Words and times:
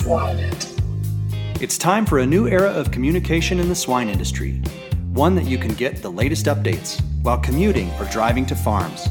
Swine 0.00 0.38
It's 1.60 1.76
time 1.76 2.06
for 2.06 2.20
a 2.20 2.26
new 2.26 2.48
era 2.48 2.70
of 2.70 2.90
communication 2.90 3.60
in 3.60 3.68
the 3.68 3.74
swine 3.74 4.08
industry, 4.08 4.52
one 5.12 5.34
that 5.34 5.44
you 5.44 5.58
can 5.58 5.74
get 5.74 6.00
the 6.00 6.10
latest 6.10 6.46
updates 6.46 7.02
while 7.22 7.36
commuting 7.36 7.90
or 8.00 8.06
driving 8.06 8.46
to 8.46 8.56
farms. 8.56 9.08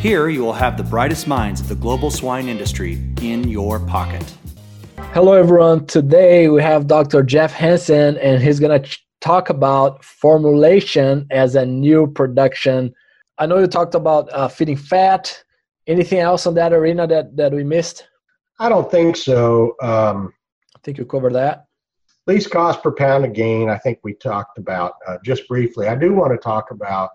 Here 0.00 0.30
you 0.30 0.42
will 0.42 0.54
have 0.54 0.78
the 0.78 0.82
brightest 0.82 1.28
minds 1.28 1.60
of 1.60 1.68
the 1.68 1.74
global 1.74 2.10
swine 2.10 2.48
industry 2.48 2.98
in 3.20 3.48
your 3.48 3.78
pocket. 3.80 4.24
Hello, 5.12 5.34
everyone. 5.34 5.84
Today 5.84 6.48
we 6.48 6.62
have 6.62 6.86
Dr. 6.86 7.22
Jeff 7.22 7.52
Hansen, 7.52 8.16
and 8.16 8.42
he's 8.42 8.58
going 8.58 8.82
to 8.82 8.98
talk 9.20 9.50
about 9.50 10.02
formulation 10.02 11.26
as 11.32 11.54
a 11.54 11.66
new 11.66 12.06
production. 12.06 12.94
I 13.36 13.44
know 13.44 13.58
you 13.58 13.66
talked 13.66 13.94
about 13.94 14.32
uh, 14.32 14.48
feeding 14.48 14.78
fat. 14.78 15.44
Anything 15.86 16.20
else 16.20 16.46
on 16.46 16.54
that 16.54 16.72
arena 16.72 17.06
that, 17.08 17.36
that 17.36 17.52
we 17.52 17.62
missed? 17.62 18.08
I 18.58 18.68
don't 18.68 18.90
think 18.90 19.16
so. 19.16 19.74
Um, 19.82 20.32
I 20.76 20.80
think 20.84 20.98
you 20.98 21.04
covered 21.04 21.34
that. 21.34 21.66
Least 22.26 22.50
cost 22.50 22.82
per 22.82 22.92
pound 22.92 23.24
of 23.24 23.32
gain, 23.34 23.68
I 23.68 23.78
think 23.78 23.98
we 24.02 24.14
talked 24.14 24.58
about 24.58 24.94
uh, 25.06 25.18
just 25.24 25.46
briefly. 25.48 25.88
I 25.88 25.94
do 25.94 26.14
want 26.14 26.32
to 26.32 26.38
talk 26.38 26.70
about 26.70 27.10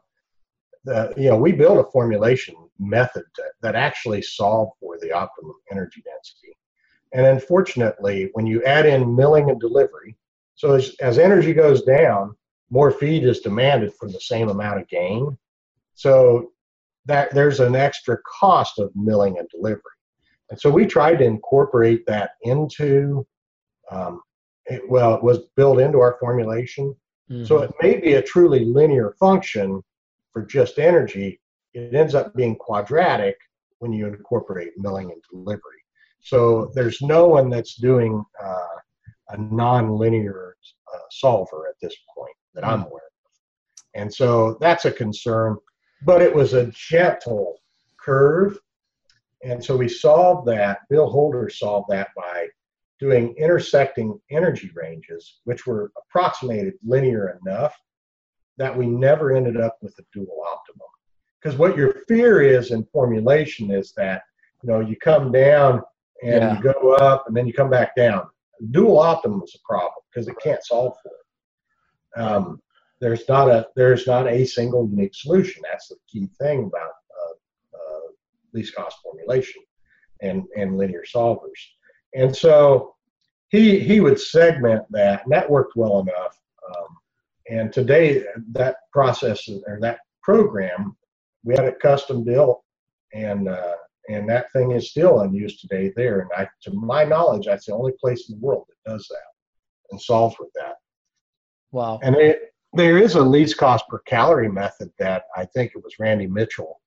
the, 0.84 1.14
you 1.18 1.30
know, 1.30 1.38
we 1.38 1.52
built 1.52 1.80
a 1.80 1.92
formulation 1.92 2.56
method 2.78 3.24
that, 3.38 3.52
that 3.62 3.76
actually 3.76 4.22
solved 4.22 4.74
for 4.80 4.98
the 5.00 5.12
optimum 5.12 5.56
energy 5.72 6.04
density. 6.06 6.56
And 7.14 7.26
unfortunately, 7.26 8.30
when 8.34 8.46
you 8.46 8.64
add 8.64 8.86
in 8.86 9.16
milling 9.16 9.50
and 9.50 9.60
delivery, 9.60 10.16
so 10.56 10.74
as, 10.74 10.96
as 11.02 11.18
energy 11.18 11.54
goes 11.54 11.82
down, 11.84 12.36
more 12.70 12.92
feed 12.92 13.24
is 13.24 13.40
demanded 13.40 13.94
for 13.96 14.10
the 14.10 14.20
same 14.20 14.50
amount 14.50 14.80
of 14.80 14.88
gain. 14.90 15.36
So 15.96 16.52
that 17.06 17.34
there's 17.34 17.60
an 17.60 17.76
extra 17.76 18.18
cost 18.40 18.78
of 18.78 18.92
milling 18.96 19.40
and 19.40 19.50
delivery. 19.50 19.82
And 20.50 20.60
so 20.60 20.70
we 20.70 20.86
tried 20.86 21.20
to 21.20 21.26
incorporate 21.26 22.06
that 22.08 22.32
into, 22.42 23.26
um, 23.92 24.22
it, 24.66 24.82
well, 24.90 25.16
it 25.16 25.24
was 25.24 25.40
built 25.56 25.80
into 25.80 26.00
our 26.00 26.18
formulation. 26.20 26.96
Mm-hmm. 27.30 27.46
So 27.46 27.60
it 27.60 27.72
may 27.82 28.00
be 28.00 28.14
a 28.14 28.22
truly 28.22 28.66
linear 28.66 29.16
function 29.20 29.84
for 30.34 30.44
just 30.44 30.80
energy. 30.80 31.40
It 31.74 31.94
ends 31.94 32.16
up 32.16 32.36
being 32.36 32.56
quadratic 32.56 33.38
when 33.80 33.94
you 33.94 34.08
incorporate 34.08 34.72
milling 34.78 35.12
and 35.12 35.22
delivery. 35.32 35.84
So 36.22 36.72
there's 36.76 37.02
no 37.02 37.28
one 37.28 37.50
that's 37.50 37.76
doing 37.76 38.24
uh, 38.44 38.66
a 39.30 39.38
non-linear 39.38 40.56
uh, 40.94 41.00
solver 41.12 41.68
at 41.68 41.76
this 41.82 41.96
point 42.16 42.36
that 42.54 42.66
I'm 42.66 42.82
hmm. 42.82 42.88
aware 42.88 42.96
of. 42.96 44.02
And 44.02 44.14
so 44.14 44.58
that's 44.60 44.86
a 44.86 44.92
concern, 44.92 45.58
but 46.04 46.22
it 46.22 46.34
was 46.34 46.54
a 46.54 46.68
gentle 46.68 47.60
curve. 47.98 48.58
And 49.44 49.64
so 49.64 49.78
we 49.78 49.88
solved 49.88 50.48
that, 50.50 50.80
Bill 50.90 51.10
Holder 51.10 51.50
solved 51.50 51.90
that 51.90 52.10
by 52.16 52.48
doing 53.00 53.34
intersecting 53.38 54.20
energy 54.30 54.72
ranges, 54.76 55.40
which 55.46 55.66
were 55.66 55.92
approximated 55.98 56.74
linear 56.86 57.40
enough 57.44 57.74
that 58.58 58.76
we 58.76 58.86
never 58.86 59.36
ended 59.36 59.60
up 59.60 59.78
with 59.82 59.98
a 60.00 60.04
dual 60.14 60.44
optimum. 60.46 60.88
Because 61.42 61.58
what 61.58 61.78
your 61.78 62.04
fear 62.08 62.42
is 62.42 62.72
in 62.72 62.84
formulation 62.92 63.72
is 63.72 63.94
that, 63.96 64.24
you 64.62 64.70
know, 64.70 64.82
you 64.82 64.98
come 64.98 65.32
down 65.32 65.82
and 66.22 66.42
yeah. 66.42 66.58
you 66.58 66.62
go 66.62 66.94
up 66.96 67.26
and 67.28 67.36
then 67.36 67.48
you 67.48 67.54
come 67.54 67.70
back 67.70 67.96
down. 67.96 68.28
Dual 68.72 69.00
optimum 69.00 69.42
is 69.44 69.56
a 69.56 69.66
problem 69.66 69.94
because 70.12 70.28
it 70.28 70.36
can't 70.44 70.64
solve 70.66 70.98
for 71.02 71.12
it. 71.12 72.22
Um, 72.22 72.62
there's 73.00 73.24
not 73.30 73.50
a 73.50 73.68
there's 73.78 74.06
not 74.06 74.28
a 74.28 74.46
single 74.46 74.90
unique 74.90 75.16
solution. 75.16 75.62
That's 75.64 75.88
the 75.88 75.96
key 76.12 76.28
thing 76.42 76.66
about 76.66 76.92
least 78.54 78.76
cost 78.76 78.98
formulation 79.04 79.62
and 80.22 80.44
and 80.58 80.78
linear 80.78 81.04
solvers. 81.04 81.60
And 82.14 82.36
so 82.36 82.96
he 83.50 83.80
he 83.80 84.00
would 84.00 84.20
segment 84.20 84.84
that, 84.92 85.24
and 85.24 85.32
that 85.32 85.50
worked 85.50 85.76
well 85.76 86.00
enough. 86.00 86.40
Um, 86.70 86.98
and 87.50 87.74
today 87.74 88.24
that 88.52 88.78
process 88.92 89.48
or 89.68 89.80
that 89.82 90.00
program, 90.22 90.96
we 91.44 91.56
had 91.56 91.66
it 91.66 91.80
custom 91.80 92.24
built, 92.24 92.64
and 93.14 93.48
uh, 93.48 93.76
and 94.10 94.28
that 94.30 94.52
thing 94.52 94.72
is 94.72 94.90
still 94.90 95.22
unused 95.22 95.62
today 95.62 95.94
there. 95.96 96.22
And 96.22 96.30
I, 96.36 96.48
to 96.64 96.72
my 96.74 97.04
knowledge, 97.04 97.46
that's 97.46 97.68
the 97.68 97.74
only 97.74 97.94
place 98.00 98.30
in 98.30 98.40
the 98.40 98.46
world 98.46 98.66
that 98.68 98.92
does 98.92 99.08
that 99.10 99.92
and 99.92 100.02
solves 100.02 100.36
with 100.40 100.50
that. 100.56 100.76
Wow. 101.72 102.00
And 102.04 102.16
it, 102.16 102.54
there 102.74 102.98
is 102.98 103.16
a 103.16 103.22
least 103.22 103.58
cost 103.58 103.88
per 103.88 104.00
calorie 104.00 104.52
method 104.52 104.92
that 105.00 105.24
I 105.36 105.46
think 105.46 105.72
it 105.76 105.84
was 105.84 106.00
Randy 106.00 106.28
Mitchell 106.28 106.82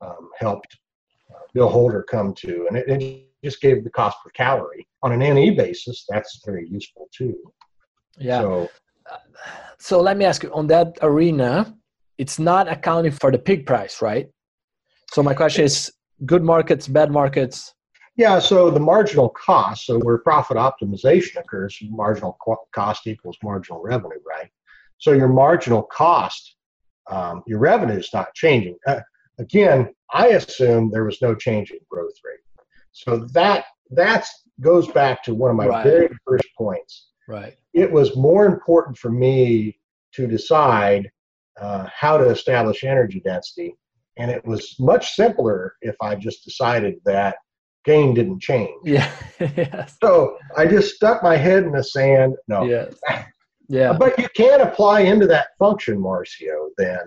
um, 0.00 0.30
helped 0.38 0.78
Bill 1.54 1.68
Holder 1.68 2.02
come 2.02 2.34
to, 2.34 2.66
and 2.68 2.76
it, 2.76 2.88
it, 2.88 3.24
just 3.44 3.60
gave 3.60 3.84
the 3.84 3.90
cost 3.90 4.16
per 4.24 4.30
calorie 4.30 4.86
on 5.02 5.12
an 5.12 5.20
NE 5.20 5.50
basis. 5.50 6.04
That's 6.08 6.40
very 6.44 6.68
useful 6.68 7.08
too. 7.16 7.36
Yeah. 8.18 8.40
So, 8.40 8.68
so 9.78 10.00
let 10.00 10.16
me 10.16 10.24
ask 10.24 10.42
you 10.42 10.52
on 10.52 10.66
that 10.68 10.98
arena, 11.02 11.74
it's 12.18 12.38
not 12.38 12.68
accounting 12.68 13.12
for 13.12 13.30
the 13.30 13.38
pig 13.38 13.64
price, 13.64 14.02
right? 14.02 14.28
So 15.12 15.22
my 15.22 15.34
question 15.34 15.64
is, 15.64 15.92
good 16.26 16.42
markets, 16.42 16.88
bad 16.88 17.10
markets? 17.12 17.74
Yeah, 18.16 18.40
so 18.40 18.70
the 18.70 18.80
marginal 18.80 19.28
cost, 19.28 19.86
so 19.86 20.00
where 20.00 20.18
profit 20.18 20.56
optimization 20.56 21.38
occurs, 21.38 21.78
marginal 21.88 22.36
cost 22.74 23.06
equals 23.06 23.38
marginal 23.44 23.80
revenue, 23.80 24.18
right? 24.28 24.50
So 24.98 25.12
your 25.12 25.28
marginal 25.28 25.84
cost, 25.84 26.56
um, 27.08 27.44
your 27.46 27.60
revenue 27.60 27.98
is 27.98 28.10
not 28.12 28.34
changing. 28.34 28.76
Uh, 28.88 29.00
again, 29.38 29.94
I 30.12 30.28
assume 30.28 30.90
there 30.90 31.04
was 31.04 31.22
no 31.22 31.34
change 31.34 31.70
in 31.70 31.78
growth 31.88 32.14
rate. 32.24 32.40
So 32.92 33.26
that 33.32 33.66
that's 33.90 34.44
goes 34.60 34.88
back 34.88 35.22
to 35.24 35.34
one 35.34 35.50
of 35.50 35.56
my 35.56 35.66
right. 35.66 35.84
very 35.84 36.08
first 36.26 36.48
points. 36.56 37.08
Right. 37.28 37.54
It 37.74 37.90
was 37.90 38.16
more 38.16 38.46
important 38.46 38.98
for 38.98 39.10
me 39.10 39.78
to 40.14 40.26
decide 40.26 41.10
uh, 41.60 41.86
how 41.94 42.16
to 42.16 42.28
establish 42.28 42.84
energy 42.84 43.20
density 43.20 43.76
and 44.18 44.30
it 44.30 44.44
was 44.44 44.74
much 44.78 45.14
simpler 45.14 45.76
if 45.80 45.94
I 46.02 46.16
just 46.16 46.44
decided 46.44 46.96
that 47.04 47.36
gain 47.84 48.14
didn't 48.14 48.42
change. 48.42 48.70
Yeah. 48.84 49.10
yes. 49.40 49.96
So 50.02 50.36
I 50.56 50.66
just 50.66 50.96
stuck 50.96 51.22
my 51.22 51.36
head 51.36 51.62
in 51.62 51.72
the 51.72 51.84
sand. 51.84 52.34
No. 52.46 52.64
Yes. 52.64 52.94
Yeah. 53.70 53.92
But 53.92 54.18
you 54.18 54.26
can 54.34 54.62
apply 54.62 55.00
into 55.00 55.26
that 55.26 55.48
function, 55.58 55.98
Marcio, 55.98 56.70
then 56.78 57.00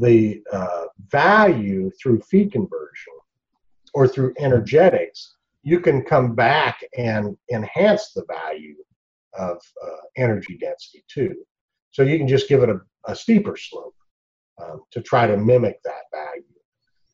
the 0.00 0.42
uh, 0.52 0.84
value 1.08 1.90
through 2.00 2.20
feed 2.20 2.52
conversion 2.52 3.14
or 3.94 4.08
through 4.08 4.34
energetics. 4.38 5.36
You 5.62 5.80
can 5.80 6.02
come 6.02 6.34
back 6.34 6.82
and 6.96 7.36
enhance 7.52 8.12
the 8.12 8.24
value 8.26 8.76
of 9.34 9.58
uh, 9.84 9.96
energy 10.16 10.56
density 10.58 11.04
too. 11.08 11.34
So 11.90 12.02
you 12.02 12.18
can 12.18 12.28
just 12.28 12.48
give 12.48 12.62
it 12.62 12.70
a, 12.70 12.80
a 13.06 13.14
steeper 13.14 13.56
slope 13.56 13.94
um, 14.62 14.82
to 14.92 15.02
try 15.02 15.26
to 15.26 15.36
mimic 15.36 15.82
that 15.84 16.04
value. 16.12 16.42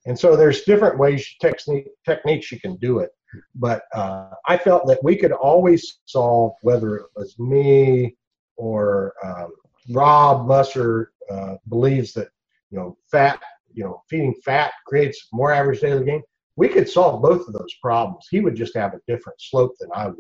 And 0.07 0.19
so 0.19 0.37
there's 0.37 0.63
different 0.63 0.99
ways, 0.99 1.27
technique, 1.41 1.89
techniques 2.05 2.53
you 2.53 2.61
can 2.61 2.77
do 2.77 3.01
it. 3.01 3.11
But 3.55 3.83
uh, 3.93 4.31
I 4.47 4.57
felt 4.57 4.87
that 4.87 5.03
we 5.03 5.17
could 5.17 5.33
always 5.33 5.99
solve 6.07 6.53
whether 6.63 6.97
it 6.97 7.07
was 7.17 7.37
me 7.39 8.17
or 8.57 9.15
um, 9.25 9.51
Rob 9.91 10.47
Musser 10.47 11.13
uh, 11.31 11.57
believes 11.69 12.13
that 12.15 12.29
you 12.71 12.79
know 12.79 12.97
fat, 13.11 13.41
you 13.73 13.85
know 13.85 14.03
feeding 14.09 14.35
fat 14.45 14.73
creates 14.87 15.29
more 15.33 15.53
average 15.53 15.81
daily 15.81 16.05
gain. 16.05 16.23
We 16.57 16.69
could 16.69 16.89
solve 16.89 17.23
both 17.23 17.47
of 17.47 17.53
those 17.53 17.75
problems. 17.83 18.27
He 18.31 18.41
would 18.41 18.57
just 18.57 18.75
have 18.77 18.95
a 18.95 19.01
different 19.07 19.41
slope 19.41 19.75
than 19.79 19.91
I 19.95 20.09
would 20.09 20.17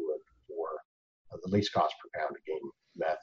for 1.37 1.49
the 1.49 1.55
least 1.55 1.73
cost 1.73 1.95
per 2.01 2.21
pound 2.21 2.37
of 2.37 2.45
gain 2.45 2.71
method. 2.97 3.19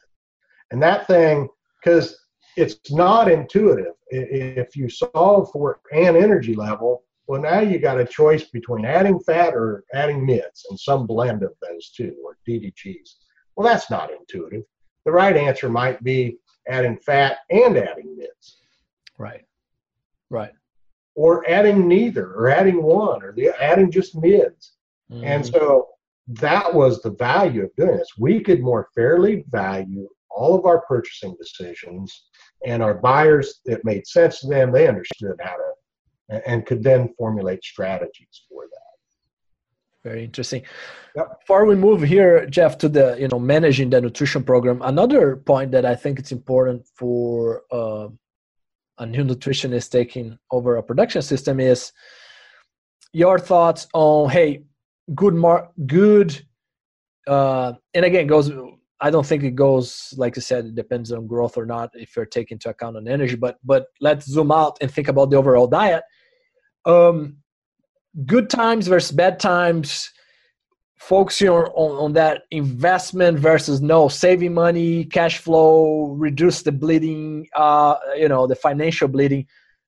And 0.72 0.82
that 0.82 1.08
thing, 1.08 1.50
because 1.84 2.18
it's 2.58 2.92
not 2.92 3.32
intuitive. 3.32 3.94
If 4.10 4.76
you 4.76 4.90
solve 4.90 5.52
for 5.52 5.80
an 5.92 6.16
energy 6.16 6.56
level, 6.56 7.04
well, 7.28 7.42
now 7.42 7.62
you 7.62 7.80
got 7.80 8.00
a 8.00 8.06
choice 8.06 8.44
between 8.44 8.86
adding 8.86 9.20
fat 9.20 9.54
or 9.54 9.84
adding 9.94 10.26
mids 10.26 10.66
and 10.70 10.80
some 10.80 11.08
blend 11.08 11.42
of 11.42 11.54
those 11.62 11.92
two, 11.96 12.16
or 12.24 12.38
DDGs. 12.48 13.16
Well, 13.56 13.68
that's 13.68 13.90
not 13.90 14.12
intuitive. 14.12 14.64
The 15.06 15.12
right 15.12 15.36
answer 15.36 15.70
might 15.70 16.04
be 16.04 16.38
adding 16.68 16.98
fat 16.98 17.40
and 17.50 17.78
adding 17.78 18.18
mids. 18.18 18.62
Right. 19.18 19.46
Right. 20.30 20.54
Or 21.16 21.48
adding 21.50 21.88
neither, 21.88 22.34
or 22.34 22.50
adding 22.50 22.82
one, 22.82 23.22
or 23.22 23.34
the, 23.34 23.50
adding 23.62 23.92
just 23.92 24.16
mids. 24.16 24.74
Mm-hmm. 25.12 25.24
And 25.24 25.46
so 25.46 25.90
that 26.28 26.74
was 26.74 27.02
the 27.02 27.12
value 27.12 27.64
of 27.66 27.76
doing 27.76 27.98
this. 27.98 28.18
We 28.18 28.40
could 28.40 28.62
more 28.62 28.90
fairly 28.96 29.46
value 29.52 30.08
all 30.34 30.56
of 30.56 30.66
our 30.66 30.82
purchasing 30.82 31.36
decisions 31.40 32.26
and 32.66 32.82
our 32.82 32.94
buyers 32.94 33.62
it 33.66 33.86
made 33.86 34.06
sense 34.08 34.40
to 34.40 34.48
them 34.48 34.72
they 34.72 34.88
understood 34.88 35.40
how 35.42 35.56
to 35.56 36.42
and 36.48 36.66
could 36.66 36.84
then 36.84 37.14
formulate 37.18 37.64
strategies 37.64 38.46
for 38.50 38.64
that 38.64 40.10
very 40.10 40.24
interesting 40.24 40.64
yep. 41.16 41.40
before 41.40 41.66
we 41.66 41.76
move 41.76 42.02
here 42.02 42.46
jeff 42.48 42.78
to 42.78 42.90
the 42.90 43.16
you 43.20 43.28
know 43.28 43.40
managing 43.40 43.90
the 43.90 44.02
nutrition 44.02 44.44
program 44.44 44.82
another 44.84 45.36
point 45.36 45.72
that 45.72 45.86
i 45.86 45.96
think 45.96 46.18
it's 46.18 46.32
important 46.32 46.86
for 46.96 47.64
uh, 47.72 48.08
a 49.00 49.06
new 49.06 49.24
nutritionist 49.24 49.90
taking 49.90 50.38
over 50.52 50.78
a 50.78 50.84
production 50.84 51.22
system 51.22 51.60
is 51.60 51.92
your 53.12 53.40
thoughts 53.40 53.88
on 53.94 54.30
hey 54.30 54.64
good 55.16 55.34
mar- 55.34 55.72
good 55.86 56.46
uh, 57.28 57.74
and 57.94 58.06
again, 58.06 58.28
goes. 58.28 58.52
I 59.00 59.10
don't 59.10 59.26
think 59.26 59.44
it 59.44 59.56
goes 59.56 60.14
like 60.18 60.38
I 60.38 60.42
said. 60.42 60.66
It 60.66 60.76
depends 60.76 61.12
on 61.12 61.28
growth 61.28 61.58
or 61.58 61.66
not 61.66 61.90
if 61.94 62.16
you're 62.16 62.26
taking 62.26 62.56
into 62.56 62.70
account 62.70 62.98
on 62.98 63.08
energy. 63.08 63.36
But 63.36 63.58
but 63.64 63.88
let's 64.02 64.26
zoom 64.26 64.52
out 64.52 64.78
and 64.82 64.92
think 64.92 65.08
about 65.08 65.30
the 65.30 65.38
overall 65.38 65.68
diet. 65.68 66.04
Um, 66.86 67.38
good 68.26 68.50
times 68.50 68.88
versus 68.88 69.12
bad 69.12 69.40
times. 69.40 70.10
Focusing 71.08 71.50
on, 71.50 71.66
on 71.66 72.14
that 72.14 72.44
investment 72.52 73.38
versus 73.38 73.82
no 73.82 74.08
saving 74.08 74.54
money, 74.54 75.06
cash 75.06 75.40
flow, 75.40 76.16
reduce 76.18 76.62
the 76.62 76.72
bleeding. 76.72 77.48
Uh, 77.56 77.96
you 78.16 78.30
know 78.30 78.48
the 78.48 78.56
financial 78.56 79.08
bleeding. 79.08 79.46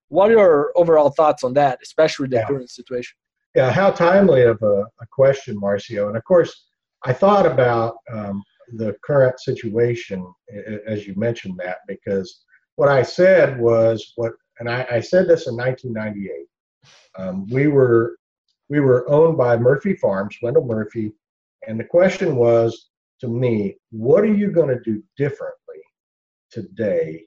What 0.10 0.30
are 0.30 0.34
your 0.34 0.72
overall 0.76 1.10
thoughts 1.10 1.44
on 1.44 1.54
that, 1.54 1.80
especially 1.82 2.28
the 2.28 2.38
yeah. 2.38 2.48
current 2.48 2.70
situation? 2.70 3.18
Yeah, 3.56 3.72
how 3.72 3.92
timely 3.92 4.44
of 4.44 4.62
a, 4.62 4.86
a 5.02 5.06
question, 5.12 5.60
Marcio. 5.60 6.08
And 6.08 6.18
of 6.18 6.24
course, 6.26 6.66
I 7.06 7.14
thought 7.14 7.46
about 7.46 7.96
um, 8.12 8.44
the 8.74 8.96
current 9.04 9.40
situation 9.40 10.26
as 10.88 11.08
you 11.08 11.14
mentioned 11.16 11.60
that 11.64 11.78
because 11.88 12.44
what 12.76 12.90
I 12.90 13.04
said 13.04 13.60
was 13.60 14.14
what, 14.16 14.34
and 14.60 14.70
I, 14.70 14.86
I 14.90 15.00
said 15.00 15.28
this 15.28 15.48
in 15.48 15.56
1998. 15.56 16.48
Um, 17.18 17.48
we 17.50 17.68
were 17.68 18.18
we 18.70 18.80
were 18.80 19.10
owned 19.10 19.38
by 19.38 19.58
Murphy 19.58 19.96
Farms, 19.96 20.38
Wendell 20.42 20.66
Murphy, 20.66 21.14
and 21.68 21.80
the 21.80 21.84
question 21.84 22.36
was 22.36 22.90
to 23.22 23.28
me, 23.28 23.78
what 23.92 24.24
are 24.24 24.34
you 24.34 24.52
going 24.52 24.70
to 24.70 24.80
do 24.82 25.02
differently 25.18 25.82
today 26.52 27.26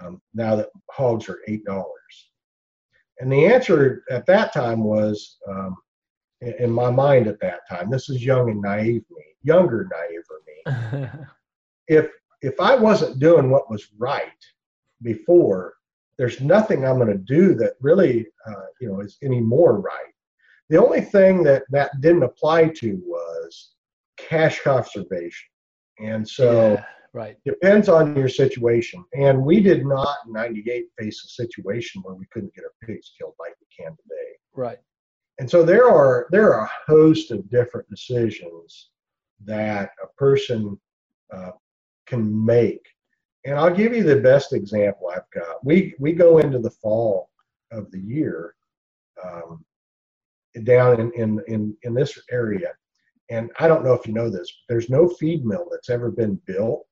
um, 0.00 0.20
now 0.34 0.56
that 0.56 0.70
hogs 0.90 1.28
are 1.28 1.40
eight 1.48 1.64
dollars? 1.64 1.88
And 3.20 3.30
the 3.32 3.46
answer 3.46 4.04
at 4.10 4.26
that 4.26 4.52
time 4.52 4.82
was 4.82 5.38
um, 5.48 5.76
in 6.40 6.70
my 6.70 6.90
mind 6.90 7.26
at 7.26 7.40
that 7.40 7.60
time. 7.68 7.90
This 7.90 8.08
is 8.08 8.24
young 8.24 8.50
and 8.50 8.60
naive 8.60 9.04
me, 9.10 9.24
younger 9.42 9.88
naive 9.92 10.22
me. 10.46 11.08
if 11.88 12.10
if 12.40 12.58
I 12.60 12.74
wasn't 12.74 13.20
doing 13.20 13.50
what 13.50 13.70
was 13.70 13.88
right 13.98 14.26
before, 15.02 15.74
there's 16.18 16.40
nothing 16.40 16.84
I'm 16.84 16.96
going 16.96 17.08
to 17.08 17.18
do 17.18 17.54
that 17.54 17.74
really, 17.80 18.26
uh, 18.46 18.66
you 18.80 18.88
know, 18.88 19.00
is 19.00 19.18
any 19.22 19.40
more 19.40 19.80
right. 19.80 20.11
The 20.72 20.82
only 20.82 21.02
thing 21.02 21.42
that 21.42 21.64
that 21.68 22.00
didn't 22.00 22.22
apply 22.22 22.68
to 22.68 22.98
was 23.04 23.72
cash 24.16 24.62
conservation, 24.62 25.50
and 25.98 26.26
so 26.26 26.72
yeah, 26.72 26.84
right 27.12 27.36
depends 27.44 27.90
on 27.90 28.16
your 28.16 28.30
situation. 28.30 29.04
And 29.12 29.44
we 29.44 29.60
did 29.60 29.84
not 29.84 30.16
in 30.26 30.32
'98 30.32 30.86
face 30.98 31.22
a 31.26 31.28
situation 31.28 32.00
where 32.00 32.14
we 32.14 32.24
couldn't 32.32 32.54
get 32.54 32.64
our 32.64 32.72
pigs 32.88 33.12
killed 33.18 33.34
like 33.38 33.52
we 33.60 33.66
can 33.84 33.94
today. 33.98 34.32
Right. 34.54 34.78
And 35.38 35.50
so 35.50 35.62
there 35.62 35.90
are 35.90 36.26
there 36.30 36.54
are 36.54 36.64
a 36.64 36.90
host 36.90 37.32
of 37.32 37.50
different 37.50 37.86
decisions 37.90 38.88
that 39.44 39.90
a 40.02 40.06
person 40.16 40.80
uh, 41.30 41.50
can 42.06 42.46
make. 42.46 42.86
And 43.44 43.56
I'll 43.58 43.76
give 43.76 43.94
you 43.94 44.04
the 44.04 44.22
best 44.22 44.54
example 44.54 45.10
I've 45.14 45.30
got. 45.34 45.62
We 45.62 45.94
we 45.98 46.14
go 46.14 46.38
into 46.38 46.60
the 46.60 46.70
fall 46.70 47.28
of 47.70 47.90
the 47.90 48.00
year 48.00 48.54
um, 49.22 49.62
down 50.64 51.00
in, 51.00 51.12
in 51.12 51.40
in 51.48 51.76
in 51.82 51.94
this 51.94 52.18
area, 52.30 52.72
and 53.30 53.50
I 53.58 53.68
don't 53.68 53.84
know 53.84 53.94
if 53.94 54.06
you 54.06 54.12
know 54.12 54.30
this. 54.30 54.50
but 54.50 54.74
There's 54.74 54.90
no 54.90 55.08
feed 55.08 55.44
mill 55.44 55.68
that's 55.70 55.90
ever 55.90 56.10
been 56.10 56.40
built 56.46 56.86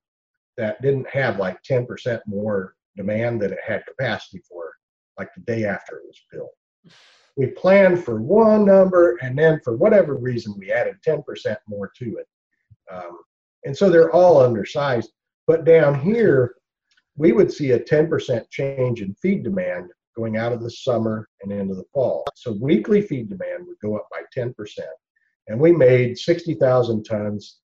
that 0.56 0.82
didn't 0.82 1.08
have 1.08 1.38
like 1.38 1.62
10% 1.62 2.20
more 2.26 2.74
demand 2.96 3.40
than 3.40 3.52
it 3.52 3.58
had 3.66 3.86
capacity 3.86 4.42
for, 4.48 4.72
like 5.18 5.30
the 5.34 5.42
day 5.42 5.64
after 5.64 5.98
it 5.98 6.06
was 6.06 6.20
built 6.30 6.50
we 7.36 7.46
planned 7.46 8.04
for 8.04 8.20
one 8.20 8.64
number, 8.64 9.16
and 9.22 9.38
then 9.38 9.60
for 9.64 9.76
whatever 9.76 10.14
reason, 10.14 10.54
we 10.58 10.70
added 10.70 10.96
10% 11.06 11.22
more 11.68 11.90
to 11.96 12.18
it. 12.18 12.26
Um, 12.92 13.18
and 13.64 13.76
so 13.76 13.88
they're 13.88 14.12
all 14.12 14.42
undersized. 14.42 15.12
But 15.46 15.64
down 15.64 15.98
here, 16.00 16.56
we 17.16 17.32
would 17.32 17.52
see 17.52 17.72
a 17.72 17.80
10% 17.80 18.50
change 18.50 19.02
in 19.02 19.14
feed 19.14 19.42
demand 19.42 19.90
going 20.20 20.36
out 20.36 20.52
of 20.52 20.62
the 20.62 20.70
summer 20.70 21.28
and 21.42 21.50
into 21.50 21.74
the 21.74 21.84
fall. 21.94 22.24
So 22.34 22.52
weekly 22.52 23.00
feed 23.00 23.30
demand 23.30 23.66
would 23.66 23.78
go 23.82 23.96
up 23.96 24.06
by 24.10 24.20
10%. 24.36 24.52
And 25.48 25.58
we 25.58 25.72
made 25.72 26.18
60,000 26.18 27.04
tons 27.04 27.60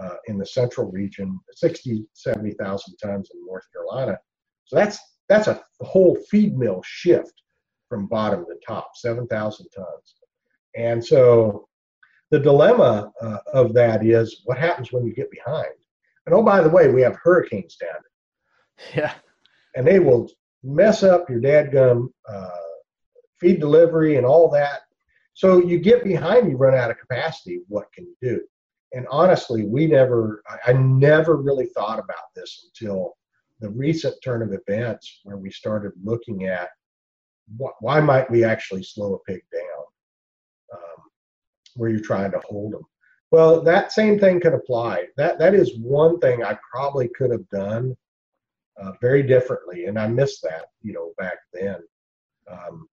uh, 0.00 0.14
in 0.26 0.38
the 0.38 0.46
central 0.46 0.90
region, 0.90 1.38
60, 1.52 2.06
70,000 2.14 2.96
tons 2.96 3.30
in 3.34 3.46
North 3.46 3.64
Carolina. 3.72 4.18
So 4.64 4.76
that's 4.76 4.98
that's 5.28 5.48
a 5.48 5.60
whole 5.80 6.16
feed 6.30 6.56
mill 6.56 6.80
shift 6.84 7.34
from 7.90 8.06
bottom 8.06 8.46
to 8.46 8.54
top, 8.66 8.92
7,000 8.94 9.66
tons. 9.74 10.14
And 10.74 11.04
so 11.04 11.68
the 12.30 12.38
dilemma 12.38 13.12
uh, 13.20 13.38
of 13.52 13.74
that 13.74 14.04
is 14.04 14.40
what 14.44 14.56
happens 14.56 14.90
when 14.90 15.06
you 15.06 15.12
get 15.12 15.30
behind. 15.30 15.74
And 16.24 16.34
oh, 16.34 16.42
by 16.42 16.62
the 16.62 16.70
way, 16.70 16.90
we 16.90 17.02
have 17.02 17.16
hurricanes 17.22 17.76
down 17.76 17.90
there. 17.92 19.04
Yeah. 19.04 19.14
And 19.76 19.86
they 19.86 19.98
will 19.98 20.30
mess 20.62 21.02
up 21.02 21.28
your 21.30 21.40
dadgum 21.40 22.08
uh, 22.28 22.50
feed 23.40 23.60
delivery 23.60 24.16
and 24.16 24.26
all 24.26 24.50
that. 24.50 24.80
So 25.34 25.64
you 25.64 25.78
get 25.78 26.02
behind, 26.02 26.50
you 26.50 26.56
run 26.56 26.74
out 26.74 26.90
of 26.90 26.98
capacity. 26.98 27.60
What 27.68 27.92
can 27.92 28.06
you 28.06 28.16
do? 28.20 28.40
And 28.92 29.06
honestly, 29.10 29.64
we 29.64 29.86
never, 29.86 30.42
I, 30.66 30.72
never 30.72 31.36
really 31.36 31.66
thought 31.66 31.98
about 31.98 32.34
this 32.34 32.66
until 32.66 33.14
the 33.60 33.70
recent 33.70 34.14
turn 34.24 34.42
of 34.42 34.52
events 34.52 35.20
where 35.24 35.36
we 35.36 35.50
started 35.50 35.92
looking 36.02 36.46
at 36.46 36.70
why 37.80 38.00
might 38.00 38.30
we 38.30 38.44
actually 38.44 38.82
slow 38.82 39.14
a 39.14 39.18
pig 39.20 39.42
down 39.52 39.84
um, 40.74 41.02
where 41.76 41.90
you're 41.90 42.00
trying 42.00 42.30
to 42.32 42.40
hold 42.46 42.72
them? 42.72 42.82
Well, 43.30 43.62
that 43.62 43.92
same 43.92 44.18
thing 44.18 44.40
could 44.40 44.54
apply. 44.54 45.06
That 45.16 45.38
that 45.38 45.54
is 45.54 45.78
one 45.78 46.18
thing 46.20 46.44
I 46.44 46.58
probably 46.70 47.08
could 47.08 47.30
have 47.30 47.48
done 47.48 47.96
uh, 48.80 48.92
very 49.00 49.22
differently, 49.22 49.86
and 49.86 49.98
I 49.98 50.06
missed 50.06 50.42
that, 50.42 50.66
you 50.82 50.92
know, 50.92 51.12
back 51.18 51.38
then. 51.52 51.76
Um, 52.50 52.88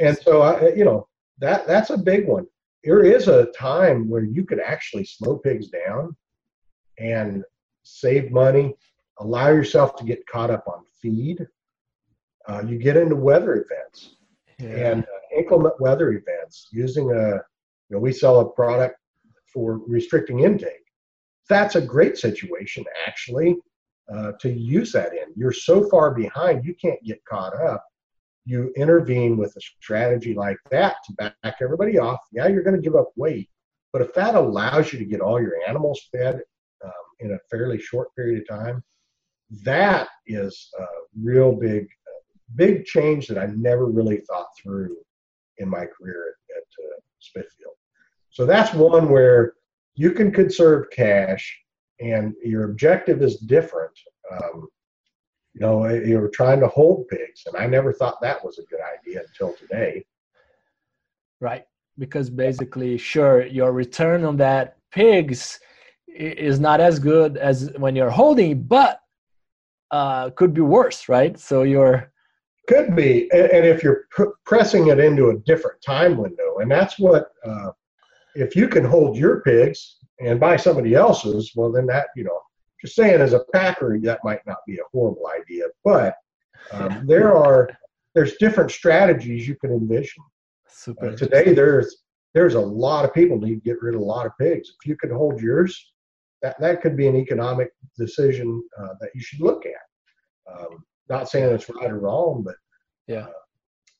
and 0.00 0.18
so, 0.18 0.42
I, 0.42 0.72
you 0.74 0.84
know, 0.84 1.08
that 1.38 1.66
that's 1.66 1.90
a 1.90 1.98
big 1.98 2.26
one. 2.26 2.46
There 2.84 3.04
is 3.04 3.28
a 3.28 3.46
time 3.52 4.08
where 4.08 4.24
you 4.24 4.44
could 4.44 4.60
actually 4.60 5.04
slow 5.04 5.38
pigs 5.38 5.68
down 5.68 6.16
and 6.98 7.44
save 7.84 8.30
money, 8.30 8.74
allow 9.20 9.48
yourself 9.48 9.96
to 9.96 10.04
get 10.04 10.26
caught 10.26 10.50
up 10.50 10.64
on 10.66 10.84
feed, 11.00 11.46
uh, 12.48 12.62
you 12.66 12.78
get 12.78 12.96
into 12.96 13.16
weather 13.16 13.64
events 13.64 14.16
yeah. 14.58 14.90
and 14.90 15.04
uh, 15.04 15.38
inclement 15.38 15.80
weather 15.80 16.12
events 16.12 16.68
using 16.72 17.10
a, 17.10 17.34
you 17.34 17.96
know, 17.96 17.98
we 17.98 18.12
sell 18.12 18.40
a 18.40 18.50
product 18.50 18.96
for 19.52 19.80
restricting 19.86 20.40
intake. 20.40 20.84
That's 21.48 21.76
a 21.76 21.80
great 21.80 22.16
situation 22.18 22.84
actually 23.06 23.58
uh, 24.12 24.32
to 24.40 24.50
use 24.50 24.92
that 24.92 25.12
in. 25.12 25.32
You're 25.36 25.52
so 25.52 25.88
far 25.88 26.14
behind, 26.14 26.64
you 26.64 26.74
can't 26.74 27.02
get 27.04 27.24
caught 27.24 27.54
up. 27.54 27.84
You 28.44 28.72
intervene 28.76 29.36
with 29.36 29.54
a 29.56 29.60
strategy 29.60 30.34
like 30.34 30.58
that 30.70 30.96
to 31.06 31.12
back 31.14 31.56
everybody 31.60 31.98
off. 31.98 32.20
Yeah, 32.32 32.48
you're 32.48 32.64
going 32.64 32.76
to 32.76 32.82
give 32.82 32.96
up 32.96 33.12
weight, 33.16 33.48
but 33.92 34.02
if 34.02 34.12
that 34.14 34.34
allows 34.34 34.92
you 34.92 34.98
to 34.98 35.04
get 35.04 35.20
all 35.20 35.40
your 35.40 35.54
animals 35.66 36.08
fed 36.12 36.40
um, 36.84 36.90
in 37.20 37.32
a 37.32 37.38
fairly 37.50 37.80
short 37.80 38.14
period 38.16 38.42
of 38.42 38.48
time, 38.48 38.82
that 39.64 40.08
is 40.26 40.70
a 40.78 40.84
real 41.20 41.52
big 41.52 41.86
big 42.54 42.84
change 42.84 43.28
that 43.28 43.38
I 43.38 43.46
never 43.46 43.86
really 43.86 44.18
thought 44.28 44.48
through 44.62 44.96
in 45.58 45.68
my 45.68 45.86
career 45.86 46.34
at, 46.50 46.56
at 46.56 46.62
uh, 46.62 47.00
Smithfield. 47.18 47.74
So 48.30 48.44
that's 48.44 48.74
one 48.74 49.08
where 49.08 49.54
you 49.94 50.12
can 50.12 50.30
conserve 50.30 50.90
cash 50.90 51.61
and 52.02 52.34
your 52.42 52.64
objective 52.64 53.22
is 53.22 53.36
different. 53.38 53.92
Um, 54.30 54.68
you 55.54 55.60
know, 55.60 55.86
you're 55.88 56.28
trying 56.28 56.60
to 56.60 56.68
hold 56.68 57.08
pigs, 57.08 57.42
and 57.46 57.56
I 57.56 57.66
never 57.66 57.92
thought 57.92 58.20
that 58.22 58.44
was 58.44 58.58
a 58.58 58.64
good 58.64 58.80
idea 58.80 59.20
until 59.20 59.54
today. 59.54 60.04
Right, 61.40 61.64
because 61.98 62.30
basically, 62.30 62.96
sure, 62.96 63.46
your 63.46 63.72
return 63.72 64.24
on 64.24 64.36
that 64.38 64.76
pigs 64.92 65.60
is 66.08 66.60
not 66.60 66.80
as 66.80 66.98
good 66.98 67.36
as 67.36 67.70
when 67.76 67.96
you're 67.96 68.10
holding, 68.10 68.62
but 68.62 69.00
uh, 69.90 70.30
could 70.30 70.54
be 70.54 70.62
worse, 70.62 71.08
right? 71.08 71.38
So 71.38 71.62
you're 71.62 72.12
could 72.68 72.94
be, 72.94 73.30
and 73.32 73.66
if 73.66 73.82
you're 73.82 74.06
pr- 74.10 74.36
pressing 74.46 74.86
it 74.88 74.98
into 75.00 75.30
a 75.30 75.38
different 75.40 75.82
time 75.82 76.16
window, 76.16 76.58
and 76.58 76.70
that's 76.70 76.98
what, 76.98 77.32
uh, 77.44 77.70
if 78.34 78.56
you 78.56 78.68
can 78.68 78.84
hold 78.84 79.16
your 79.16 79.40
pigs 79.42 79.98
and 80.20 80.40
buy 80.40 80.56
somebody 80.56 80.94
else's, 80.94 81.52
well, 81.54 81.72
then 81.72 81.86
that, 81.86 82.06
you 82.16 82.24
know, 82.24 82.40
just 82.80 82.96
saying 82.96 83.20
as 83.20 83.32
a 83.32 83.44
packer, 83.52 83.98
that 84.00 84.20
might 84.24 84.44
not 84.46 84.58
be 84.66 84.78
a 84.78 84.84
horrible 84.92 85.28
idea, 85.28 85.64
but 85.84 86.14
um, 86.72 87.06
there 87.06 87.36
are, 87.36 87.70
there's 88.14 88.36
different 88.36 88.70
strategies 88.70 89.46
you 89.46 89.56
can 89.56 89.70
envision. 89.70 90.22
Super. 90.68 91.08
Uh, 91.08 91.16
today, 91.16 91.52
there's 91.54 92.02
there's 92.34 92.54
a 92.54 92.60
lot 92.60 93.04
of 93.04 93.12
people 93.12 93.38
need 93.38 93.56
to 93.56 93.60
get 93.60 93.82
rid 93.82 93.94
of 93.94 94.00
a 94.00 94.04
lot 94.04 94.26
of 94.26 94.32
pigs. 94.38 94.70
If 94.80 94.86
you 94.86 94.96
could 94.96 95.10
hold 95.10 95.40
yours, 95.40 95.92
that 96.40 96.58
that 96.60 96.80
could 96.80 96.96
be 96.96 97.06
an 97.06 97.16
economic 97.16 97.70
decision 97.96 98.62
uh, 98.80 98.94
that 99.00 99.10
you 99.14 99.20
should 99.20 99.40
look 99.40 99.64
at. 99.66 100.52
Um, 100.52 100.84
not 101.08 101.28
saying 101.28 101.52
it's 101.52 101.68
right 101.68 101.90
or 101.90 102.00
wrong, 102.00 102.42
but 102.44 102.56
yeah. 103.06 103.26
Uh, 103.26 103.32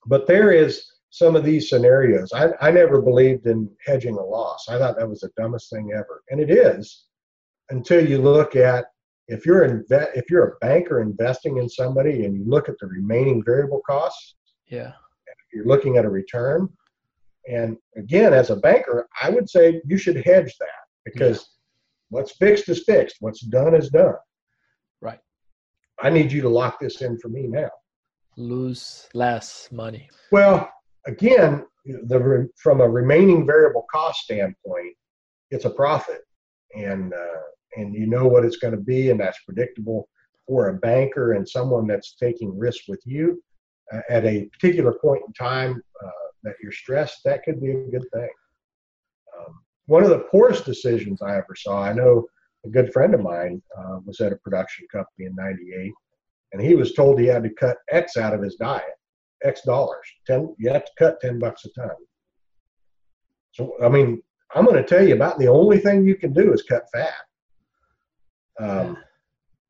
but 0.07 0.27
there 0.27 0.51
is 0.51 0.85
some 1.13 1.37
of 1.37 1.45
these 1.45 1.69
scenarios. 1.69 2.33
I, 2.33 2.49
I 2.63 2.71
never 2.71 3.03
believed 3.03 3.47
in 3.47 3.71
hedging 3.87 4.17
a 4.17 4.23
loss. 4.23 4.67
I 4.71 4.79
thought 4.79 4.97
that 4.99 5.09
was 5.09 5.21
the 5.21 5.31
dumbest 5.37 5.69
thing 5.69 5.91
ever. 5.95 6.23
And 6.31 6.41
it 6.41 6.51
is 6.51 7.05
until 7.69 8.05
you 8.09 8.17
look 8.17 8.57
at 8.57 8.87
if 9.29 9.45
you're 9.45 9.69
inve- 9.69 10.17
if 10.17 10.31
you're 10.31 10.49
a 10.49 10.57
banker 10.63 11.03
investing 11.03 11.59
in 11.59 11.69
somebody 11.69 12.25
and 12.25 12.35
you 12.35 12.45
look 12.47 12.71
at 12.71 12.77
the 12.81 12.87
remaining 12.87 13.45
variable 13.45 13.83
costs, 13.87 14.37
yeah, 14.67 14.93
you're 15.53 15.67
looking 15.67 15.99
at 15.99 16.07
a 16.07 16.11
return. 16.11 16.67
And 17.47 17.77
again, 17.95 18.33
as 18.33 18.49
a 18.49 18.57
banker, 18.57 19.07
I 19.21 19.29
would 19.29 19.51
say 19.51 19.83
you 19.85 19.99
should 19.99 20.17
hedge 20.17 20.57
that 20.59 20.83
because 21.05 21.39
yeah. 21.39 21.45
what's 22.09 22.37
fixed 22.37 22.71
is 22.71 22.85
fixed. 22.85 23.17
What's 23.21 23.41
done 23.41 23.75
is 23.75 23.91
done. 23.91 24.15
Right. 25.03 25.21
I 26.01 26.09
need 26.09 26.33
you 26.33 26.41
to 26.41 26.49
lock 26.49 26.81
this 26.81 27.03
in 27.03 27.19
for 27.19 27.29
me 27.29 27.49
now. 27.49 27.71
Lose 28.39 29.09
less 29.13 29.69
money. 29.71 30.09
Well, 30.31 30.71
again, 31.07 31.65
the 31.85 32.49
from 32.57 32.81
a 32.81 32.89
remaining 32.89 33.47
variable 33.47 33.87
cost 33.93 34.23
standpoint, 34.23 34.95
it's 35.51 35.65
a 35.65 35.71
profit, 35.71 36.23
and 36.75 37.13
uh, 37.13 37.43
and 37.77 37.95
you 37.95 38.07
know 38.07 38.27
what 38.27 38.45
it's 38.45 38.59
going 38.59 38.75
to 38.75 38.81
be, 38.81 39.11
and 39.11 39.21
that's 39.21 39.43
predictable 39.45 40.09
for 40.47 40.69
a 40.69 40.75
banker 40.75 41.33
and 41.33 41.49
someone 41.49 41.87
that's 41.87 42.15
taking 42.15 42.57
risk 42.59 42.85
with 42.89 43.01
you 43.05 43.43
uh, 43.93 44.01
at 44.11 44.25
a 44.25 44.47
particular 44.47 44.93
point 44.93 45.23
in 45.27 45.33
time 45.33 45.83
uh, 46.05 46.11
that 46.43 46.55
you're 46.63 46.73
stressed. 46.73 47.21
That 47.25 47.45
could 47.45 47.61
be 47.61 47.71
a 47.71 47.91
good 47.91 48.07
thing. 48.13 48.29
Um, 49.39 49.63
one 49.87 50.03
of 50.03 50.11
the 50.11 50.27
poorest 50.31 50.65
decisions 50.65 51.23
I 51.23 51.37
ever 51.37 51.55
saw. 51.57 51.83
I 51.83 51.93
know 51.93 52.27
a 52.65 52.69
good 52.69 52.93
friend 52.93 53.15
of 53.15 53.23
mine 53.23 53.63
uh, 53.77 53.99
was 54.05 54.21
at 54.21 54.33
a 54.33 54.37
production 54.37 54.87
company 54.93 55.27
in 55.27 55.35
'98, 55.35 55.93
and 56.53 56.63
he 56.63 56.75
was 56.75 56.93
told 56.95 57.19
he 57.19 57.27
had 57.27 57.43
to 57.43 57.51
cut 57.51 57.79
X 57.91 58.17
out 58.17 58.35
of 58.35 58.43
his 58.43 58.57
diet, 58.57 58.85
X 59.45 59.63
dollars. 59.63 60.07
Ten, 60.27 60.55
you 60.59 60.71
have 60.71 60.85
to 60.85 60.93
cut 60.99 61.21
ten 61.21 61.39
bucks 61.39 61.65
a 61.65 61.71
ton. 61.71 61.91
So 63.53 63.75
I 63.83 63.89
mean, 63.89 64.23
I'm 64.55 64.65
going 64.65 64.77
to 64.77 64.89
tell 64.89 65.07
you 65.07 65.15
about 65.15 65.39
the 65.39 65.49
only 65.49 65.79
thing 65.79 66.07
you 66.07 66.17
can 66.17 66.33
do 66.33 66.53
is 66.53 66.63
cut 66.63 66.85
fat. 66.93 67.15
Um, 68.61 68.99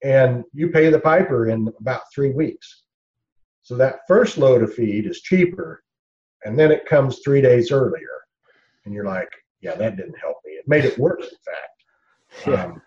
and 0.03 0.45
you 0.53 0.69
pay 0.69 0.91
the 0.91 0.99
piper 0.99 1.49
in 1.49 1.73
about 1.79 2.03
three 2.13 2.33
weeks. 2.33 2.83
So 3.63 3.77
that 3.77 4.01
first 4.09 4.39
load 4.39 4.63
of 4.63 4.75
feed 4.75 5.07
is 5.07 5.21
cheaper, 5.21 5.85
and 6.45 6.59
then 6.59 6.73
it 6.73 6.87
comes 6.87 7.21
three 7.21 7.41
days 7.41 7.71
earlier. 7.71 8.09
And 8.85 8.93
you're 8.93 9.07
like, 9.07 9.31
yeah, 9.61 9.77
that 9.77 9.97
didn't 9.97 10.19
help 10.21 10.39
me. 10.45 10.53
It 10.53 10.67
made 10.67 10.85
it 10.85 10.99
worse, 10.99 11.25
in 11.25 11.39
fact. 11.45 11.69
Yeah. 12.47 12.65
Um, 12.65 12.83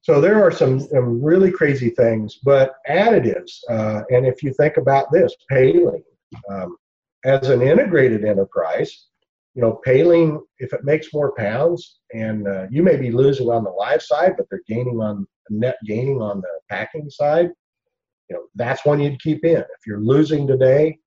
so 0.00 0.20
there 0.20 0.42
are 0.42 0.50
some, 0.50 0.80
some, 0.80 1.22
really 1.22 1.52
crazy 1.52 1.90
things, 1.90 2.40
but 2.42 2.74
additives, 2.90 3.60
uh, 3.70 4.02
and 4.10 4.26
if 4.26 4.42
you 4.42 4.52
think 4.54 4.76
about 4.76 5.12
this, 5.12 5.32
Paylean, 5.48 6.02
um, 6.50 6.76
as 7.24 7.48
an 7.48 7.62
integrated 7.62 8.24
enterprise, 8.24 9.06
you 9.54 9.62
know, 9.62 9.80
Paylean, 9.84 10.40
if 10.58 10.72
it 10.72 10.84
makes 10.84 11.12
more 11.12 11.34
pounds, 11.36 12.00
and 12.14 12.46
uh, 12.46 12.66
you 12.70 12.82
may 12.82 12.96
be 12.96 13.10
losing 13.10 13.48
on 13.48 13.64
the 13.64 13.70
live 13.70 14.02
side, 14.02 14.34
but 14.36 14.46
they're 14.50 14.62
gaining 14.68 15.00
on 15.00 15.26
net 15.50 15.78
gaining 15.86 16.20
on 16.20 16.40
the 16.40 16.48
packing 16.68 17.10
side, 17.10 17.50
you 18.28 18.36
know, 18.36 18.42
that's 18.54 18.84
one 18.84 19.00
you'd 19.00 19.20
keep 19.20 19.44
in. 19.44 19.56
If 19.56 19.86
you're 19.86 20.00
losing 20.00 20.46
today, 20.46 20.98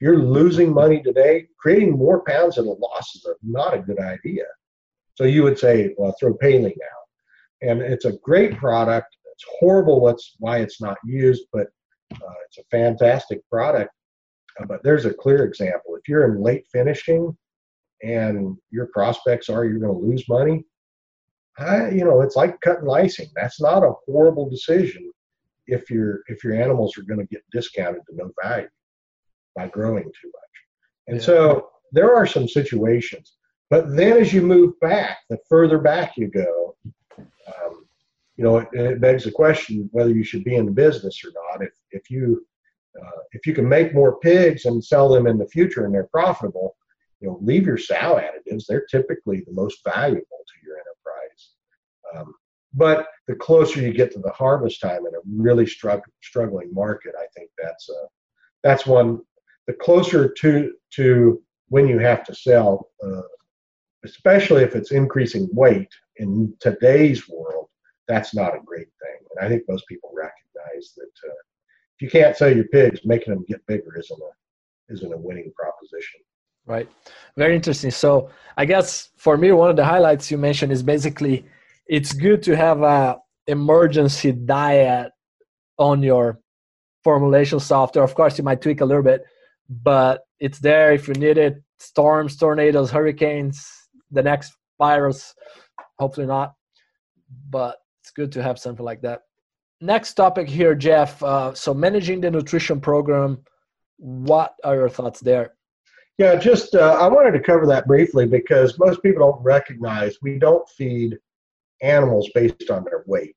you're 0.00 0.18
losing 0.18 0.72
money 0.72 1.02
today, 1.02 1.46
creating 1.58 1.92
more 1.92 2.24
pounds 2.24 2.58
at 2.58 2.64
a 2.64 2.70
loss 2.70 3.14
is 3.14 3.26
not 3.42 3.74
a 3.74 3.80
good 3.80 4.00
idea. 4.00 4.44
So 5.14 5.24
you 5.24 5.42
would 5.42 5.58
say, 5.58 5.94
well, 5.98 6.14
throw 6.18 6.34
Paylean 6.34 6.72
out. 6.72 7.68
And 7.68 7.82
it's 7.82 8.06
a 8.06 8.16
great 8.22 8.56
product. 8.56 9.14
It's 9.32 9.44
horrible 9.60 10.00
what's 10.00 10.36
why 10.38 10.58
it's 10.58 10.80
not 10.80 10.96
used, 11.04 11.44
but 11.52 11.66
uh, 12.14 12.34
it's 12.46 12.58
a 12.58 12.64
fantastic 12.70 13.40
product. 13.50 13.90
Uh, 14.60 14.66
but 14.66 14.82
there's 14.82 15.06
a 15.06 15.14
clear 15.14 15.44
example. 15.44 15.96
If 15.96 16.08
you're 16.08 16.32
in 16.32 16.42
late 16.42 16.66
finishing 16.72 17.36
and 18.02 18.56
your 18.70 18.86
prospects 18.86 19.48
are 19.48 19.64
you're 19.64 19.78
going 19.78 19.98
to 19.98 20.06
lose 20.06 20.28
money, 20.28 20.64
I, 21.58 21.90
you 21.90 22.04
know, 22.04 22.22
it's 22.22 22.36
like 22.36 22.60
cutting 22.60 22.84
lysine. 22.84 23.30
That's 23.34 23.60
not 23.60 23.82
a 23.82 23.92
horrible 24.06 24.48
decision 24.48 25.12
if 25.66 25.90
your 25.90 26.22
if 26.28 26.42
your 26.42 26.54
animals 26.54 26.96
are 26.98 27.02
going 27.02 27.20
to 27.20 27.26
get 27.26 27.42
discounted 27.52 28.02
to 28.08 28.16
no 28.16 28.30
value 28.42 28.68
by 29.54 29.68
growing 29.68 30.04
too 30.04 30.28
much. 30.28 30.50
And 31.08 31.16
yeah. 31.16 31.22
so 31.22 31.68
there 31.92 32.14
are 32.14 32.26
some 32.26 32.48
situations. 32.48 33.36
But 33.68 33.94
then 33.94 34.18
as 34.18 34.32
you 34.32 34.42
move 34.42 34.78
back, 34.80 35.18
the 35.28 35.38
further 35.48 35.78
back 35.78 36.16
you 36.16 36.28
go, 36.28 36.76
um, 37.18 37.86
you 38.36 38.44
know, 38.44 38.58
it, 38.58 38.68
it, 38.72 39.00
begs 39.00 39.24
the 39.24 39.30
question 39.30 39.88
whether 39.92 40.10
you 40.10 40.24
should 40.24 40.44
be 40.44 40.56
in 40.56 40.66
the 40.66 40.72
business 40.72 41.22
or 41.24 41.30
not. 41.34 41.62
If 41.64 41.72
if 41.92 42.10
you 42.10 42.46
uh, 43.00 43.20
if 43.32 43.46
you 43.46 43.54
can 43.54 43.68
make 43.68 43.94
more 43.94 44.18
pigs 44.20 44.64
and 44.64 44.84
sell 44.84 45.08
them 45.08 45.26
in 45.26 45.38
the 45.38 45.48
future 45.48 45.84
and 45.84 45.94
they're 45.94 46.08
profitable, 46.10 46.76
you 47.20 47.28
know, 47.28 47.38
leave 47.42 47.66
your 47.66 47.78
sow 47.78 48.20
additives. 48.20 48.64
They're 48.66 48.86
typically 48.90 49.42
the 49.46 49.52
most 49.52 49.80
valuable 49.84 50.22
to 50.46 50.66
your 50.66 50.76
um, 52.14 52.34
but 52.74 53.06
the 53.26 53.34
closer 53.34 53.80
you 53.80 53.92
get 53.92 54.12
to 54.12 54.20
the 54.20 54.30
harvest 54.30 54.80
time 54.80 55.06
in 55.06 55.14
a 55.14 55.42
really 55.42 55.64
strugg- 55.64 56.02
struggling 56.22 56.72
market, 56.72 57.14
I 57.18 57.26
think 57.36 57.50
that's 57.58 57.88
uh, 57.88 58.06
that's 58.62 58.86
one. 58.86 59.20
The 59.66 59.74
closer 59.74 60.28
to 60.28 60.72
to 60.94 61.42
when 61.68 61.88
you 61.88 61.98
have 61.98 62.24
to 62.24 62.34
sell, 62.34 62.90
uh, 63.04 63.22
especially 64.04 64.62
if 64.62 64.74
it's 64.74 64.92
increasing 64.92 65.48
weight 65.52 65.90
in 66.16 66.54
today's 66.60 67.28
world, 67.28 67.68
that's 68.08 68.34
not 68.34 68.56
a 68.56 68.64
great 68.64 68.88
thing. 69.00 69.26
And 69.36 69.46
I 69.46 69.48
think 69.48 69.64
most 69.68 69.86
people 69.86 70.10
recognize 70.14 70.92
that 70.96 71.28
uh, 71.28 71.34
if 72.00 72.14
you 72.14 72.20
can't 72.20 72.34
sell 72.34 72.54
your 72.54 72.64
pigs, 72.64 73.00
making 73.04 73.34
them 73.34 73.44
get 73.46 73.64
bigger 73.66 73.98
isn't 73.98 74.18
a 74.18 74.92
isn't 74.92 75.12
a 75.12 75.16
winning 75.16 75.52
proposition. 75.54 76.20
Right. 76.66 76.88
Very 77.36 77.54
interesting. 77.54 77.90
So 77.90 78.30
I 78.56 78.64
guess 78.64 79.10
for 79.16 79.36
me, 79.36 79.52
one 79.52 79.70
of 79.70 79.76
the 79.76 79.84
highlights 79.84 80.30
you 80.30 80.38
mentioned 80.38 80.72
is 80.72 80.82
basically 80.82 81.44
it's 81.86 82.12
good 82.12 82.42
to 82.44 82.56
have 82.56 82.82
a 82.82 83.18
emergency 83.46 84.32
diet 84.32 85.12
on 85.78 86.02
your 86.02 86.40
formulation 87.04 87.60
software. 87.60 88.04
Of 88.04 88.14
course, 88.14 88.38
you 88.38 88.44
might 88.44 88.62
tweak 88.62 88.80
a 88.80 88.84
little 88.84 89.02
bit, 89.02 89.24
but 89.68 90.22
it's 90.38 90.58
there 90.58 90.92
if 90.92 91.06
you 91.06 91.14
need 91.14 91.36
it. 91.36 91.62
Storms, 91.78 92.36
tornadoes, 92.36 92.90
hurricanes, 92.90 93.66
the 94.10 94.22
next 94.22 94.54
virus, 94.78 95.34
hopefully 95.98 96.26
not, 96.26 96.54
but 97.50 97.76
it's 98.02 98.10
good 98.10 98.32
to 98.32 98.42
have 98.42 98.58
something 98.58 98.84
like 98.84 99.02
that. 99.02 99.20
Next 99.80 100.14
topic 100.14 100.48
here, 100.48 100.74
Jeff. 100.74 101.22
Uh, 101.22 101.54
so, 101.54 101.72
managing 101.72 102.20
the 102.20 102.30
nutrition 102.30 102.80
program, 102.80 103.38
what 103.96 104.54
are 104.62 104.74
your 104.74 104.90
thoughts 104.90 105.20
there? 105.20 105.54
Yeah, 106.18 106.36
just 106.36 106.74
uh, 106.74 106.98
I 107.00 107.08
wanted 107.08 107.32
to 107.32 107.40
cover 107.40 107.66
that 107.66 107.86
briefly 107.86 108.26
because 108.26 108.78
most 108.78 109.02
people 109.02 109.26
don't 109.26 109.42
recognize 109.42 110.18
we 110.20 110.38
don't 110.38 110.68
feed 110.68 111.18
animals 111.80 112.28
based 112.34 112.70
on 112.70 112.84
their 112.84 113.04
weight. 113.06 113.36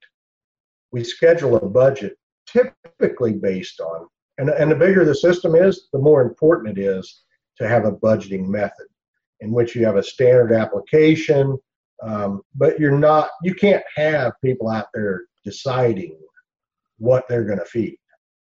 We 0.92 1.02
schedule 1.02 1.56
a 1.56 1.66
budget 1.66 2.18
typically 2.46 3.32
based 3.32 3.80
on, 3.80 4.06
and, 4.36 4.50
and 4.50 4.70
the 4.70 4.76
bigger 4.76 5.06
the 5.06 5.14
system 5.14 5.54
is, 5.54 5.88
the 5.94 5.98
more 5.98 6.20
important 6.20 6.76
it 6.76 6.82
is 6.82 7.22
to 7.56 7.66
have 7.66 7.86
a 7.86 7.92
budgeting 7.92 8.46
method 8.46 8.86
in 9.40 9.50
which 9.50 9.74
you 9.74 9.86
have 9.86 9.96
a 9.96 10.02
standard 10.02 10.52
application, 10.52 11.58
um, 12.02 12.42
but 12.54 12.78
you're 12.78 12.98
not, 12.98 13.30
you 13.42 13.54
can't 13.54 13.84
have 13.96 14.32
people 14.42 14.68
out 14.68 14.88
there 14.92 15.22
deciding 15.42 16.18
what 16.98 17.28
they're 17.28 17.44
going 17.44 17.58
to 17.58 17.64
feed. 17.64 17.98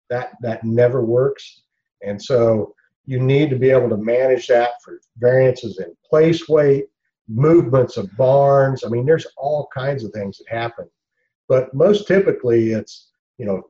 That, 0.10 0.34
that 0.42 0.64
never 0.64 1.04
works. 1.04 1.64
And 2.04 2.22
so 2.22 2.74
you 3.06 3.20
need 3.20 3.50
to 3.50 3.56
be 3.56 3.70
able 3.70 3.90
to 3.90 3.98
manage 3.98 4.48
that 4.48 4.82
for 4.84 5.00
variances 5.18 5.80
in 5.80 5.96
place 6.08 6.48
weight, 6.48 6.86
movements 7.28 7.98
of 7.98 8.16
barns. 8.18 8.84
I 8.84 8.90
mean, 8.90 9.06
there's 9.06 9.28
all 9.38 9.68
kinds 9.74 10.04
of 10.04 10.12
things 10.12 10.38
that 10.38 10.56
happen. 10.56 10.90
But 11.48 11.74
most 11.74 12.08
typically, 12.08 12.72
it's, 12.72 13.10
you 13.38 13.46
know, 13.46 13.64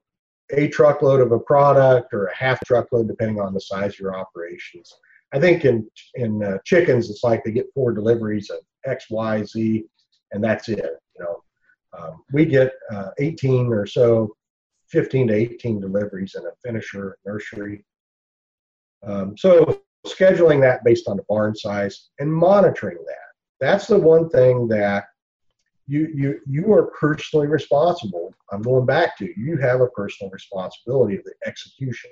a 0.51 0.67
truckload 0.67 1.22
of 1.22 1.32
a 1.32 1.39
product 1.39 2.13
or 2.13 2.27
a 2.27 2.36
half 2.36 2.60
truckload, 2.65 3.08
depending 3.08 3.39
on 3.39 3.53
the 3.53 3.62
size 3.62 3.94
of 3.94 4.00
your 4.00 4.17
operations. 4.17 4.94
I 5.34 5.39
think 5.39 5.65
in 5.65 5.89
in 6.13 6.44
uh, 6.44 6.60
chickens, 6.65 7.10
it's 7.10 7.24
like 7.24 7.44
they 7.44 7.51
get 7.51 7.74
four 7.74 7.91
deliveries 7.91 8.50
of 8.50 8.60
X, 8.86 9.10
Y, 9.10 9.44
Z, 9.44 9.84
and 10.32 10.44
that's 10.44 10.70
it. 10.70 11.00
You 11.17 11.24
know, 11.24 11.44
um, 11.98 12.24
we 12.32 12.46
get 12.46 12.74
uh, 12.91 13.10
18 13.20 13.67
or 13.67 13.86
so, 13.86 14.36
15 14.95 15.27
to 15.27 15.33
18 15.33 15.81
deliveries 15.81 16.35
in 16.35 16.45
a 16.45 16.55
finisher 16.63 17.17
nursery. 17.25 17.85
Um, 19.05 19.37
so 19.37 19.81
scheduling 20.07 20.61
that 20.61 20.83
based 20.83 21.07
on 21.07 21.17
the 21.17 21.25
barn 21.27 21.55
size 21.55 22.09
and 22.19 22.31
monitoring 22.31 22.97
that 23.05 23.25
that's 23.59 23.87
the 23.87 23.97
one 23.97 24.29
thing 24.29 24.67
that 24.67 25.05
you 25.87 26.07
you 26.13 26.39
you 26.47 26.73
are 26.73 26.91
personally 26.99 27.47
responsible. 27.47 28.33
I'm 28.51 28.61
going 28.61 28.85
back 28.85 29.17
to 29.17 29.29
you 29.37 29.57
have 29.57 29.81
a 29.81 29.87
personal 29.89 30.31
responsibility 30.31 31.17
of 31.17 31.23
the 31.23 31.33
execution. 31.45 32.11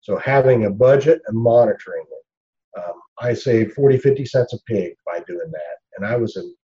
So 0.00 0.18
having 0.18 0.64
a 0.64 0.70
budget 0.70 1.22
and 1.26 1.38
monitoring 1.38 2.04
it. 2.10 2.80
Um, 2.80 2.94
I 3.20 3.34
saved 3.34 3.74
40, 3.74 3.98
50 3.98 4.24
cents 4.24 4.54
a 4.54 4.58
pig 4.62 4.94
by 5.06 5.20
doing 5.26 5.50
that, 5.50 5.76
and 5.96 6.06
I 6.06 6.16
was 6.16 6.36
in. 6.36 6.54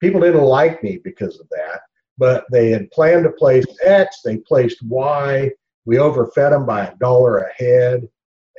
People 0.00 0.20
didn't 0.20 0.42
like 0.42 0.82
me 0.82 1.00
because 1.02 1.40
of 1.40 1.48
that, 1.50 1.80
but 2.18 2.44
they 2.50 2.70
had 2.70 2.90
planned 2.90 3.24
to 3.24 3.30
place 3.30 3.64
X, 3.82 4.20
they 4.24 4.38
placed 4.38 4.82
Y. 4.82 5.50
We 5.86 5.98
overfed 5.98 6.50
them 6.50 6.66
by 6.66 6.86
a 6.86 6.96
dollar 6.96 7.38
a 7.38 7.52
head, 7.54 8.06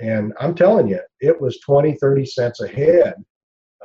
And 0.01 0.33
I'm 0.39 0.55
telling 0.55 0.87
you, 0.87 0.99
it 1.19 1.39
was 1.39 1.59
20, 1.59 1.95
30 1.95 2.25
cents 2.25 2.61
a 2.61 2.67
head 2.67 3.13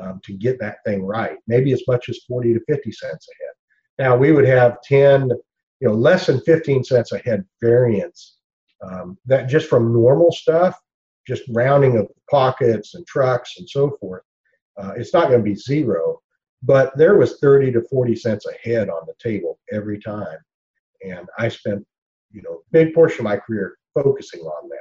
um, 0.01 0.21
to 0.25 0.33
get 0.33 0.59
that 0.61 0.79
thing 0.87 1.03
right, 1.03 1.37
maybe 1.47 1.73
as 1.73 1.83
much 1.87 2.09
as 2.09 2.21
40 2.29 2.55
to 2.55 2.61
50 2.69 2.93
cents 2.93 3.29
a 3.29 3.45
head. 3.45 3.55
Now, 3.99 4.17
we 4.17 4.33
would 4.33 4.47
have 4.47 4.81
10, 4.83 5.29
you 5.81 5.89
know, 5.89 5.95
less 5.95 6.27
than 6.27 6.41
15 6.41 6.85
cents 6.85 7.13
a 7.13 7.19
head 7.19 7.45
variance. 7.61 8.39
Um, 8.83 9.19
that 9.27 9.49
just 9.49 9.69
from 9.69 9.93
normal 9.93 10.31
stuff, 10.31 10.79
just 11.27 11.43
rounding 11.51 11.97
of 11.97 12.09
pockets 12.31 12.95
and 12.95 13.07
trucks 13.07 13.55
and 13.59 13.69
so 13.69 13.97
forth, 14.01 14.23
uh, 14.77 14.93
it's 14.97 15.15
not 15.15 15.29
going 15.29 15.41
to 15.41 15.51
be 15.51 15.55
zero. 15.55 16.21
But 16.65 16.97
there 16.97 17.19
was 17.19 17.39
30 17.41 17.73
to 17.73 17.83
40 17.83 18.17
cents 18.17 18.47
a 18.47 18.69
head 18.69 18.89
on 18.89 19.03
the 19.07 19.15
table 19.23 19.59
every 19.71 19.99
time. 19.99 20.39
And 21.07 21.29
I 21.39 21.49
spent, 21.49 21.85
you 22.33 22.43
know, 22.43 22.63
big 22.73 22.95
portion 22.95 23.21
of 23.21 23.25
my 23.25 23.37
career 23.37 23.77
focusing 23.93 24.41
on 24.41 24.69
that 24.71 24.79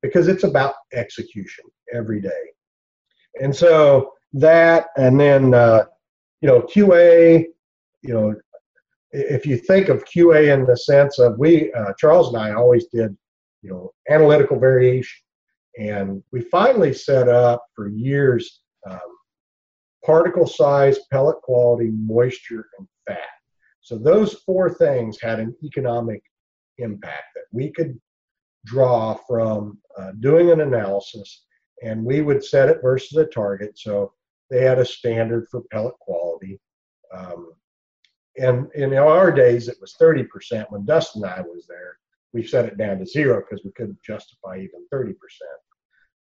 because 0.00 0.28
it's 0.28 0.44
about 0.44 0.74
execution 0.92 1.64
every 1.92 2.20
day. 2.20 2.30
And 3.40 3.54
so 3.54 4.12
that, 4.34 4.86
and 4.96 5.18
then, 5.18 5.54
uh, 5.54 5.86
you 6.40 6.48
know, 6.48 6.60
QA, 6.62 7.46
you 8.02 8.14
know, 8.14 8.34
if 9.10 9.44
you 9.44 9.56
think 9.56 9.88
of 9.88 10.04
QA 10.04 10.52
in 10.54 10.66
the 10.66 10.76
sense 10.76 11.18
of 11.18 11.36
we, 11.38 11.72
uh, 11.72 11.92
Charles 11.98 12.32
and 12.32 12.42
I 12.42 12.52
always 12.52 12.86
did, 12.86 13.16
you 13.62 13.70
know, 13.70 13.92
analytical 14.08 14.58
variation. 14.58 15.20
And 15.78 16.22
we 16.30 16.42
finally 16.42 16.92
set 16.92 17.28
up 17.28 17.64
for 17.74 17.88
years 17.88 18.60
um, 18.88 19.00
particle 20.04 20.46
size, 20.46 20.98
pellet 21.10 21.36
quality, 21.42 21.90
moisture, 21.92 22.66
and 22.78 22.86
fat. 23.06 23.28
So 23.80 23.98
those 23.98 24.34
four 24.46 24.70
things 24.70 25.20
had 25.20 25.40
an 25.40 25.54
economic 25.62 26.22
impact 26.78 27.34
that 27.34 27.44
we 27.52 27.70
could 27.70 27.98
draw 28.64 29.14
from 29.28 29.78
uh, 29.98 30.12
doing 30.20 30.50
an 30.50 30.60
analysis, 30.60 31.44
and 31.82 32.04
we 32.04 32.22
would 32.22 32.44
set 32.44 32.68
it 32.68 32.80
versus 32.82 33.16
a 33.18 33.26
target. 33.26 33.78
So 33.78 34.12
they 34.50 34.62
had 34.62 34.78
a 34.78 34.84
standard 34.84 35.48
for 35.50 35.62
pellet 35.70 35.94
quality. 36.00 36.60
Um, 37.12 37.52
and 38.36 38.70
in 38.74 38.94
our 38.94 39.30
days, 39.30 39.68
it 39.68 39.76
was 39.80 39.94
30%. 40.00 40.70
When 40.70 40.84
Dustin 40.84 41.22
and 41.22 41.32
I 41.32 41.40
was 41.42 41.66
there, 41.68 41.98
we 42.32 42.44
set 42.44 42.64
it 42.64 42.76
down 42.76 42.98
to 42.98 43.06
zero 43.06 43.40
because 43.40 43.64
we 43.64 43.70
couldn't 43.72 44.02
justify 44.02 44.56
even 44.56 44.86
30%. 44.92 45.14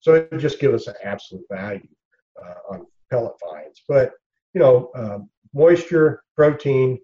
So 0.00 0.14
it 0.14 0.28
would 0.30 0.40
just 0.40 0.60
give 0.60 0.74
us 0.74 0.88
an 0.88 0.94
absolute 1.02 1.44
value 1.50 1.88
uh, 2.42 2.74
on 2.74 2.86
pellet 3.12 3.34
fines. 3.40 3.82
But, 3.86 4.12
you 4.54 4.60
know, 4.60 4.90
um, 4.94 5.28
moisture, 5.54 6.22
protein, 6.36 6.98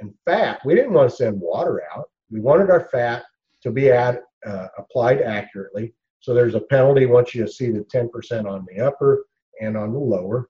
and 0.00 0.14
fat, 0.24 0.60
we 0.64 0.74
didn't 0.74 0.94
want 0.94 1.10
to 1.10 1.16
send 1.16 1.40
water 1.40 1.82
out. 1.94 2.06
We 2.30 2.40
wanted 2.40 2.70
our 2.70 2.88
fat 2.88 3.24
to 3.62 3.70
be 3.70 3.90
at, 3.90 4.22
uh, 4.46 4.68
applied 4.78 5.20
accurately. 5.20 5.94
So 6.20 6.32
there's 6.32 6.54
a 6.54 6.60
penalty 6.60 7.06
once 7.06 7.34
you 7.34 7.46
see 7.46 7.70
the 7.70 7.84
10% 7.94 8.50
on 8.50 8.66
the 8.68 8.82
upper 8.82 9.26
and 9.60 9.76
on 9.76 9.92
the 9.92 9.98
lower. 9.98 10.48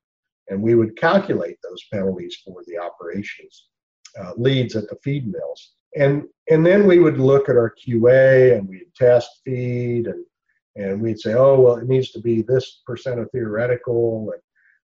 And 0.48 0.62
we 0.62 0.74
would 0.74 0.96
calculate 0.96 1.56
those 1.62 1.84
penalties 1.92 2.36
for 2.44 2.62
the 2.66 2.78
operations 2.78 3.68
uh, 4.20 4.32
leads 4.36 4.76
at 4.76 4.88
the 4.88 4.96
feed 5.02 5.26
mills. 5.30 5.72
And, 5.96 6.24
and 6.48 6.64
then 6.64 6.86
we 6.86 6.98
would 6.98 7.18
look 7.18 7.48
at 7.48 7.56
our 7.56 7.74
QA 7.74 8.56
and 8.56 8.68
we'd 8.68 8.94
test 8.96 9.40
feed 9.44 10.06
and, 10.06 10.24
and 10.76 11.00
we'd 11.00 11.18
say, 11.18 11.34
oh, 11.34 11.60
well, 11.60 11.76
it 11.76 11.88
needs 11.88 12.10
to 12.12 12.20
be 12.20 12.42
this 12.42 12.82
percent 12.86 13.18
of 13.18 13.30
theoretical. 13.30 14.30
And 14.32 14.40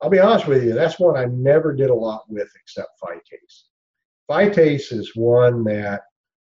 I'll 0.04 0.10
be 0.10 0.20
honest 0.20 0.48
with 0.48 0.66
you, 0.66 0.74
that's 0.74 1.00
one 1.00 1.16
I 1.16 1.26
never 1.26 1.74
did 1.74 1.90
a 1.90 1.94
lot 1.94 2.26
with 2.28 2.50
except 2.62 2.90
phytase. 3.02 3.64
Phytase 4.30 4.92
is 4.92 5.16
one 5.16 5.64
that 5.64 6.02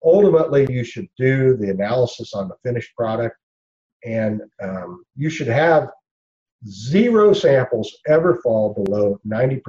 ultimately 0.05 0.67
you 0.69 0.83
should 0.83 1.07
do 1.17 1.57
the 1.57 1.71
analysis 1.71 2.35
on 2.35 2.49
the 2.49 2.57
finished 2.65 2.93
product 2.97 3.37
and 4.05 4.43
um, 4.61 5.05
you 5.15 5.31
should 5.31 5.47
have 5.47 5.89
zero 6.67 7.33
samples 7.33 7.97
ever 8.09 8.41
fall 8.43 8.75
below 8.75 9.21
90% 9.25 9.61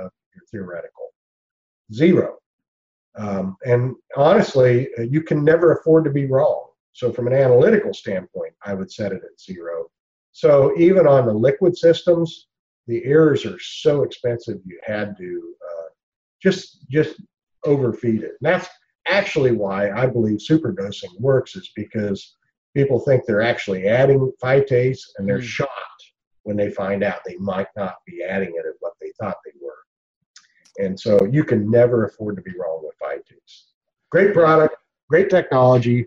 of 0.00 0.10
your 0.34 0.44
theoretical. 0.50 1.10
Zero. 1.92 2.38
Um, 3.16 3.56
and 3.64 3.94
honestly, 4.16 4.88
uh, 4.98 5.02
you 5.02 5.22
can 5.22 5.44
never 5.44 5.74
afford 5.74 6.04
to 6.04 6.10
be 6.10 6.26
wrong. 6.26 6.66
So, 6.92 7.12
from 7.12 7.28
an 7.28 7.34
analytical 7.34 7.94
standpoint, 7.94 8.54
I 8.64 8.74
would 8.74 8.90
set 8.90 9.12
it 9.12 9.22
at 9.24 9.40
zero. 9.40 9.86
So, 10.32 10.76
even 10.76 11.06
on 11.06 11.26
the 11.26 11.32
liquid 11.32 11.76
systems, 11.76 12.47
the 12.88 13.04
errors 13.04 13.44
are 13.44 13.58
so 13.60 14.02
expensive 14.02 14.56
you 14.64 14.80
had 14.82 15.16
to 15.18 15.54
uh, 15.64 15.88
just 16.42 16.88
just 16.88 17.20
overfeed 17.64 18.22
it. 18.22 18.32
And 18.40 18.52
that's 18.52 18.68
actually 19.06 19.52
why 19.52 19.90
I 19.90 20.06
believe 20.06 20.38
superdosing 20.38 21.20
works 21.20 21.54
is 21.54 21.70
because 21.76 22.36
people 22.74 22.98
think 22.98 23.24
they're 23.24 23.42
actually 23.42 23.86
adding 23.86 24.32
phytase 24.42 25.00
and 25.16 25.28
they're 25.28 25.38
mm. 25.38 25.44
shocked 25.44 25.72
when 26.42 26.56
they 26.56 26.70
find 26.70 27.04
out 27.04 27.20
they 27.26 27.36
might 27.36 27.68
not 27.76 27.96
be 28.06 28.22
adding 28.22 28.54
it 28.56 28.66
at 28.66 28.74
what 28.80 28.94
they 29.00 29.12
thought 29.20 29.36
they 29.44 29.52
were. 29.60 30.84
And 30.84 30.98
so 30.98 31.18
you 31.30 31.44
can 31.44 31.70
never 31.70 32.06
afford 32.06 32.36
to 32.36 32.42
be 32.42 32.52
wrong 32.58 32.80
with 32.82 32.94
phytase. 33.02 33.64
Great 34.10 34.32
product, 34.32 34.76
great 35.10 35.28
technology. 35.28 36.06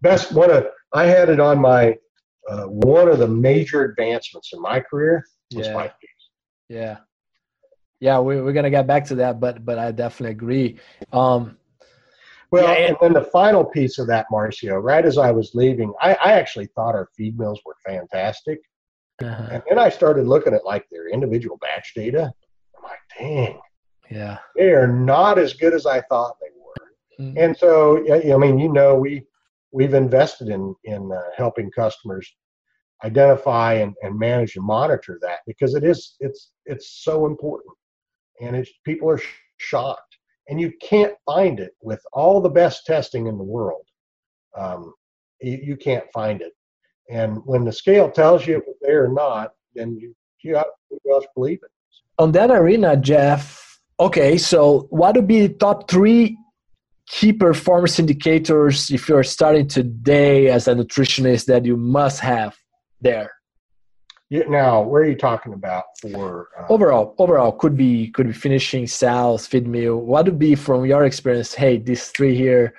Best 0.00 0.32
one 0.32 0.50
of 0.50 0.66
I 0.94 1.06
had 1.06 1.28
it 1.28 1.40
on 1.40 1.60
my 1.60 1.96
uh, 2.48 2.64
one 2.64 3.08
of 3.08 3.18
the 3.18 3.28
major 3.28 3.84
advancements 3.84 4.52
in 4.52 4.60
my 4.60 4.80
career 4.80 5.24
was 5.54 5.66
yeah. 5.66 5.74
Yeah. 6.72 6.96
Yeah, 8.00 8.18
we, 8.18 8.40
we're 8.40 8.52
gonna 8.52 8.70
get 8.70 8.86
back 8.86 9.04
to 9.06 9.14
that, 9.16 9.38
but 9.38 9.64
but 9.64 9.78
I 9.78 9.92
definitely 9.92 10.32
agree. 10.32 10.78
Um, 11.12 11.56
well, 12.50 12.64
yeah, 12.64 12.88
and 12.88 12.96
then 13.00 13.12
the 13.12 13.24
final 13.24 13.64
piece 13.64 13.98
of 13.98 14.06
that, 14.08 14.26
Marcio, 14.32 14.82
right 14.82 15.04
as 15.04 15.18
I 15.18 15.30
was 15.30 15.54
leaving, 15.54 15.92
I, 16.00 16.14
I 16.14 16.32
actually 16.32 16.66
thought 16.74 16.94
our 16.94 17.08
feed 17.16 17.38
mills 17.38 17.60
were 17.64 17.76
fantastic. 17.86 18.60
Uh-huh. 19.22 19.48
And 19.52 19.62
then 19.68 19.78
I 19.78 19.88
started 19.88 20.26
looking 20.26 20.52
at 20.52 20.64
like 20.64 20.84
their 20.90 21.08
individual 21.08 21.58
batch 21.58 21.92
data. 21.94 22.32
I'm 22.76 22.82
like, 22.82 22.98
dang, 23.18 23.60
yeah, 24.10 24.38
they 24.56 24.72
are 24.72 24.88
not 24.88 25.38
as 25.38 25.54
good 25.54 25.72
as 25.72 25.86
I 25.86 26.00
thought 26.02 26.36
they 26.40 26.48
were. 26.58 27.24
Mm-hmm. 27.24 27.38
And 27.38 27.56
so, 27.56 28.02
yeah, 28.04 28.34
I 28.34 28.38
mean, 28.38 28.58
you 28.58 28.72
know, 28.72 28.96
we 28.96 29.22
we've 29.70 29.94
invested 29.94 30.48
in 30.48 30.74
in 30.84 31.12
uh, 31.12 31.20
helping 31.36 31.70
customers 31.70 32.34
identify 33.04 33.74
and, 33.74 33.94
and 34.02 34.18
manage 34.18 34.56
and 34.56 34.64
monitor 34.64 35.18
that 35.22 35.38
because 35.46 35.74
it 35.74 35.84
is 35.84 36.16
it's 36.20 36.52
it's 36.66 37.02
so 37.02 37.26
important, 37.26 37.74
and 38.40 38.56
it's 38.56 38.70
people 38.84 39.10
are 39.10 39.18
sh- 39.18 39.26
shocked 39.58 40.12
and 40.48 40.60
you 40.60 40.72
can't 40.80 41.14
find 41.24 41.60
it 41.60 41.72
with 41.82 42.02
all 42.12 42.40
the 42.40 42.48
best 42.48 42.84
testing 42.86 43.26
in 43.26 43.38
the 43.38 43.44
world. 43.44 43.86
Um, 44.58 44.92
you, 45.40 45.58
you, 45.62 45.76
can't 45.76 46.04
find 46.12 46.42
it. 46.42 46.52
And 47.10 47.38
when 47.44 47.64
the 47.64 47.72
scale 47.72 48.10
tells 48.10 48.46
you 48.46 48.58
it 48.58 48.64
was 48.66 48.76
or 48.86 49.08
not, 49.08 49.52
then 49.74 49.96
you 49.96 50.14
you 50.42 50.54
to 50.54 51.28
believe 51.34 51.60
it. 51.62 51.70
On 52.18 52.32
that 52.32 52.50
arena, 52.50 52.96
Jeff. 52.96 53.78
Okay, 54.00 54.36
so 54.36 54.88
what 54.90 55.14
would 55.14 55.28
be 55.28 55.46
the 55.46 55.54
top 55.54 55.88
three 55.88 56.36
key 57.06 57.32
performance 57.32 57.98
indicators 57.98 58.90
if 58.90 59.08
you're 59.08 59.22
starting 59.22 59.68
today 59.68 60.48
as 60.48 60.66
a 60.66 60.74
nutritionist 60.74 61.46
that 61.46 61.64
you 61.64 61.76
must 61.76 62.20
have 62.20 62.56
there? 63.02 63.30
now, 64.48 64.80
where 64.80 65.02
are 65.02 65.06
you 65.06 65.16
talking 65.16 65.52
about 65.52 65.84
for 66.00 66.48
uh, 66.58 66.72
overall? 66.72 67.14
Overall, 67.18 67.52
could 67.52 67.76
be 67.76 68.08
could 68.10 68.28
be 68.28 68.32
finishing, 68.32 68.86
sales, 68.86 69.46
feed 69.46 69.66
mill. 69.66 69.96
What 69.96 70.24
would 70.24 70.38
be 70.38 70.54
from 70.54 70.86
your 70.86 71.04
experience? 71.04 71.52
Hey, 71.52 71.76
these 71.76 72.08
three 72.08 72.34
here, 72.34 72.74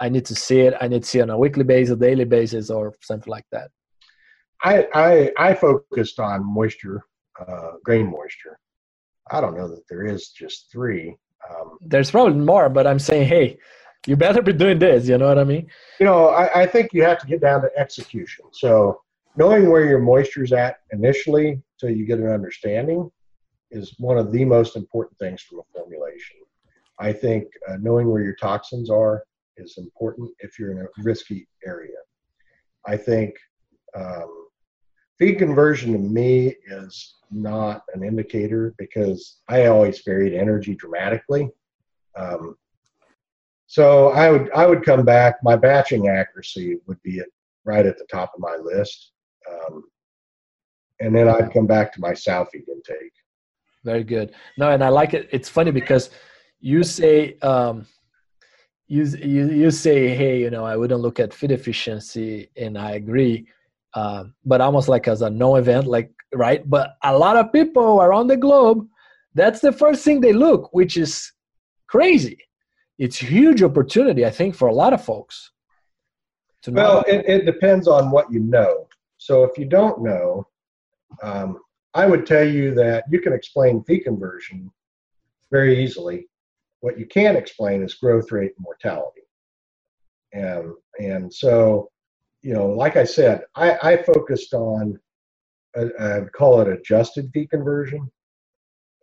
I 0.00 0.08
need 0.08 0.24
to 0.26 0.34
see 0.34 0.60
it. 0.60 0.74
I 0.80 0.88
need 0.88 1.02
to 1.02 1.08
see 1.08 1.20
it 1.20 1.22
on 1.22 1.30
a 1.30 1.38
weekly 1.38 1.64
basis, 1.64 1.94
a 1.94 1.96
daily 1.96 2.24
basis, 2.24 2.68
or 2.70 2.94
something 3.02 3.30
like 3.30 3.46
that. 3.52 3.70
I 4.64 4.88
I, 4.92 5.30
I 5.38 5.54
focused 5.54 6.18
on 6.18 6.44
moisture, 6.44 7.04
uh, 7.38 7.72
grain 7.84 8.10
moisture. 8.10 8.58
I 9.30 9.40
don't 9.40 9.56
know 9.56 9.68
that 9.68 9.86
there 9.88 10.04
is 10.04 10.30
just 10.30 10.72
three. 10.72 11.16
Um, 11.48 11.78
There's 11.80 12.10
probably 12.10 12.40
more, 12.40 12.68
but 12.68 12.86
I'm 12.86 12.98
saying, 12.98 13.28
hey, 13.28 13.58
you 14.06 14.16
better 14.16 14.42
be 14.42 14.52
doing 14.52 14.78
this. 14.78 15.06
You 15.06 15.18
know 15.18 15.28
what 15.28 15.38
I 15.38 15.44
mean? 15.44 15.68
You 16.00 16.06
know, 16.06 16.28
I, 16.28 16.62
I 16.62 16.66
think 16.66 16.92
you 16.92 17.02
have 17.04 17.18
to 17.18 17.26
get 17.26 17.40
down 17.40 17.62
to 17.62 17.70
execution. 17.76 18.46
So 18.52 19.00
knowing 19.36 19.70
where 19.70 19.84
your 19.84 20.00
moisture 20.00 20.42
is 20.42 20.52
at 20.52 20.78
initially 20.92 21.62
so 21.76 21.86
you 21.86 22.06
get 22.06 22.18
an 22.18 22.28
understanding 22.28 23.10
is 23.70 23.94
one 23.98 24.18
of 24.18 24.32
the 24.32 24.44
most 24.44 24.76
important 24.76 25.18
things 25.18 25.42
from 25.42 25.60
a 25.60 25.62
formulation. 25.72 26.36
I 26.98 27.12
think 27.12 27.46
uh, 27.68 27.76
knowing 27.80 28.10
where 28.10 28.22
your 28.22 28.34
toxins 28.34 28.90
are 28.90 29.22
is 29.56 29.78
important 29.78 30.30
if 30.40 30.58
you're 30.58 30.72
in 30.72 30.80
a 30.80 31.02
risky 31.02 31.46
area. 31.64 31.96
I 32.86 32.96
think 32.96 33.34
um, 33.94 34.48
feed 35.18 35.36
conversion 35.38 35.92
to 35.92 35.98
me 35.98 36.54
is 36.66 37.16
not 37.30 37.82
an 37.94 38.02
indicator 38.02 38.74
because 38.78 39.40
I 39.48 39.66
always 39.66 40.02
varied 40.04 40.34
energy 40.34 40.74
dramatically. 40.74 41.50
Um, 42.16 42.56
so 43.66 44.08
I 44.08 44.30
would 44.30 44.50
I 44.52 44.66
would 44.66 44.84
come 44.84 45.04
back. 45.04 45.36
My 45.42 45.54
batching 45.54 46.08
accuracy 46.08 46.78
would 46.86 47.00
be 47.02 47.20
at, 47.20 47.26
right 47.64 47.84
at 47.84 47.98
the 47.98 48.06
top 48.10 48.32
of 48.34 48.40
my 48.40 48.56
list. 48.56 49.12
Um, 49.50 49.84
and 51.00 51.14
then 51.14 51.28
I'd 51.28 51.52
come 51.52 51.66
back 51.66 51.92
to 51.94 52.00
my 52.00 52.14
sow 52.14 52.44
feed 52.50 52.68
intake. 52.68 53.12
Very 53.84 54.04
good. 54.04 54.32
No, 54.56 54.70
and 54.70 54.82
I 54.82 54.88
like 54.88 55.14
it. 55.14 55.28
It's 55.32 55.48
funny 55.48 55.70
because 55.70 56.10
you 56.60 56.82
say 56.82 57.38
um, 57.42 57.86
you, 58.88 59.04
you 59.04 59.50
you 59.50 59.70
say, 59.70 60.08
hey, 60.14 60.40
you 60.40 60.50
know, 60.50 60.64
I 60.64 60.76
wouldn't 60.76 61.00
look 61.00 61.20
at 61.20 61.32
feed 61.32 61.52
efficiency, 61.52 62.50
and 62.56 62.76
I 62.76 62.92
agree. 62.92 63.46
uh, 63.94 64.24
but 64.44 64.60
almost 64.60 64.88
like 64.88 65.08
as 65.08 65.22
a 65.22 65.30
no 65.30 65.56
event, 65.56 65.86
like 65.86 66.10
right. 66.34 66.68
But 66.68 66.96
a 67.02 67.16
lot 67.16 67.36
of 67.36 67.52
people 67.52 68.02
around 68.02 68.26
the 68.28 68.36
globe, 68.36 68.86
that's 69.34 69.60
the 69.60 69.72
first 69.72 70.04
thing 70.04 70.20
they 70.20 70.32
look, 70.32 70.72
which 70.74 70.96
is 70.96 71.32
crazy. 71.86 72.38
It's 72.98 73.16
huge 73.16 73.62
opportunity, 73.62 74.26
I 74.26 74.30
think, 74.30 74.54
for 74.54 74.68
a 74.68 74.74
lot 74.74 74.92
of 74.92 75.04
folks. 75.04 75.52
well, 76.66 77.04
it, 77.06 77.24
it 77.26 77.46
depends 77.46 77.86
on 77.86 78.10
what 78.10 78.30
you 78.32 78.40
know. 78.40 78.87
So 79.18 79.44
if 79.44 79.58
you 79.58 79.66
don't 79.66 80.02
know, 80.02 80.46
um, 81.22 81.58
I 81.94 82.06
would 82.06 82.26
tell 82.26 82.46
you 82.46 82.74
that 82.74 83.04
you 83.10 83.20
can 83.20 83.32
explain 83.32 83.84
fee 83.84 84.00
conversion 84.00 84.70
very 85.50 85.82
easily. 85.82 86.28
What 86.80 86.98
you 86.98 87.06
can't 87.06 87.36
explain 87.36 87.82
is 87.82 87.94
growth 87.94 88.30
rate 88.30 88.52
and 88.56 88.64
mortality. 88.64 89.22
And 90.32 90.72
and 91.00 91.32
so, 91.32 91.90
you 92.42 92.54
know, 92.54 92.68
like 92.68 92.96
I 92.96 93.04
said, 93.04 93.42
I, 93.54 93.78
I 93.82 94.02
focused 94.02 94.54
on 94.54 94.98
uh, 95.76 95.86
I'd 95.98 96.32
call 96.32 96.60
it 96.60 96.68
adjusted 96.68 97.30
fee 97.32 97.46
conversion, 97.46 98.10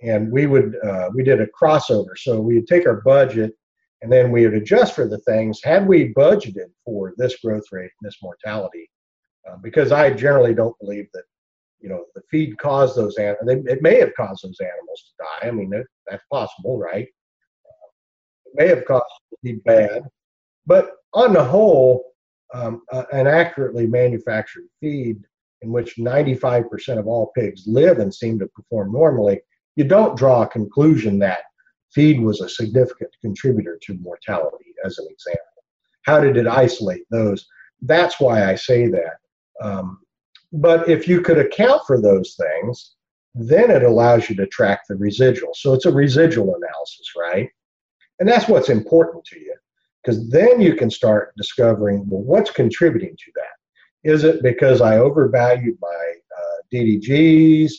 and 0.01 0.31
we 0.31 0.45
would 0.45 0.75
uh, 0.83 1.09
we 1.13 1.23
did 1.23 1.41
a 1.41 1.47
crossover. 1.47 2.17
So 2.17 2.39
we'd 2.39 2.67
take 2.67 2.87
our 2.87 3.01
budget 3.01 3.53
and 4.01 4.11
then 4.11 4.31
we 4.31 4.45
would 4.45 4.53
adjust 4.53 4.93
for 4.93 5.07
the 5.07 5.17
things. 5.19 5.59
Had 5.63 5.87
we 5.87 6.13
budgeted 6.13 6.69
for 6.83 7.13
this 7.17 7.39
growth 7.39 7.63
rate 7.71 7.89
and 7.99 8.07
this 8.07 8.21
mortality, 8.21 8.87
uh, 9.49 9.57
because 9.61 9.91
I 9.91 10.11
generally 10.11 10.53
don't 10.53 10.77
believe 10.79 11.07
that 11.13 11.23
you 11.79 11.89
know 11.89 12.05
the 12.15 12.21
feed 12.31 12.57
caused 12.57 12.95
those 12.95 13.17
animals. 13.17 13.65
It 13.67 13.81
may 13.81 13.99
have 13.99 14.13
caused 14.15 14.43
those 14.43 14.59
animals 14.59 15.03
to 15.03 15.23
die. 15.23 15.47
I 15.47 15.51
mean 15.51 15.71
that's 16.07 16.23
possible, 16.31 16.77
right? 16.77 17.07
Uh, 17.65 17.87
it 18.45 18.53
may 18.55 18.67
have 18.67 18.85
caused 18.85 19.05
to 19.29 19.37
be 19.43 19.53
bad, 19.53 20.03
but 20.65 20.91
on 21.13 21.33
the 21.33 21.43
whole, 21.43 22.13
um, 22.53 22.81
uh, 22.91 23.05
an 23.13 23.27
accurately 23.27 23.87
manufactured 23.87 24.65
feed 24.81 25.17
in 25.61 25.71
which 25.71 25.95
95% 25.97 26.99
of 26.99 27.07
all 27.07 27.31
pigs 27.35 27.63
live 27.65 27.99
and 27.99 28.13
seem 28.13 28.37
to 28.39 28.47
perform 28.47 28.91
normally, 28.91 29.39
you 29.75 29.83
don't 29.83 30.17
draw 30.17 30.43
a 30.43 30.47
conclusion 30.47 31.17
that 31.19 31.39
feed 31.93 32.19
was 32.19 32.41
a 32.41 32.49
significant 32.49 33.09
contributor 33.21 33.79
to 33.81 33.93
mortality, 33.95 34.73
as 34.83 34.97
an 34.99 35.07
example. 35.09 35.41
How 36.03 36.19
did 36.19 36.37
it 36.37 36.47
isolate 36.47 37.05
those? 37.09 37.47
That's 37.81 38.19
why 38.19 38.49
I 38.49 38.55
say 38.55 38.87
that. 38.87 39.15
Um, 39.61 39.99
but 40.53 40.87
if 40.89 41.07
you 41.07 41.21
could 41.21 41.37
account 41.37 41.81
for 41.85 42.01
those 42.01 42.35
things, 42.35 42.95
then 43.33 43.69
it 43.69 43.83
allows 43.83 44.29
you 44.29 44.35
to 44.37 44.47
track 44.47 44.81
the 44.87 44.95
residual. 44.95 45.53
So 45.53 45.73
it's 45.73 45.85
a 45.85 45.91
residual 45.91 46.55
analysis, 46.55 47.11
right? 47.17 47.49
And 48.19 48.29
that's 48.29 48.47
what's 48.47 48.69
important 48.69 49.25
to 49.25 49.39
you 49.39 49.53
because 50.01 50.29
then 50.29 50.61
you 50.61 50.75
can 50.75 50.89
start 50.89 51.33
discovering 51.35 52.07
well, 52.07 52.21
what's 52.21 52.51
contributing 52.51 53.15
to 53.17 53.31
that? 53.35 54.09
Is 54.09 54.23
it 54.23 54.41
because 54.41 54.81
I 54.81 54.99
overvalued 54.99 55.77
my 55.81 56.13
uh, 56.37 56.55
DDGs 56.71 57.71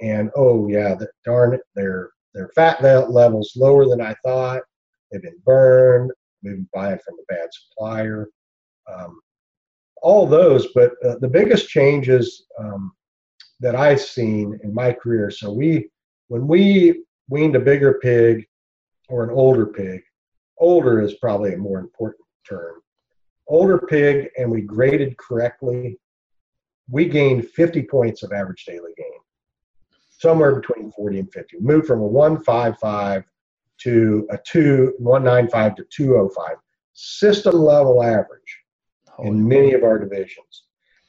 and 0.00 0.30
oh 0.36 0.68
yeah, 0.68 0.94
the, 0.94 1.08
darn 1.24 1.54
it, 1.54 1.62
their 1.74 2.10
their 2.34 2.50
fat 2.54 2.80
levels 2.82 3.52
lower 3.56 3.88
than 3.88 4.00
I 4.00 4.14
thought. 4.24 4.62
They've 5.10 5.22
been 5.22 5.40
burned. 5.44 6.12
Maybe 6.42 6.64
buying 6.72 6.98
from 7.04 7.14
a 7.14 7.32
bad 7.32 7.48
supplier. 7.52 8.28
Um, 8.90 9.20
all 10.02 10.26
those, 10.26 10.68
but 10.74 10.92
uh, 11.04 11.16
the 11.20 11.28
biggest 11.28 11.68
changes 11.68 12.46
um, 12.58 12.92
that 13.60 13.74
I've 13.74 14.00
seen 14.00 14.58
in 14.62 14.74
my 14.74 14.92
career. 14.92 15.30
So 15.30 15.52
we, 15.52 15.90
when 16.28 16.46
we 16.46 17.04
weaned 17.28 17.56
a 17.56 17.60
bigger 17.60 17.98
pig 18.02 18.46
or 19.08 19.24
an 19.24 19.30
older 19.30 19.66
pig, 19.66 20.02
older 20.58 21.00
is 21.00 21.14
probably 21.14 21.54
a 21.54 21.58
more 21.58 21.78
important 21.78 22.24
term. 22.48 22.80
Older 23.48 23.78
pig, 23.78 24.30
and 24.38 24.50
we 24.50 24.62
graded 24.62 25.16
correctly, 25.16 25.98
we 26.88 27.06
gained 27.06 27.48
50 27.48 27.82
points 27.82 28.22
of 28.22 28.32
average 28.32 28.64
daily 28.64 28.92
gain, 28.96 29.06
somewhere 30.10 30.54
between 30.54 30.90
40 30.92 31.20
and 31.20 31.32
50. 31.32 31.58
Moved 31.60 31.86
from 31.86 32.00
a 32.00 32.06
155 32.06 33.24
to 33.78 34.28
a 34.30 34.38
2, 34.44 34.94
195 34.98 35.76
to 35.76 35.84
205. 35.90 36.56
System 36.92 37.54
level 37.54 38.02
average 38.02 38.59
in 39.22 39.46
many 39.46 39.72
of 39.72 39.82
our 39.82 39.98
divisions. 39.98 40.64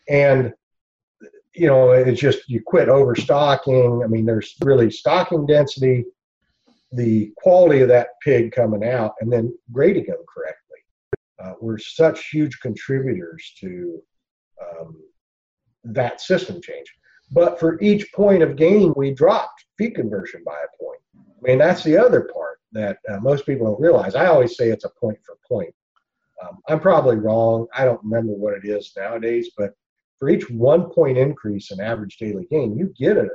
And 0.10 0.54
you 1.54 1.68
know, 1.68 1.92
it's 1.92 2.22
just 2.22 2.50
you 2.50 2.62
quit 2.62 2.88
overstocking. 2.88 4.04
I 4.04 4.08
mean, 4.08 4.26
there's 4.26 4.56
really 4.62 4.90
stocking 4.90 5.46
density, 5.46 6.06
the 6.94 7.34
quality 7.38 7.82
of 7.82 7.90
that 7.90 8.10
pig 8.24 8.54
coming 8.54 8.88
out, 8.88 9.16
and 9.20 9.32
then 9.32 9.54
grading 9.72 10.06
them 10.06 10.24
correctly. 10.34 10.58
Uh, 11.44 11.54
were 11.60 11.78
such 11.78 12.30
huge 12.30 12.60
contributors 12.60 13.54
to 13.60 14.02
um, 14.62 14.96
that 15.84 16.22
system 16.22 16.62
change. 16.62 16.88
But 17.32 17.60
for 17.60 17.82
each 17.82 18.12
point 18.14 18.44
of 18.44 18.56
gain, 18.56 18.94
we 18.96 19.12
dropped 19.14 19.66
feed 19.78 19.96
conversion 19.96 20.44
by 20.46 20.60
a 20.60 20.84
point. 20.84 21.00
I 21.18 21.42
mean, 21.42 21.58
that's 21.58 21.84
the 21.84 21.98
other 21.98 22.30
part 22.34 22.60
that 22.74 22.98
uh, 23.10 23.20
most 23.20 23.46
people 23.46 23.66
don't 23.66 23.82
realize. 23.82 24.16
I 24.16 24.28
always 24.28 24.56
say 24.56 24.70
it's 24.70 24.86
a 24.86 24.90
point 24.90 25.18
for 25.26 25.38
point. 25.48 25.74
Um, 26.42 26.58
I'm 26.68 26.80
probably 26.80 27.18
wrong. 27.18 27.68
I 27.76 27.86
don't 27.86 28.04
remember 28.04 28.34
what 28.34 28.54
it 28.54 28.66
is 28.66 28.92
nowadays, 28.98 29.52
but 29.58 29.72
for 30.18 30.30
each 30.30 30.50
one 30.50 30.90
point 30.90 31.18
increase 31.18 31.72
in 31.72 31.80
average 31.80 32.18
daily 32.18 32.48
gain, 32.50 32.78
you 32.78 32.94
get 32.98 33.18
a, 33.18 33.28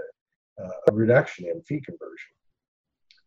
a 0.88 0.92
reduction 0.92 1.46
in 1.46 1.62
feed 1.62 1.84
conversion. 1.84 2.32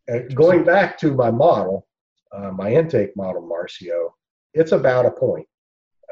And 0.08 0.36
going 0.36 0.64
back 0.64 0.98
to 1.00 1.14
my 1.14 1.30
model, 1.30 1.88
uh, 2.36 2.52
my 2.52 2.72
intake 2.74 3.16
model, 3.16 3.42
Marcio, 3.42 4.10
it's 4.54 4.72
about 4.72 5.06
a 5.06 5.12
point. 5.12 5.46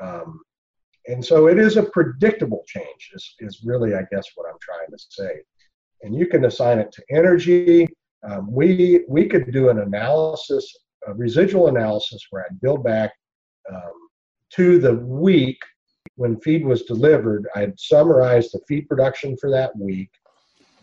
Um, 0.01 0.41
and 1.07 1.23
so 1.23 1.47
it 1.47 1.57
is 1.57 1.77
a 1.77 1.83
predictable 1.83 2.63
change, 2.67 3.11
is, 3.13 3.35
is 3.39 3.61
really, 3.63 3.95
I 3.95 4.03
guess, 4.11 4.25
what 4.35 4.47
I'm 4.47 4.59
trying 4.61 4.91
to 4.91 5.05
say. 5.09 5.41
And 6.03 6.13
you 6.13 6.27
can 6.27 6.45
assign 6.45 6.79
it 6.79 6.91
to 6.91 7.03
energy. 7.09 7.87
Um, 8.29 8.51
we, 8.51 9.05
we 9.07 9.25
could 9.27 9.51
do 9.51 9.69
an 9.69 9.79
analysis, 9.79 10.71
a 11.07 11.13
residual 11.13 11.67
analysis 11.67 12.27
where 12.29 12.45
I'd 12.45 12.61
build 12.61 12.83
back 12.83 13.13
um, 13.73 14.09
to 14.51 14.79
the 14.79 14.95
week 14.95 15.59
when 16.15 16.39
feed 16.39 16.65
was 16.65 16.83
delivered, 16.83 17.47
I 17.55 17.61
had 17.61 17.79
summarized 17.79 18.51
the 18.51 18.61
feed 18.67 18.87
production 18.89 19.37
for 19.37 19.51
that 19.51 19.75
week, 19.77 20.09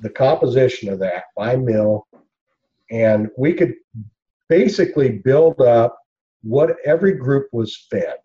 the 0.01 0.11
composition 0.11 0.88
of 0.88 0.99
that 1.01 1.25
by 1.37 1.57
mill, 1.57 2.07
and 2.90 3.29
we 3.37 3.53
could 3.53 3.75
basically 4.49 5.18
build 5.18 5.61
up 5.61 5.99
what 6.42 6.77
every 6.85 7.14
group 7.14 7.49
was 7.53 7.87
fed, 7.90 8.16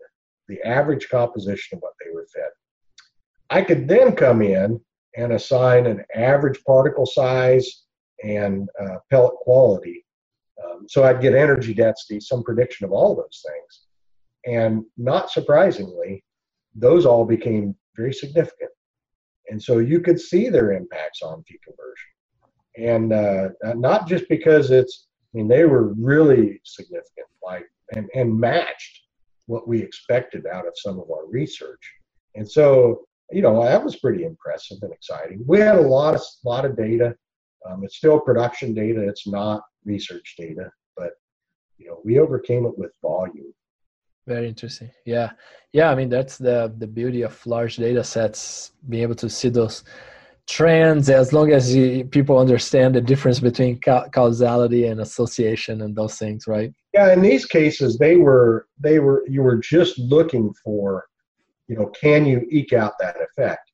the 0.48 0.62
average 0.64 1.10
composition 1.10 1.78
of 1.78 1.82
what 1.82 1.94
they 2.04 2.14
were 2.14 2.28
fed. 2.34 2.50
I 3.50 3.62
could 3.64 3.88
then 3.88 4.16
come 4.16 4.42
in 4.42 4.80
and 5.18 5.34
assign 5.34 5.88
an 5.88 6.04
average 6.14 6.64
particle 6.66 7.06
size 7.06 7.86
and 8.24 8.70
uh, 8.80 8.98
pellet 9.10 9.34
quality. 9.36 10.06
Um, 10.64 10.86
so 10.88 11.04
I'd 11.04 11.22
get 11.22 11.34
energy 11.34 11.74
density, 11.74 12.20
some 12.20 12.44
prediction 12.44 12.86
of 12.86 12.92
all 12.92 13.16
those 13.16 13.44
things. 13.48 13.89
And 14.46 14.84
not 14.98 15.32
surprisingly, 15.32 16.24
those 16.76 17.06
all 17.06 17.26
became 17.26 17.76
very 17.96 18.14
significant. 18.14 18.72
And 19.50 19.62
so 19.62 19.80
you 19.80 20.00
could 20.00 20.20
see 20.20 20.50
their 20.50 20.74
impacts 20.74 21.22
on 21.22 21.44
feed 21.44 21.60
conversion. 21.64 22.12
And 22.78 23.14
uh, 23.14 23.74
not 23.76 24.08
just 24.08 24.30
because 24.30 24.72
it's, 24.72 25.08
I 25.34 25.38
mean, 25.38 25.48
they 25.48 25.66
were 25.66 25.94
really 25.94 26.62
significant, 26.64 27.28
like, 27.44 27.66
and, 27.96 28.10
and 28.16 28.40
matched 28.40 29.02
what 29.48 29.68
we 29.68 29.82
expected 29.82 30.46
out 30.46 30.68
of 30.68 30.74
some 30.76 31.00
of 31.00 31.10
our 31.12 31.26
research. 31.28 31.82
And 32.36 32.50
so, 32.50 33.02
you 33.32 33.42
know, 33.42 33.64
that 33.64 33.84
was 33.84 33.98
pretty 33.98 34.24
impressive 34.24 34.78
and 34.82 34.94
exciting. 34.94 35.44
We 35.46 35.60
had 35.60 35.76
a 35.76 35.82
lot 35.82 36.16
of, 36.16 36.22
lot 36.46 36.66
of 36.66 36.78
data. 36.78 37.16
Um, 37.70 37.84
it's 37.84 37.98
still 37.98 38.20
production 38.20 38.74
data, 38.74 39.02
it's 39.08 39.28
not 39.28 39.64
research 39.84 40.36
data, 40.38 40.72
but, 40.96 41.12
you 41.78 41.88
know, 41.88 42.00
we 42.06 42.20
overcame 42.20 42.66
it 42.66 42.78
with 42.78 42.92
volume 43.02 43.54
very 44.30 44.48
interesting. 44.48 44.92
Yeah, 45.06 45.32
yeah. 45.74 45.90
I 45.92 45.96
mean, 45.96 46.10
that's 46.16 46.38
the 46.38 46.58
the 46.78 46.88
beauty 47.00 47.22
of 47.24 47.34
large 47.56 47.76
data 47.88 48.04
sets, 48.04 48.72
being 48.88 49.04
able 49.04 49.20
to 49.24 49.30
see 49.30 49.50
those 49.50 49.84
trends 50.48 51.10
as 51.10 51.32
long 51.32 51.52
as 51.52 51.76
you, 51.76 52.06
people 52.06 52.38
understand 52.46 52.96
the 52.96 53.02
difference 53.12 53.40
between 53.40 53.80
ca- 53.86 54.10
causality 54.10 54.86
and 54.90 55.00
association 55.02 55.82
and 55.84 55.96
those 55.96 56.16
things, 56.18 56.48
right? 56.48 56.74
Yeah. 56.94 57.14
In 57.14 57.22
these 57.22 57.46
cases, 57.46 57.98
they 57.98 58.16
were 58.28 58.68
they 58.88 59.00
were 59.00 59.20
you 59.28 59.42
were 59.42 59.58
just 59.58 60.00
looking 60.00 60.54
for, 60.64 61.06
you 61.68 61.76
know, 61.76 61.88
can 62.04 62.26
you 62.26 62.48
eke 62.50 62.74
out 62.82 62.94
that 63.00 63.18
effect, 63.28 63.66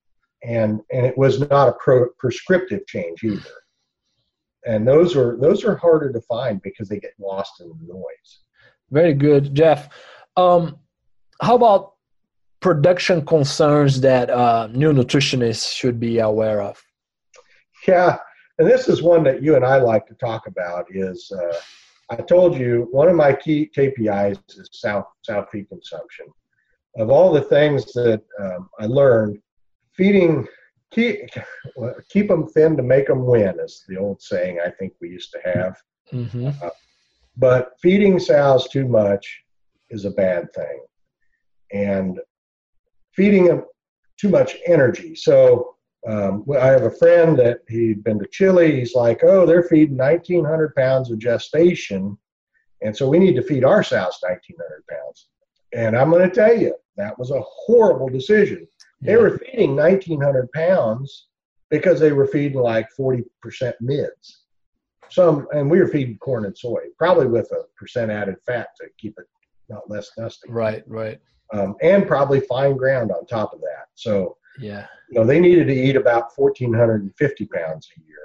and 0.44 0.70
and 0.94 1.06
it 1.06 1.18
was 1.18 1.34
not 1.40 1.70
a 1.70 1.76
pro- 1.84 2.14
prescriptive 2.24 2.84
change 2.88 3.20
either. 3.24 3.58
And 4.72 4.88
those 4.92 5.16
are 5.16 5.38
those 5.46 5.64
are 5.68 5.76
harder 5.86 6.10
to 6.12 6.22
find 6.22 6.62
because 6.62 6.88
they 6.90 7.00
get 7.00 7.14
lost 7.20 7.62
in 7.62 7.68
the 7.70 7.94
noise. 8.00 8.32
Very 8.92 9.14
good, 9.14 9.54
Jeff. 9.54 9.90
Um, 10.38 10.78
how 11.42 11.56
about 11.56 11.94
production 12.60 13.26
concerns 13.26 14.02
that 14.02 14.30
uh, 14.30 14.68
new 14.72 14.92
nutritionists 14.94 15.74
should 15.74 16.00
be 16.00 16.20
aware 16.20 16.62
of? 16.62 16.82
Yeah, 17.88 18.18
and 18.58 18.68
this 18.68 18.88
is 18.88 19.02
one 19.02 19.24
that 19.24 19.44
you 19.44 19.56
and 19.56 19.66
I 19.66 19.78
like 19.78 20.08
to 20.08 20.16
talk 20.16 20.48
about. 20.48 20.86
Is 20.90 21.32
uh, 21.32 21.56
I 22.10 22.18
told 22.18 22.58
you 22.58 22.88
one 22.92 23.10
of 23.10 23.16
my 23.16 23.34
key 23.34 23.70
KPIs 23.76 24.40
is 24.50 24.70
south 24.72 25.06
south 25.24 25.48
feed 25.52 25.70
consumption. 25.70 26.28
Of 26.98 27.10
all 27.10 27.34
the 27.34 27.42
things 27.42 27.86
that 27.94 28.24
um, 28.40 28.70
I 28.80 28.86
learned, 28.86 29.40
feeding 29.94 30.48
keep 30.92 31.30
keep 32.10 32.30
them 32.30 32.48
thin 32.48 32.78
to 32.78 32.84
make 32.84 33.08
them 33.08 33.26
win 33.26 33.60
is 33.60 33.84
the 33.88 33.98
old 33.98 34.22
saying 34.22 34.60
I 34.66 34.70
think 34.70 34.94
we 35.02 35.10
used 35.10 35.32
to 35.32 35.40
have. 35.54 35.78
Mm-hmm. 36.12 36.50
Uh, 36.64 36.70
but 37.38 37.74
feeding 37.82 38.18
sows 38.18 38.70
too 38.70 38.88
much 38.88 39.44
is 39.90 40.06
a 40.06 40.12
bad 40.12 40.54
thing, 40.54 40.80
and 41.74 42.20
feeding 43.14 43.46
them 43.46 43.66
too 44.18 44.30
much 44.30 44.58
energy. 44.68 45.16
So 45.16 45.76
um, 46.08 46.46
I 46.60 46.68
have 46.68 46.84
a 46.84 46.92
friend 46.92 47.38
that 47.40 47.60
he'd 47.68 48.04
been 48.04 48.20
to 48.20 48.28
Chile. 48.32 48.80
He's 48.80 48.96
like, 48.96 49.24
"Oh, 49.24 49.46
they're 49.46 49.64
feeding 49.64 49.98
1,900 49.98 50.76
pounds 50.76 51.12
of 51.12 51.20
gestation, 51.20 52.18
and 52.82 52.96
so 52.96 53.10
we 53.10 53.20
need 53.20 53.36
to 53.36 53.44
feed 53.44 53.64
our 53.64 53.84
sows 53.84 54.18
1,900 54.22 54.84
pounds." 54.88 55.28
And 55.74 55.98
I'm 55.98 56.10
going 56.10 56.28
to 56.28 56.34
tell 56.34 56.56
you, 56.56 56.74
that 56.98 57.18
was 57.20 57.32
a 57.32 57.42
horrible 57.42 58.08
decision. 58.08 58.68
They 59.02 59.18
were 59.18 59.38
feeding 59.38 59.76
1,900 59.76 60.52
pounds 60.54 61.28
because 61.70 62.00
they 62.00 62.12
were 62.12 62.28
feeding 62.28 62.60
like 62.60 62.88
40% 62.98 63.24
mids. 63.82 64.44
Some, 65.10 65.48
and 65.52 65.70
we 65.70 65.80
were 65.80 65.88
feeding 65.88 66.18
corn 66.18 66.46
and 66.46 66.58
soy, 66.58 66.82
probably 66.98 67.28
with 67.28 67.52
a 67.52 67.64
percent 67.78 68.12
added 68.12 68.36
fat 68.46 68.70
to 68.80 68.88
keep 68.98 69.16
it 69.18 69.26
not 69.70 69.90
less 69.90 70.12
dusty, 70.18 70.50
Right, 70.52 70.84
right. 70.88 71.20
um, 71.54 71.76
and 71.82 72.08
probably 72.08 72.40
fine 72.42 72.76
ground 72.78 73.12
on 73.12 73.26
top 73.26 73.54
of 73.54 73.62
that. 73.62 73.88
So, 73.96 74.38
Yeah. 74.60 74.88
you 75.10 75.20
know, 75.20 75.26
they 75.26 75.40
needed 75.40 75.68
to 75.68 75.74
eat 75.74 75.96
about 75.96 76.32
1,450 76.36 77.46
pounds 77.48 77.90
a 77.98 78.02
year 78.02 78.18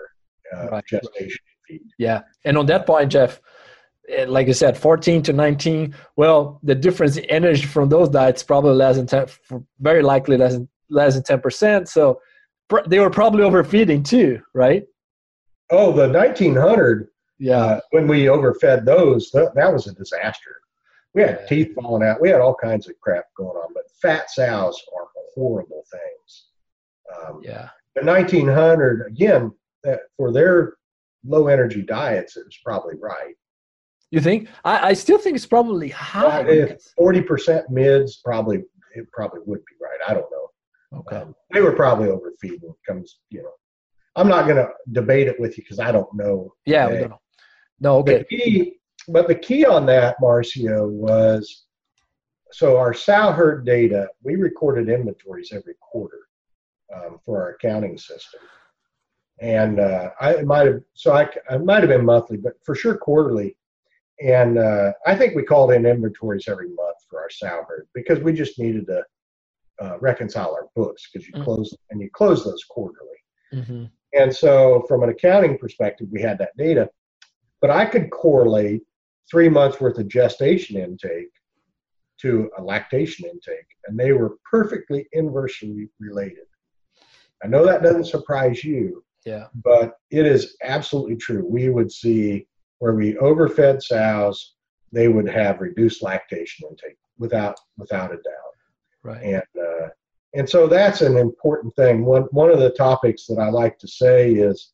uh, 0.54 0.68
Right. 0.70 0.84
gestation 0.86 1.38
feed. 1.68 1.82
Yeah. 1.98 2.22
And 2.44 2.58
on 2.58 2.66
that 2.66 2.84
point, 2.86 3.12
Jeff, 3.12 3.40
eh, 4.08 4.24
like 4.26 4.48
I 4.48 4.52
said, 4.52 4.76
14 4.76 5.22
to 5.22 5.32
19, 5.32 5.94
well, 6.16 6.58
the 6.64 6.74
difference 6.74 7.16
in 7.16 7.24
energy 7.26 7.66
from 7.66 7.88
those 7.88 8.08
diets 8.08 8.42
probably 8.42 8.72
less 8.74 8.96
than 8.96 9.06
10, 9.06 9.26
very 9.78 10.02
likely 10.02 10.36
less 10.36 10.54
than, 10.54 10.68
less 10.88 11.14
than 11.14 11.22
10%. 11.22 11.86
So 11.88 12.20
pr- 12.68 12.80
they 12.88 12.98
were 12.98 13.10
probably 13.10 13.44
overfeeding 13.44 14.02
too, 14.02 14.40
right? 14.54 14.84
Oh, 15.70 15.92
the 15.92 16.08
1900 16.08 17.08
Yeah. 17.38 17.58
uh, 17.64 17.80
when 17.92 18.08
we 18.08 18.28
overfed 18.28 18.84
those, 18.84 19.30
that, 19.30 19.54
that 19.54 19.72
was 19.72 19.86
a 19.86 19.94
disaster. 19.94 20.56
We 21.14 21.22
had 21.22 21.46
teeth 21.48 21.74
falling 21.74 22.06
out. 22.06 22.20
We 22.20 22.28
had 22.28 22.40
all 22.40 22.54
kinds 22.54 22.88
of 22.88 22.98
crap 23.00 23.24
going 23.36 23.56
on. 23.56 23.72
But 23.74 23.84
fat 24.00 24.30
sows 24.30 24.80
are 24.96 25.08
horrible 25.34 25.84
things. 25.90 26.46
Um, 27.16 27.40
yeah. 27.42 27.70
The 27.96 28.04
1900 28.04 29.06
again 29.08 29.52
that 29.82 30.00
for 30.16 30.32
their 30.32 30.74
low 31.24 31.48
energy 31.48 31.82
diets, 31.82 32.36
it 32.36 32.44
was 32.44 32.58
probably 32.64 32.94
right. 33.00 33.34
You 34.10 34.20
think? 34.20 34.48
I, 34.64 34.88
I 34.88 34.92
still 34.94 35.18
think 35.18 35.36
it's 35.36 35.46
probably 35.46 35.88
high. 35.88 36.42
40% 36.98 37.70
mids, 37.70 38.20
probably 38.24 38.62
it 38.94 39.10
probably 39.12 39.40
would 39.46 39.60
be 39.60 39.74
right. 39.80 39.98
I 40.08 40.14
don't 40.14 40.30
know. 40.30 40.98
okay. 41.00 41.16
Um, 41.16 41.34
they 41.52 41.60
were 41.60 41.72
probably 41.72 42.08
overfeeding. 42.08 42.74
Comes 42.86 43.18
you 43.30 43.42
know, 43.42 43.52
I'm 44.16 44.28
not 44.28 44.44
going 44.44 44.56
to 44.56 44.68
debate 44.92 45.28
it 45.28 45.38
with 45.38 45.56
you 45.56 45.64
because 45.64 45.78
I 45.78 45.92
don't 45.92 46.12
know. 46.14 46.52
Yeah. 46.66 46.88
We 46.88 46.98
don't 46.98 47.10
know. 47.10 47.20
No. 47.80 47.96
Okay. 47.98 48.18
The 48.18 48.24
key, 48.24 48.79
but 49.08 49.28
the 49.28 49.34
key 49.34 49.64
on 49.64 49.86
that, 49.86 50.16
Marcio, 50.20 50.88
was 50.88 51.64
so 52.52 52.76
our 52.76 52.92
sow 52.92 53.32
herd 53.32 53.64
data. 53.64 54.08
We 54.22 54.36
recorded 54.36 54.88
inventories 54.88 55.52
every 55.52 55.74
quarter 55.80 56.20
um, 56.94 57.18
for 57.24 57.40
our 57.42 57.50
accounting 57.50 57.96
system, 57.98 58.40
and 59.40 59.80
uh, 59.80 60.10
I 60.20 60.42
might 60.42 60.66
have 60.66 60.82
so 60.94 61.12
I, 61.12 61.28
I 61.48 61.58
might 61.58 61.80
have 61.80 61.88
been 61.88 62.04
monthly, 62.04 62.36
but 62.36 62.54
for 62.64 62.74
sure 62.74 62.96
quarterly. 62.96 63.56
And 64.22 64.58
uh, 64.58 64.92
I 65.06 65.14
think 65.16 65.34
we 65.34 65.42
called 65.44 65.72
in 65.72 65.86
inventories 65.86 66.46
every 66.46 66.68
month 66.68 66.96
for 67.08 67.20
our 67.22 67.30
sow 67.30 67.64
herd 67.66 67.88
because 67.94 68.20
we 68.20 68.34
just 68.34 68.58
needed 68.58 68.86
to 68.88 69.02
uh, 69.80 69.98
reconcile 70.00 70.52
our 70.52 70.68
books 70.76 71.08
because 71.10 71.26
you 71.26 71.34
Mm. 71.34 71.44
close 71.44 71.74
and 71.90 72.00
you 72.02 72.10
close 72.10 72.44
those 72.44 72.64
quarterly. 72.64 73.06
hmm 73.52 73.84
And 74.12 74.34
so, 74.34 74.84
from 74.88 75.02
an 75.02 75.08
accounting 75.08 75.56
perspective, 75.56 76.08
we 76.10 76.20
had 76.20 76.36
that 76.38 76.56
data, 76.58 76.90
but 77.62 77.70
I 77.70 77.86
could 77.86 78.10
correlate 78.10 78.82
three 79.30 79.48
months 79.48 79.80
worth 79.80 79.98
of 79.98 80.08
gestation 80.08 80.76
intake 80.76 81.30
to 82.20 82.50
a 82.58 82.62
lactation 82.62 83.26
intake, 83.26 83.66
and 83.86 83.98
they 83.98 84.12
were 84.12 84.36
perfectly 84.48 85.08
inversely 85.12 85.88
related. 85.98 86.44
I 87.42 87.48
know 87.48 87.64
that 87.64 87.82
doesn't 87.82 88.04
surprise 88.04 88.62
you, 88.62 89.02
Yeah. 89.24 89.46
but 89.54 89.94
it 90.10 90.26
is 90.26 90.56
absolutely 90.62 91.16
true. 91.16 91.44
We 91.46 91.70
would 91.70 91.90
see 91.90 92.46
where 92.78 92.94
we 92.94 93.16
overfed 93.16 93.82
sows, 93.82 94.54
they 94.92 95.08
would 95.08 95.28
have 95.28 95.60
reduced 95.60 96.02
lactation 96.02 96.68
intake 96.68 96.98
without 97.18 97.56
without 97.78 98.12
a 98.12 98.16
doubt 98.16 98.54
Right. 99.02 99.22
and 99.22 99.42
uh, 99.58 99.88
and 100.34 100.48
so 100.48 100.66
that's 100.66 101.00
an 101.00 101.16
important 101.16 101.74
thing. 101.74 102.04
One 102.04 102.22
one 102.32 102.50
of 102.50 102.58
the 102.58 102.70
topics 102.70 103.26
that 103.26 103.38
I 103.38 103.48
like 103.48 103.78
to 103.78 103.88
say 103.88 104.32
is 104.32 104.72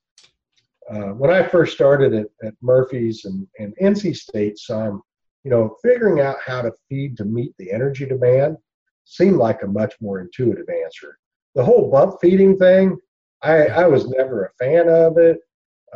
uh, 0.91 1.13
when 1.13 1.31
I 1.31 1.43
first 1.43 1.75
started 1.75 2.15
at, 2.15 2.27
at 2.45 2.55
Murphy's 2.63 3.25
and, 3.25 3.47
and 3.59 3.75
NC 3.83 4.17
State, 4.17 4.59
some 4.59 5.03
you 5.45 5.51
know 5.51 5.77
figuring 5.83 6.21
out 6.21 6.37
how 6.45 6.63
to 6.63 6.73
feed 6.89 7.17
to 7.19 7.25
meet 7.25 7.53
the 7.59 7.73
energy 7.73 8.07
demand 8.07 8.57
seemed 9.05 9.37
like 9.37 9.63
a 9.63 9.67
much 9.67 9.95
more 10.01 10.21
intuitive 10.21 10.69
answer. 10.69 11.19
The 11.55 11.65
whole 11.65 11.91
bump 11.91 12.17
feeding 12.21 12.57
thing, 12.57 12.97
I 13.43 13.67
I 13.67 13.87
was 13.87 14.09
never 14.09 14.45
a 14.45 14.65
fan 14.65 14.89
of 14.89 15.19
it. 15.19 15.39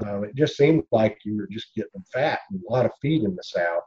Um, 0.05 0.25
it 0.25 0.35
just 0.35 0.57
seemed 0.57 0.85
like 0.93 1.19
you 1.25 1.37
were 1.37 1.49
just 1.51 1.75
getting 1.75 2.03
fat 2.13 2.41
and 2.51 2.61
a 2.67 2.73
lot 2.73 2.87
of 2.87 2.93
feed 3.03 3.25
in 3.25 3.35
the 3.35 3.43
sow. 3.43 3.81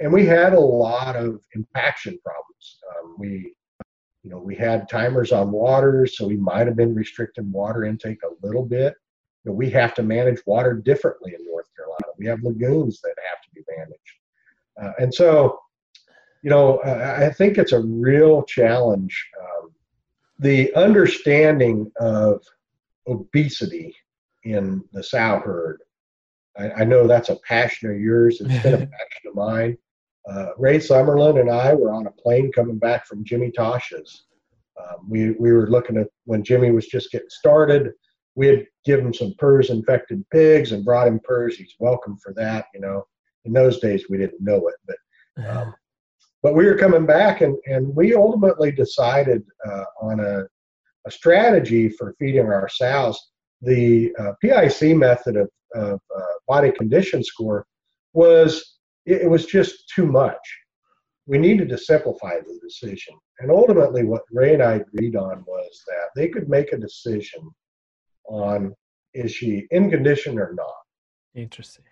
And 0.00 0.12
we 0.12 0.24
had 0.24 0.54
a 0.54 0.60
lot 0.60 1.16
of 1.16 1.40
impaction 1.54 2.18
problems. 2.24 2.78
Um, 2.96 3.16
we 3.18 3.54
you 4.22 4.30
know, 4.30 4.38
we 4.38 4.54
had 4.54 4.88
timers 4.88 5.32
on 5.32 5.50
water, 5.50 6.06
so 6.06 6.26
we 6.26 6.36
might 6.36 6.66
have 6.66 6.76
been 6.76 6.94
restricting 6.94 7.50
water 7.50 7.84
intake 7.84 8.22
a 8.22 8.46
little 8.46 8.64
bit. 8.64 8.94
You 9.44 9.50
know, 9.50 9.56
we 9.56 9.70
have 9.70 9.94
to 9.94 10.02
manage 10.02 10.40
water 10.46 10.74
differently 10.74 11.34
in 11.34 11.44
North 11.46 11.66
Carolina. 11.74 12.04
We 12.18 12.26
have 12.26 12.42
lagoons 12.42 13.00
that 13.00 13.14
have 13.30 13.42
to 13.42 13.48
be 13.54 13.62
managed. 13.76 13.98
Uh, 14.80 14.92
and 15.02 15.14
so, 15.14 15.58
you 16.42 16.50
know, 16.50 16.78
I, 16.80 17.26
I 17.26 17.32
think 17.32 17.58
it's 17.58 17.72
a 17.72 17.80
real 17.80 18.42
challenge. 18.44 19.28
Um, 19.40 19.72
the 20.38 20.74
understanding 20.74 21.90
of 22.00 22.42
obesity 23.06 23.94
in 24.44 24.82
the 24.92 25.02
sow 25.02 25.40
herd, 25.44 25.80
I, 26.58 26.70
I 26.70 26.84
know 26.84 27.06
that's 27.06 27.28
a 27.28 27.36
passion 27.36 27.90
of 27.90 28.00
yours. 28.00 28.40
It's 28.40 28.62
been 28.62 28.74
a 28.74 28.78
passion 28.86 29.28
of 29.28 29.34
mine. 29.34 29.78
Uh, 30.28 30.48
Ray 30.58 30.78
Summerlin 30.78 31.40
and 31.40 31.50
I 31.50 31.74
were 31.74 31.92
on 31.92 32.06
a 32.06 32.10
plane 32.10 32.52
coming 32.52 32.78
back 32.78 33.06
from 33.06 33.24
Jimmy 33.24 33.50
Tosh's. 33.50 34.24
Um, 34.78 35.08
we, 35.08 35.32
we 35.32 35.52
were 35.52 35.68
looking 35.68 35.96
at 35.96 36.08
when 36.24 36.44
Jimmy 36.44 36.70
was 36.70 36.86
just 36.86 37.10
getting 37.10 37.28
started. 37.30 37.92
We 38.34 38.46
had 38.46 38.66
given 38.84 39.06
him 39.06 39.14
some 39.14 39.34
PRRS 39.40 39.70
infected 39.70 40.24
pigs 40.30 40.72
and 40.72 40.84
brought 40.84 41.08
him 41.08 41.20
PRRS. 41.20 41.54
He's 41.54 41.74
welcome 41.78 42.16
for 42.22 42.32
that. 42.34 42.66
You 42.74 42.80
know, 42.80 43.04
in 43.44 43.52
those 43.52 43.80
days 43.80 44.04
we 44.08 44.18
didn't 44.18 44.40
know 44.40 44.68
it, 44.68 44.74
but 44.86 44.96
um, 45.46 45.74
but 46.42 46.54
we 46.54 46.64
were 46.64 46.76
coming 46.76 47.06
back 47.06 47.42
and, 47.42 47.56
and 47.66 47.94
we 47.94 48.14
ultimately 48.14 48.72
decided 48.72 49.42
uh, 49.66 49.84
on 50.00 50.20
a, 50.20 50.44
a 51.06 51.10
strategy 51.10 51.88
for 51.88 52.14
feeding 52.18 52.46
our 52.46 52.68
sows. 52.68 53.18
The 53.62 54.14
uh, 54.18 54.32
PIC 54.40 54.96
method 54.96 55.36
of, 55.36 55.50
of 55.74 56.00
uh, 56.16 56.22
body 56.48 56.72
condition 56.72 57.22
score 57.22 57.66
was 58.14 58.78
it, 59.04 59.22
it 59.22 59.30
was 59.30 59.46
just 59.46 59.88
too 59.94 60.06
much. 60.06 60.38
We 61.26 61.36
needed 61.36 61.68
to 61.68 61.78
simplify 61.78 62.36
the 62.40 62.58
decision. 62.62 63.14
And 63.40 63.50
ultimately, 63.50 64.04
what 64.04 64.22
Ray 64.32 64.54
and 64.54 64.62
I 64.62 64.74
agreed 64.76 65.16
on 65.16 65.44
was 65.46 65.82
that 65.86 66.08
they 66.16 66.28
could 66.28 66.48
make 66.48 66.72
a 66.72 66.78
decision 66.78 67.50
on 68.30 68.74
is 69.12 69.32
she 69.32 69.66
in 69.70 69.90
condition 69.90 70.38
or 70.38 70.54
not. 70.54 70.74
Interesting. 71.34 71.84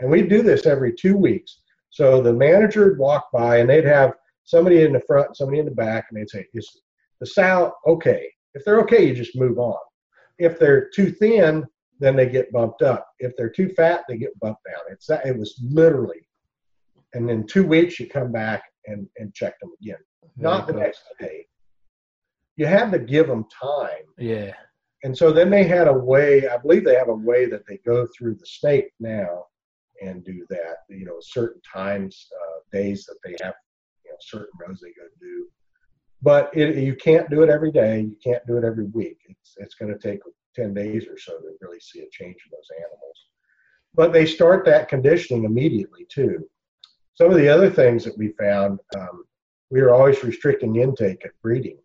And 0.00 0.10
we'd 0.10 0.28
do 0.28 0.42
this 0.42 0.66
every 0.66 0.92
two 0.92 1.16
weeks. 1.16 1.60
So 1.90 2.20
the 2.20 2.32
manager 2.32 2.88
would 2.88 2.98
walk 2.98 3.28
by 3.32 3.58
and 3.58 3.68
they'd 3.68 3.84
have 3.84 4.14
somebody 4.44 4.82
in 4.82 4.92
the 4.92 5.02
front, 5.06 5.36
somebody 5.36 5.58
in 5.58 5.64
the 5.64 5.70
back, 5.70 6.06
and 6.10 6.18
they'd 6.18 6.30
say, 6.30 6.46
Is 6.54 6.82
the 7.20 7.26
sow 7.26 7.72
okay? 7.86 8.28
If 8.54 8.64
they're 8.64 8.80
okay, 8.80 9.06
you 9.06 9.14
just 9.14 9.36
move 9.36 9.58
on. 9.58 9.78
If 10.38 10.58
they're 10.58 10.88
too 10.90 11.10
thin, 11.10 11.64
then 12.00 12.16
they 12.16 12.28
get 12.28 12.52
bumped 12.52 12.82
up. 12.82 13.06
If 13.18 13.36
they're 13.36 13.50
too 13.50 13.68
fat, 13.70 14.02
they 14.08 14.16
get 14.16 14.38
bumped 14.40 14.62
down. 14.66 14.82
It's 14.90 15.06
that 15.06 15.26
it 15.26 15.36
was 15.36 15.60
literally. 15.62 16.28
And 17.14 17.28
then 17.28 17.46
two 17.46 17.64
weeks 17.64 18.00
you 18.00 18.08
come 18.08 18.32
back 18.32 18.64
and, 18.86 19.06
and 19.16 19.32
check 19.32 19.58
them 19.60 19.70
again. 19.80 19.98
Not 20.36 20.66
the 20.66 20.72
next 20.72 21.02
day. 21.20 21.46
You 22.56 22.66
had 22.66 22.90
to 22.92 22.98
give 22.98 23.28
them 23.28 23.46
time. 23.62 24.04
Yeah. 24.18 24.52
And 25.04 25.16
so 25.16 25.30
then 25.30 25.50
they 25.50 25.64
had 25.64 25.86
a 25.86 25.92
way, 25.92 26.48
I 26.48 26.56
believe 26.56 26.82
they 26.82 26.96
have 26.96 27.10
a 27.10 27.14
way 27.14 27.44
that 27.44 27.66
they 27.68 27.78
go 27.84 28.06
through 28.06 28.36
the 28.36 28.46
state 28.46 28.88
now 28.98 29.44
and 30.02 30.24
do 30.24 30.46
that, 30.48 30.78
you 30.88 31.04
know, 31.04 31.18
certain 31.20 31.60
times, 31.60 32.26
uh, 32.34 32.60
days 32.72 33.04
that 33.04 33.18
they 33.22 33.36
have, 33.44 33.54
you 34.04 34.10
know, 34.10 34.16
certain 34.20 34.48
rows 34.58 34.80
they 34.80 34.88
go 34.88 35.06
do. 35.20 35.46
But 36.22 36.50
it, 36.56 36.76
you 36.76 36.96
can't 36.96 37.28
do 37.28 37.42
it 37.42 37.50
every 37.50 37.70
day. 37.70 38.00
You 38.00 38.16
can't 38.24 38.44
do 38.46 38.56
it 38.56 38.64
every 38.64 38.86
week. 38.86 39.18
It's, 39.28 39.54
it's 39.58 39.74
going 39.74 39.92
to 39.92 39.98
take 39.98 40.20
10 40.56 40.72
days 40.72 41.06
or 41.06 41.18
so 41.18 41.32
to 41.38 41.50
really 41.60 41.80
see 41.80 42.00
a 42.00 42.08
change 42.10 42.36
in 42.36 42.50
those 42.50 42.70
animals. 42.78 43.26
But 43.94 44.14
they 44.14 44.24
start 44.24 44.64
that 44.64 44.88
conditioning 44.88 45.44
immediately 45.44 46.06
too. 46.08 46.48
Some 47.14 47.30
of 47.30 47.36
the 47.36 47.48
other 47.48 47.70
things 47.70 48.04
that 48.04 48.16
we 48.16 48.28
found, 48.38 48.80
um, 48.96 49.24
we 49.70 49.82
were 49.82 49.92
always 49.92 50.24
restricting 50.24 50.76
intake 50.76 51.26
at 51.26 51.40
breeding 51.42 51.78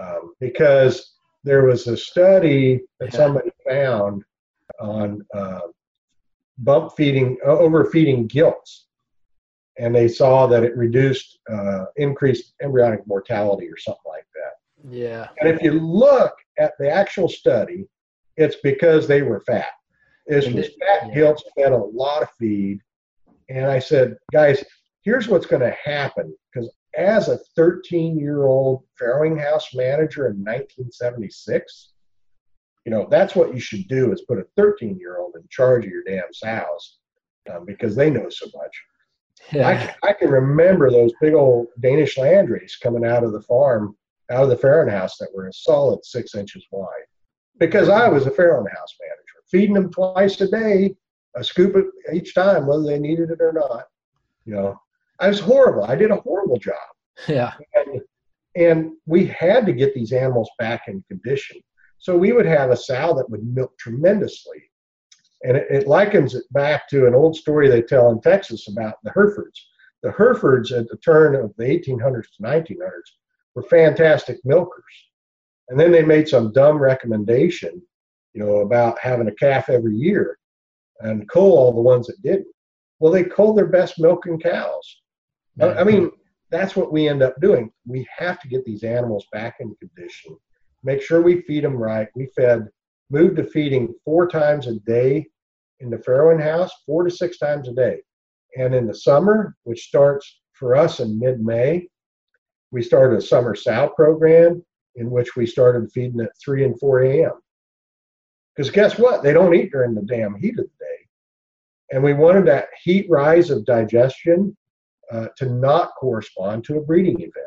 um, 0.00 0.34
because 0.38 1.11
there 1.44 1.64
was 1.64 1.86
a 1.86 1.96
study 1.96 2.80
that 3.00 3.12
somebody 3.12 3.50
found 3.68 4.22
on 4.80 5.24
uh, 5.34 5.60
bump 6.58 6.92
feeding, 6.96 7.36
uh, 7.46 7.58
overfeeding 7.58 8.26
gilts, 8.26 8.86
and 9.78 9.94
they 9.94 10.08
saw 10.08 10.46
that 10.46 10.62
it 10.62 10.76
reduced 10.76 11.38
uh, 11.50 11.86
increased 11.96 12.54
embryonic 12.62 13.06
mortality 13.06 13.68
or 13.68 13.76
something 13.76 14.00
like 14.06 14.26
that. 14.34 14.94
Yeah. 14.96 15.28
And 15.40 15.48
if 15.48 15.62
you 15.62 15.72
look 15.72 16.34
at 16.58 16.72
the 16.78 16.90
actual 16.90 17.28
study, 17.28 17.86
it's 18.36 18.56
because 18.62 19.08
they 19.08 19.22
were 19.22 19.40
fat. 19.40 19.70
This 20.26 20.46
was 20.46 20.66
fat 20.66 21.08
yeah. 21.08 21.14
gilts 21.14 21.42
fed 21.56 21.72
a 21.72 21.76
lot 21.76 22.22
of 22.22 22.28
feed, 22.38 22.80
and 23.48 23.66
I 23.66 23.80
said, 23.80 24.16
guys, 24.32 24.62
here's 25.02 25.28
what's 25.28 25.46
going 25.46 25.62
to 25.62 25.76
happen 25.84 26.34
because 26.52 26.70
as 26.96 27.28
a 27.28 27.38
13 27.56 28.18
year 28.18 28.44
old 28.44 28.84
farrowing 29.00 29.40
house 29.40 29.74
manager 29.74 30.26
in 30.26 30.36
1976, 30.38 31.92
you 32.84 32.90
know, 32.90 33.06
that's 33.10 33.34
what 33.34 33.54
you 33.54 33.60
should 33.60 33.86
do 33.88 34.12
is 34.12 34.22
put 34.22 34.38
a 34.38 34.46
13 34.56 34.98
year 34.98 35.18
old 35.18 35.34
in 35.36 35.42
charge 35.50 35.84
of 35.84 35.90
your 35.90 36.04
damn 36.04 36.32
sows 36.32 36.98
um, 37.52 37.64
because 37.64 37.94
they 37.94 38.10
know 38.10 38.28
so 38.28 38.46
much. 38.54 38.82
Yeah. 39.52 39.68
I, 39.68 39.76
can, 39.76 39.94
I 40.02 40.12
can 40.12 40.30
remember 40.30 40.90
those 40.90 41.12
big 41.20 41.34
old 41.34 41.68
Danish 41.80 42.16
Landrace 42.16 42.78
coming 42.80 43.04
out 43.04 43.24
of 43.24 43.32
the 43.32 43.42
farm, 43.42 43.96
out 44.30 44.44
of 44.44 44.48
the 44.50 44.56
farrowing 44.56 44.90
house 44.90 45.16
that 45.18 45.34
were 45.34 45.48
a 45.48 45.52
solid 45.52 46.04
six 46.04 46.34
inches 46.34 46.64
wide 46.70 47.06
because 47.58 47.88
I 47.88 48.08
was 48.08 48.26
a 48.26 48.30
farrowing 48.30 48.70
house 48.74 48.94
manager, 49.00 49.42
feeding 49.50 49.74
them 49.74 49.90
twice 49.90 50.40
a 50.40 50.48
day, 50.48 50.94
a 51.36 51.44
scoop 51.44 51.76
each 52.12 52.34
time, 52.34 52.66
whether 52.66 52.82
they 52.82 52.98
needed 52.98 53.30
it 53.30 53.40
or 53.40 53.52
not. 53.52 53.84
You 54.44 54.54
know, 54.54 54.80
I 55.20 55.28
was 55.28 55.38
horrible. 55.38 55.84
I 55.84 55.94
did 55.94 56.10
a 56.10 56.16
horrible 56.16 56.41
job. 56.58 56.74
Yeah. 57.28 57.52
And, 57.74 58.00
and 58.56 58.92
we 59.06 59.26
had 59.26 59.66
to 59.66 59.72
get 59.72 59.94
these 59.94 60.12
animals 60.12 60.50
back 60.58 60.88
in 60.88 61.04
condition. 61.08 61.58
So 61.98 62.16
we 62.16 62.32
would 62.32 62.46
have 62.46 62.70
a 62.70 62.76
sow 62.76 63.14
that 63.14 63.30
would 63.30 63.44
milk 63.44 63.76
tremendously. 63.78 64.62
And 65.44 65.56
it, 65.56 65.66
it 65.70 65.86
likens 65.86 66.34
it 66.34 66.44
back 66.52 66.88
to 66.88 67.06
an 67.06 67.14
old 67.14 67.36
story 67.36 67.68
they 67.68 67.82
tell 67.82 68.10
in 68.10 68.20
Texas 68.20 68.68
about 68.68 68.94
the 69.02 69.12
Herefords. 69.14 69.68
The 70.02 70.12
Herefords 70.12 70.72
at 70.72 70.88
the 70.88 70.96
turn 70.96 71.36
of 71.36 71.52
the 71.56 71.64
1800s 71.64 72.26
to 72.36 72.42
1900s 72.42 73.10
were 73.54 73.62
fantastic 73.62 74.38
milkers. 74.44 74.84
And 75.68 75.78
then 75.78 75.92
they 75.92 76.04
made 76.04 76.28
some 76.28 76.52
dumb 76.52 76.78
recommendation, 76.78 77.80
you 78.34 78.44
know, 78.44 78.56
about 78.56 78.98
having 78.98 79.28
a 79.28 79.34
calf 79.34 79.68
every 79.68 79.94
year 79.94 80.38
and 81.00 81.28
cull 81.28 81.56
all 81.56 81.72
the 81.72 81.80
ones 81.80 82.06
that 82.08 82.20
didn't. 82.22 82.52
Well, 82.98 83.12
they 83.12 83.24
cull 83.24 83.54
their 83.54 83.66
best 83.66 83.98
milking 83.98 84.38
cows. 84.38 85.02
I 85.60 85.84
mean, 85.84 86.10
that's 86.52 86.76
what 86.76 86.92
we 86.92 87.08
end 87.08 87.22
up 87.22 87.40
doing. 87.40 87.72
We 87.86 88.06
have 88.16 88.38
to 88.40 88.48
get 88.48 88.64
these 88.64 88.84
animals 88.84 89.26
back 89.32 89.56
in 89.58 89.74
condition, 89.76 90.36
make 90.84 91.00
sure 91.00 91.22
we 91.22 91.40
feed 91.40 91.64
them 91.64 91.76
right. 91.76 92.08
We 92.14 92.26
fed, 92.36 92.68
moved 93.10 93.36
to 93.36 93.44
feeding 93.44 93.94
four 94.04 94.28
times 94.28 94.66
a 94.66 94.74
day 94.80 95.26
in 95.80 95.90
the 95.90 95.96
farrowing 95.96 96.42
house, 96.42 96.70
four 96.86 97.04
to 97.04 97.10
six 97.10 97.38
times 97.38 97.68
a 97.68 97.72
day. 97.72 98.02
And 98.56 98.74
in 98.74 98.86
the 98.86 98.94
summer, 98.94 99.56
which 99.64 99.86
starts 99.86 100.40
for 100.52 100.76
us 100.76 101.00
in 101.00 101.18
mid 101.18 101.40
May, 101.40 101.88
we 102.70 102.82
started 102.82 103.16
a 103.18 103.22
summer 103.22 103.54
sow 103.54 103.88
program 103.88 104.62
in 104.96 105.10
which 105.10 105.36
we 105.36 105.46
started 105.46 105.90
feeding 105.90 106.20
at 106.20 106.32
3 106.44 106.64
and 106.64 106.78
4 106.78 107.02
a.m. 107.04 107.32
Because 108.54 108.70
guess 108.70 108.98
what? 108.98 109.22
They 109.22 109.32
don't 109.32 109.54
eat 109.54 109.72
during 109.72 109.94
the 109.94 110.02
damn 110.02 110.34
heat 110.34 110.58
of 110.58 110.66
the 110.66 110.84
day. 110.84 111.06
And 111.92 112.02
we 112.02 112.12
wanted 112.12 112.46
that 112.46 112.68
heat 112.82 113.06
rise 113.08 113.50
of 113.50 113.64
digestion 113.64 114.54
uh, 115.12 115.28
to 115.36 115.46
not 115.46 115.92
correspond 115.98 116.64
to 116.64 116.78
a 116.78 116.80
breeding 116.80 117.20
event. 117.20 117.46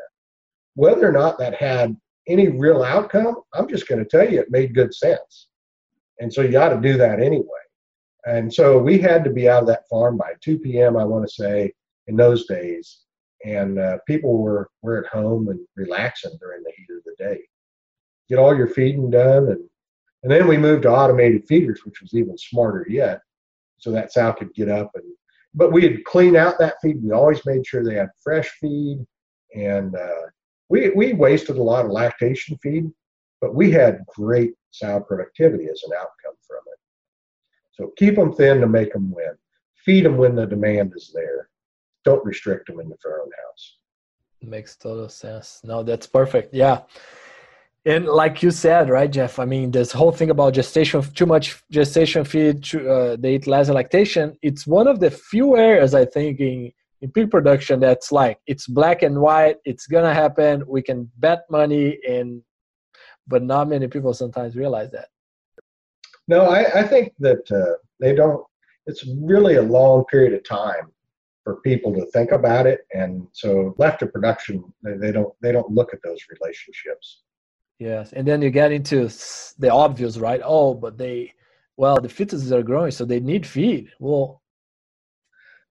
Whether 0.74 1.08
or 1.08 1.12
not 1.12 1.38
that 1.38 1.54
had 1.54 1.96
any 2.28 2.48
real 2.48 2.82
outcome, 2.82 3.36
I'm 3.54 3.68
just 3.68 3.88
going 3.88 4.02
to 4.02 4.08
tell 4.08 4.30
you 4.30 4.40
it 4.40 4.50
made 4.50 4.74
good 4.74 4.94
sense. 4.94 5.48
And 6.20 6.32
so 6.32 6.42
you 6.42 6.58
ought 6.58 6.70
to 6.70 6.80
do 6.80 6.96
that 6.96 7.20
anyway. 7.20 7.44
And 8.26 8.52
so 8.52 8.78
we 8.78 8.98
had 8.98 9.24
to 9.24 9.30
be 9.30 9.48
out 9.48 9.62
of 9.62 9.68
that 9.68 9.88
farm 9.88 10.16
by 10.16 10.32
2 10.40 10.58
p.m., 10.58 10.96
I 10.96 11.04
want 11.04 11.26
to 11.26 11.32
say, 11.32 11.72
in 12.06 12.16
those 12.16 12.46
days. 12.46 13.02
And 13.44 13.78
uh, 13.78 13.98
people 14.06 14.38
were, 14.38 14.68
were 14.82 15.04
at 15.04 15.12
home 15.12 15.48
and 15.48 15.60
relaxing 15.76 16.36
during 16.40 16.62
the 16.62 16.72
heat 16.76 16.96
of 16.96 17.04
the 17.04 17.14
day. 17.18 17.40
Get 18.28 18.38
all 18.38 18.56
your 18.56 18.66
feeding 18.66 19.10
done. 19.10 19.48
And, 19.48 19.60
and 20.22 20.32
then 20.32 20.48
we 20.48 20.56
moved 20.56 20.82
to 20.82 20.90
automated 20.90 21.46
feeders, 21.46 21.84
which 21.84 22.00
was 22.00 22.14
even 22.14 22.36
smarter 22.36 22.86
yet. 22.88 23.20
So 23.78 23.90
that 23.92 24.12
sow 24.12 24.32
could 24.32 24.54
get 24.54 24.68
up 24.68 24.90
and 24.94 25.04
but 25.56 25.72
we'd 25.72 26.04
clean 26.04 26.36
out 26.36 26.58
that 26.58 26.76
feed. 26.82 27.02
We 27.02 27.10
always 27.12 27.44
made 27.46 27.66
sure 27.66 27.82
they 27.82 27.94
had 27.96 28.10
fresh 28.22 28.48
feed, 28.60 29.04
and 29.54 29.96
uh, 29.96 30.26
we 30.68 30.90
we 30.90 31.14
wasted 31.14 31.56
a 31.56 31.62
lot 31.62 31.86
of 31.86 31.90
lactation 31.90 32.56
feed, 32.62 32.90
but 33.40 33.54
we 33.54 33.70
had 33.70 34.04
great 34.06 34.52
sow 34.70 35.00
productivity 35.00 35.64
as 35.64 35.82
an 35.86 35.92
outcome 35.94 36.36
from 36.46 36.60
it. 36.66 36.78
So 37.72 37.92
keep 37.96 38.16
them 38.16 38.34
thin 38.34 38.60
to 38.60 38.68
make 38.68 38.92
them 38.92 39.10
win. 39.10 39.32
Feed 39.84 40.04
them 40.04 40.18
when 40.18 40.36
the 40.36 40.46
demand 40.46 40.92
is 40.94 41.10
there. 41.14 41.48
Don't 42.04 42.24
restrict 42.24 42.66
them 42.68 42.80
in 42.80 42.88
the 42.88 42.96
farrowing 42.96 43.32
house. 43.46 43.78
Makes 44.42 44.76
total 44.76 45.08
sense. 45.08 45.60
No, 45.64 45.82
that's 45.82 46.06
perfect. 46.06 46.54
Yeah 46.54 46.82
and 47.86 48.06
like 48.06 48.42
you 48.42 48.50
said 48.50 48.90
right 48.90 49.12
jeff 49.12 49.38
i 49.38 49.44
mean 49.44 49.70
this 49.70 49.92
whole 49.92 50.12
thing 50.12 50.30
about 50.30 50.52
gestation 50.52 51.00
too 51.14 51.24
much 51.24 51.62
gestation 51.70 52.24
feed 52.24 52.74
uh, 52.74 53.16
they 53.16 53.36
eat 53.36 53.46
less 53.46 53.70
lactation 53.70 54.36
it's 54.42 54.66
one 54.66 54.86
of 54.86 55.00
the 55.00 55.10
few 55.10 55.56
areas 55.56 55.94
i 55.94 56.04
think 56.04 56.40
in 56.40 56.70
in 57.00 57.10
pig 57.10 57.30
production 57.30 57.78
that's 57.80 58.10
like 58.10 58.38
it's 58.46 58.66
black 58.66 59.02
and 59.02 59.18
white 59.18 59.56
it's 59.64 59.86
gonna 59.86 60.12
happen 60.12 60.62
we 60.66 60.82
can 60.82 61.10
bet 61.18 61.44
money 61.48 61.98
and 62.08 62.42
but 63.28 63.42
not 63.42 63.68
many 63.68 63.88
people 63.88 64.14
sometimes 64.14 64.54
realize 64.54 64.90
that. 64.90 65.08
No 66.28 66.46
i, 66.46 66.80
I 66.80 66.82
think 66.82 67.12
that 67.20 67.50
uh, 67.50 67.76
they 68.00 68.14
don't 68.14 68.44
it's 68.86 69.04
really 69.20 69.56
a 69.56 69.62
long 69.62 70.04
period 70.06 70.32
of 70.32 70.44
time 70.44 70.92
for 71.44 71.60
people 71.60 71.94
to 71.94 72.06
think 72.06 72.32
about 72.32 72.66
it 72.66 72.80
and 72.92 73.26
so 73.32 73.74
left 73.78 74.00
to 74.00 74.06
production 74.06 74.64
they, 74.82 74.94
they 74.96 75.12
don't 75.12 75.32
they 75.42 75.52
don't 75.52 75.70
look 75.70 75.92
at 75.92 76.02
those 76.02 76.20
relationships 76.40 77.22
Yes, 77.78 78.12
and 78.12 78.26
then 78.26 78.40
you 78.40 78.50
get 78.50 78.72
into 78.72 79.08
the 79.58 79.70
obvious, 79.70 80.16
right? 80.16 80.40
Oh, 80.42 80.72
but 80.72 80.96
they, 80.96 81.32
well, 81.76 82.00
the 82.00 82.08
fetuses 82.08 82.50
are 82.50 82.62
growing, 82.62 82.90
so 82.90 83.04
they 83.04 83.20
need 83.20 83.46
feed. 83.46 83.90
Well, 84.00 84.42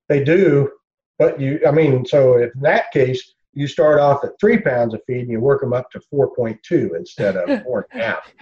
they 0.07 0.23
do, 0.23 0.71
but 1.17 1.39
you, 1.39 1.59
I 1.67 1.71
mean, 1.71 2.05
so 2.05 2.37
if 2.37 2.53
in 2.53 2.61
that 2.61 2.91
case, 2.91 3.33
you 3.53 3.67
start 3.67 3.99
off 3.99 4.23
at 4.23 4.39
three 4.39 4.59
pounds 4.59 4.93
of 4.93 5.01
feed 5.07 5.21
and 5.21 5.31
you 5.31 5.39
work 5.39 5.61
them 5.61 5.73
up 5.73 5.89
to 5.91 6.01
4.2 6.13 6.95
instead 6.95 7.37
of 7.37 7.63
four 7.63 7.87
and 7.91 8.01
a 8.01 8.05
half. 8.05 8.33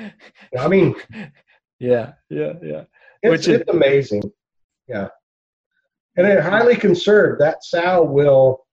I 0.60 0.68
mean, 0.68 0.96
yeah, 1.80 2.14
yeah, 2.30 2.54
yeah. 2.62 2.84
It's, 3.22 3.32
Which 3.32 3.48
is, 3.48 3.62
it's 3.62 3.70
amazing. 3.70 4.24
Yeah. 4.90 5.08
And 6.18 6.28
it 6.28 6.44
highly 6.44 6.76
conserved, 6.76 7.40
that 7.42 7.64
sow 7.64 8.04
will 8.04 8.66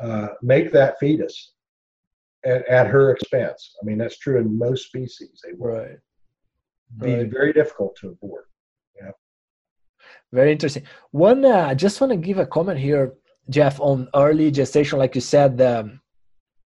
uh, 0.00 0.28
make 0.42 0.72
that 0.72 0.98
fetus 0.98 1.53
at, 2.44 2.66
at 2.68 2.86
her 2.86 3.10
expense. 3.10 3.76
I 3.80 3.84
mean, 3.84 3.98
that's 3.98 4.18
true 4.18 4.38
in 4.38 4.58
most 4.58 4.86
species. 4.86 5.40
They 5.44 5.52
will 5.56 5.72
right. 5.72 5.98
be 7.00 7.14
right. 7.14 7.30
very 7.30 7.52
difficult 7.52 7.96
to 8.00 8.08
abort. 8.08 8.48
Yeah. 8.96 9.10
Very 10.32 10.52
interesting. 10.52 10.84
One, 11.10 11.44
uh, 11.44 11.66
I 11.68 11.74
just 11.74 12.00
want 12.00 12.12
to 12.12 12.16
give 12.16 12.38
a 12.38 12.46
comment 12.46 12.78
here, 12.78 13.14
Jeff, 13.50 13.80
on 13.80 14.08
early 14.14 14.50
gestation. 14.50 14.98
Like 14.98 15.14
you 15.14 15.20
said, 15.20 15.58
the, 15.58 15.98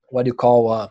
what 0.08 0.24
do 0.24 0.28
you 0.28 0.34
call, 0.34 0.70
uh, 0.70 0.88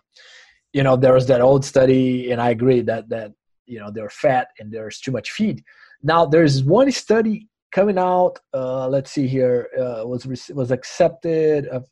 you 0.73 0.83
know, 0.83 0.95
there 0.95 1.13
was 1.13 1.27
that 1.27 1.41
old 1.41 1.65
study, 1.65 2.31
and 2.31 2.39
I 2.41 2.51
agree 2.51 2.81
that 2.81 3.09
that 3.09 3.33
you 3.65 3.79
know 3.79 3.91
they're 3.91 4.09
fat 4.09 4.49
and 4.59 4.71
there's 4.71 4.99
too 4.99 5.11
much 5.11 5.31
feed. 5.31 5.63
Now 6.03 6.25
there's 6.25 6.63
one 6.63 6.91
study 6.91 7.47
coming 7.71 7.97
out. 7.97 8.39
Uh, 8.53 8.87
let's 8.87 9.11
see 9.11 9.27
here, 9.27 9.69
uh, 9.79 10.05
was 10.05 10.25
was 10.53 10.71
accepted 10.71 11.65
a, 11.65 11.83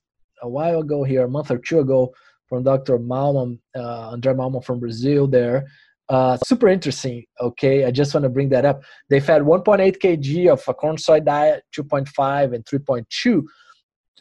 a 0.41 0.49
while 0.49 0.79
ago 0.81 1.03
here, 1.03 1.25
a 1.25 1.29
month 1.29 1.51
or 1.51 1.57
two 1.57 1.79
ago, 1.79 2.13
from 2.47 2.63
Dr. 2.63 2.97
Mallmann, 2.97 3.59
uh, 3.75 4.09
Andre 4.11 4.33
Mallmann 4.33 4.63
from 4.63 4.79
Brazil 4.79 5.27
there. 5.27 5.67
Uh, 6.09 6.37
super 6.37 6.69
interesting. 6.69 7.25
Okay, 7.41 7.83
I 7.83 7.91
just 7.91 8.13
want 8.13 8.23
to 8.23 8.29
bring 8.29 8.49
that 8.49 8.63
up. 8.63 8.81
They 9.09 9.19
fed 9.19 9.41
1.8 9.41 9.97
kg 9.97 10.53
of 10.53 10.63
a 10.67 10.73
corn 10.73 10.97
soy 10.97 11.19
diet, 11.19 11.63
2.5 11.75 12.55
and 12.55 12.65
3.2 12.65 13.43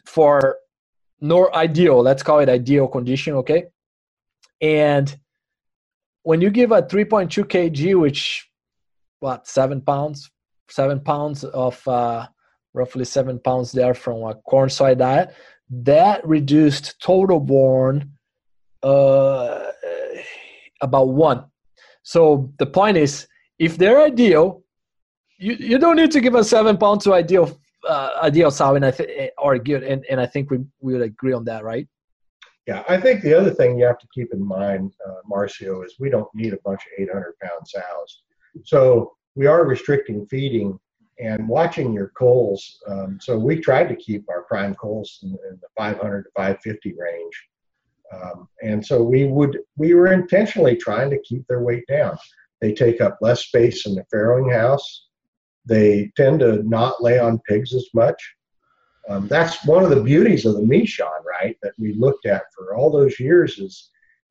for 0.05 0.57
nor 1.21 1.55
ideal. 1.55 2.01
Let's 2.01 2.23
call 2.23 2.39
it 2.39 2.49
ideal 2.49 2.87
condition. 2.87 3.35
Okay, 3.35 3.65
and 4.61 5.17
when 6.23 6.41
you 6.41 6.49
give 6.49 6.71
a 6.73 6.81
3.2 6.81 7.45
kg, 7.45 7.99
which 8.01 8.49
what 9.19 9.47
seven 9.47 9.81
pounds, 9.81 10.29
seven 10.69 10.99
pounds 10.99 11.45
of 11.45 11.87
uh, 11.87 12.27
roughly 12.73 13.05
seven 13.05 13.39
pounds 13.39 13.71
there 13.71 13.93
from 13.93 14.23
a 14.23 14.35
corn 14.35 14.69
soy 14.69 14.93
diet, 14.93 15.33
that 15.69 16.25
reduced 16.27 16.99
total 17.01 17.39
born 17.39 18.16
uh, 18.87 19.71
about 20.81 21.09
one. 21.09 21.45
So 22.03 22.51
the 22.57 22.65
point 22.65 22.97
is, 22.97 23.27
if 23.59 23.77
they're 23.77 24.01
ideal, 24.01 24.63
you, 25.37 25.53
you 25.59 25.77
don't 25.77 25.97
need 25.97 26.11
to 26.11 26.21
give 26.21 26.35
a 26.35 26.43
seven 26.43 26.77
pound 26.77 27.01
to 27.01 27.13
ideal 27.13 27.59
uh, 27.87 28.11
ideal 28.23 28.51
sow, 28.51 28.75
and 28.75 28.85
I 28.85 28.91
th- 28.91 29.31
or 29.37 29.57
good, 29.59 29.83
and, 29.83 30.05
and 30.09 30.19
I 30.19 30.25
think 30.25 30.51
we 30.51 30.57
we 30.79 30.93
would 30.93 31.01
agree 31.01 31.33
on 31.33 31.45
that, 31.45 31.63
right? 31.63 31.87
Yeah, 32.67 32.83
I 32.89 32.97
think 32.99 33.21
the 33.21 33.33
other 33.33 33.51
thing 33.51 33.77
you 33.77 33.85
have 33.85 33.99
to 33.99 34.07
keep 34.13 34.33
in 34.33 34.45
mind, 34.45 34.93
uh, 35.07 35.21
Marcio, 35.31 35.85
is 35.85 35.95
we 35.99 36.09
don't 36.09 36.27
need 36.33 36.53
a 36.53 36.59
bunch 36.65 36.81
of 36.81 36.91
800 36.97 37.33
pound 37.41 37.65
sows. 37.65 38.23
So 38.65 39.13
we 39.35 39.45
are 39.45 39.65
restricting 39.65 40.25
feeding 40.25 40.77
and 41.19 41.47
watching 41.47 41.93
your 41.93 42.09
coals. 42.09 42.79
Um, 42.87 43.19
so 43.21 43.37
we 43.39 43.59
tried 43.59 43.87
to 43.87 43.95
keep 43.95 44.25
our 44.29 44.43
prime 44.43 44.75
coals 44.75 45.19
in, 45.23 45.29
in 45.29 45.59
the 45.61 45.67
500 45.77 46.23
to 46.23 46.29
550 46.35 46.93
range. 46.99 47.35
Um, 48.11 48.47
and 48.61 48.85
so 48.85 49.03
we 49.03 49.25
would 49.25 49.59
we 49.75 49.93
were 49.93 50.13
intentionally 50.13 50.75
trying 50.75 51.09
to 51.09 51.21
keep 51.21 51.45
their 51.47 51.61
weight 51.61 51.85
down. 51.87 52.17
They 52.61 52.73
take 52.73 53.01
up 53.01 53.17
less 53.21 53.45
space 53.45 53.85
in 53.85 53.95
the 53.95 54.05
farrowing 54.13 54.53
house. 54.53 55.07
They 55.65 56.11
tend 56.15 56.39
to 56.39 56.63
not 56.63 57.03
lay 57.03 57.19
on 57.19 57.39
pigs 57.39 57.73
as 57.73 57.87
much. 57.93 58.35
Um, 59.09 59.27
that's 59.27 59.65
one 59.65 59.83
of 59.83 59.89
the 59.89 60.01
beauties 60.01 60.45
of 60.45 60.55
the 60.55 60.61
Meishan, 60.61 61.23
right? 61.25 61.57
That 61.61 61.73
we 61.77 61.93
looked 61.93 62.25
at 62.25 62.43
for 62.55 62.75
all 62.75 62.89
those 62.89 63.19
years 63.19 63.57
is 63.59 63.89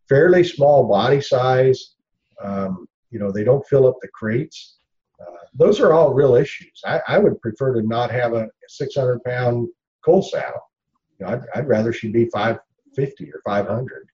fairly 0.09 0.45
small 0.45 0.89
body 0.89 1.21
size. 1.21 1.95
Um, 2.43 2.87
you 3.11 3.19
know, 3.19 3.31
they 3.31 3.45
don't 3.45 3.67
fill 3.67 3.87
up 3.87 3.97
the 4.03 4.09
crates. 4.09 4.77
Uh, 5.21 5.47
those 5.55 5.81
are 5.81 5.93
all 5.93 6.13
real 6.13 6.35
issues. 6.35 6.83
I, 6.85 7.01
I, 7.09 7.19
would 7.19 7.41
prefer 7.41 7.73
to 7.75 7.83
not 7.83 8.11
have 8.11 8.35
a 8.35 8.49
600 8.69 9.25
pound 9.25 9.69
cull 10.05 10.23
sow. 10.23 10.53
You 11.19 11.25
know, 11.25 11.33
I'd, 11.33 11.43
I'd 11.55 11.69
rather 11.69 11.95
she 11.95 12.09
be 12.09 12.27
550 12.97 13.33
or 13.33 13.41
500, 13.45 14.09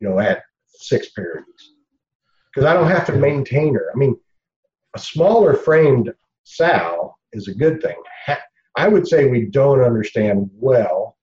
you 0.00 0.08
know, 0.08 0.18
at 0.18 0.42
six 0.66 1.10
parities. 1.10 1.74
Because 2.52 2.66
I 2.66 2.74
don't 2.74 2.90
have 2.90 3.06
to 3.06 3.12
maintain 3.12 3.74
her. 3.74 3.90
I 3.94 3.98
mean, 3.98 4.16
a 4.94 4.98
smaller 4.98 5.54
framed 5.54 6.12
sow 6.44 7.14
is 7.32 7.48
a 7.48 7.54
good 7.54 7.82
thing. 7.82 7.96
I 8.76 8.88
would 8.88 9.06
say 9.06 9.28
we 9.28 9.46
don't 9.46 9.82
understand 9.82 10.48
well 10.54 11.16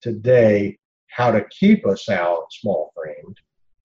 today 0.00 0.78
how 1.08 1.30
to 1.30 1.44
keep 1.50 1.84
a 1.84 1.96
sow 1.96 2.46
small 2.50 2.92
framed, 2.96 3.36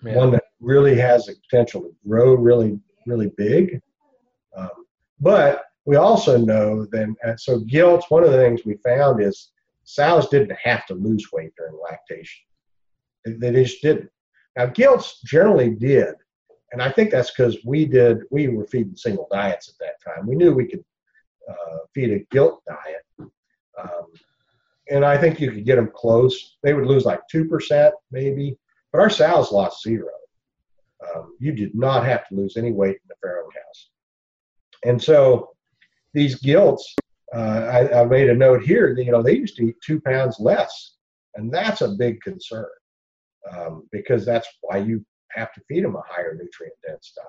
yeah. 0.03 0.15
one 0.15 0.31
that 0.31 0.43
really 0.61 0.95
has 0.99 1.25
the 1.25 1.35
potential 1.49 1.81
to 1.81 1.95
grow 2.07 2.35
really, 2.35 2.79
really 3.05 3.31
big. 3.35 3.81
Um, 4.55 4.69
but 5.19 5.63
we 5.85 5.95
also 5.95 6.37
know 6.37 6.85
then, 6.91 7.15
so 7.37 7.59
gilts, 7.59 8.05
one 8.09 8.23
of 8.23 8.31
the 8.31 8.37
things 8.37 8.61
we 8.65 8.77
found 8.85 9.21
is 9.21 9.51
sows 9.83 10.27
didn't 10.29 10.57
have 10.61 10.85
to 10.85 10.93
lose 10.93 11.25
weight 11.31 11.53
during 11.57 11.79
lactation. 11.81 12.43
They, 13.35 13.63
just 13.63 13.81
didn't. 13.81 14.09
Now, 14.55 14.67
gilts 14.67 15.21
generally 15.21 15.69
did. 15.69 16.15
And 16.71 16.81
I 16.81 16.91
think 16.91 17.11
that's 17.11 17.31
because 17.31 17.57
we 17.65 17.85
did, 17.85 18.19
we 18.29 18.49
were 18.49 18.65
feeding 18.65 18.95
single 18.95 19.27
diets 19.31 19.69
at 19.69 19.75
that 19.79 20.03
time. 20.03 20.27
We 20.27 20.35
knew 20.35 20.53
we 20.53 20.67
could 20.67 20.83
uh, 21.49 21.77
feed 21.93 22.11
a 22.11 22.19
gilt 22.31 22.61
diet. 22.65 23.31
Um, 23.81 24.07
and 24.89 25.05
I 25.05 25.17
think 25.17 25.39
you 25.39 25.51
could 25.51 25.65
get 25.65 25.75
them 25.75 25.91
close. 25.93 26.57
They 26.63 26.73
would 26.73 26.85
lose 26.85 27.05
like 27.05 27.21
2% 27.33 27.91
maybe, 28.11 28.57
but 28.91 28.99
our 28.99 29.09
sows 29.09 29.51
lost 29.51 29.83
zero. 29.83 30.09
Um, 31.15 31.35
you 31.39 31.51
did 31.51 31.75
not 31.75 32.05
have 32.05 32.27
to 32.27 32.35
lose 32.35 32.57
any 32.57 32.71
weight 32.71 32.97
in 32.97 33.07
the 33.07 33.27
farrowing 33.27 33.53
house. 33.65 33.89
And 34.83 35.01
so 35.01 35.51
these 36.13 36.35
gilts, 36.35 36.95
uh, 37.35 37.39
I, 37.39 38.01
I, 38.01 38.05
made 38.05 38.29
a 38.29 38.33
note 38.33 38.63
here, 38.63 38.97
you 38.97 39.11
know, 39.11 39.21
they 39.21 39.35
used 39.35 39.57
to 39.57 39.67
eat 39.67 39.75
two 39.85 40.01
pounds 40.01 40.39
less. 40.39 40.95
And 41.35 41.51
that's 41.51 41.81
a 41.81 41.89
big 41.89 42.21
concern 42.21 42.65
um, 43.55 43.87
because 43.91 44.25
that's 44.25 44.47
why 44.61 44.77
you 44.77 45.05
have 45.29 45.53
to 45.53 45.61
feed 45.67 45.83
them 45.83 45.95
a 45.95 46.01
higher 46.07 46.33
nutrient 46.33 46.75
dense 46.85 47.13
diet. 47.15 47.27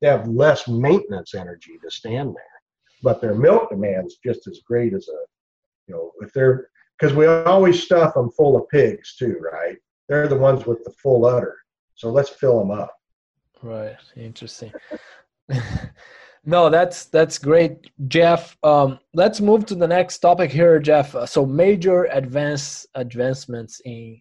They 0.00 0.08
have 0.08 0.28
less 0.28 0.68
maintenance 0.68 1.34
energy 1.34 1.78
to 1.82 1.90
stand 1.90 2.34
there 2.34 2.58
but 3.02 3.20
their 3.20 3.34
milk 3.34 3.70
demand's 3.70 4.16
just 4.24 4.46
as 4.46 4.60
great 4.66 4.94
as 4.94 5.08
a, 5.08 5.18
you 5.86 5.94
know, 5.94 6.12
if 6.20 6.32
they're 6.32 6.68
because 6.98 7.14
we 7.14 7.26
always 7.26 7.82
stuff 7.82 8.14
them 8.14 8.30
full 8.30 8.56
of 8.56 8.68
pigs 8.70 9.14
too, 9.16 9.40
right? 9.52 9.76
They're 10.08 10.26
the 10.26 10.36
ones 10.36 10.66
with 10.66 10.82
the 10.84 10.90
full 10.90 11.26
udder, 11.26 11.56
so 11.94 12.10
let's 12.10 12.28
fill 12.28 12.58
them 12.58 12.72
up. 12.72 12.92
Right. 13.62 13.96
Interesting. 14.16 14.72
no, 16.44 16.70
that's 16.70 17.04
that's 17.06 17.38
great, 17.38 17.90
Jeff. 18.08 18.56
Um, 18.62 18.98
let's 19.14 19.40
move 19.40 19.64
to 19.66 19.74
the 19.74 19.86
next 19.86 20.18
topic 20.18 20.50
here, 20.50 20.80
Jeff. 20.80 21.14
So 21.28 21.46
major 21.46 22.04
advance 22.06 22.86
advancements 22.94 23.80
in 23.84 24.20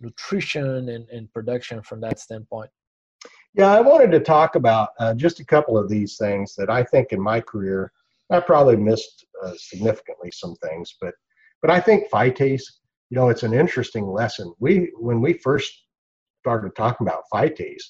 nutrition 0.00 0.88
and, 0.88 1.08
and 1.08 1.32
production 1.32 1.82
from 1.82 2.00
that 2.00 2.18
standpoint. 2.18 2.70
Yeah, 3.54 3.72
I 3.72 3.80
wanted 3.80 4.12
to 4.12 4.20
talk 4.20 4.54
about 4.54 4.90
uh, 4.98 5.14
just 5.14 5.40
a 5.40 5.44
couple 5.44 5.76
of 5.76 5.88
these 5.88 6.16
things 6.16 6.54
that 6.56 6.70
I 6.70 6.84
think 6.84 7.12
in 7.12 7.20
my 7.20 7.40
career 7.40 7.92
I 8.30 8.40
probably 8.40 8.76
missed 8.76 9.26
uh, 9.42 9.52
significantly 9.56 10.30
some 10.32 10.54
things, 10.56 10.96
but 11.00 11.14
but 11.62 11.70
I 11.70 11.80
think 11.80 12.10
phytase, 12.10 12.62
you 13.10 13.16
know, 13.16 13.28
it's 13.28 13.42
an 13.42 13.52
interesting 13.52 14.06
lesson. 14.06 14.52
We 14.60 14.92
when 14.98 15.20
we 15.20 15.34
first 15.34 15.72
started 16.38 16.74
talking 16.76 17.06
about 17.06 17.24
phytase, 17.34 17.82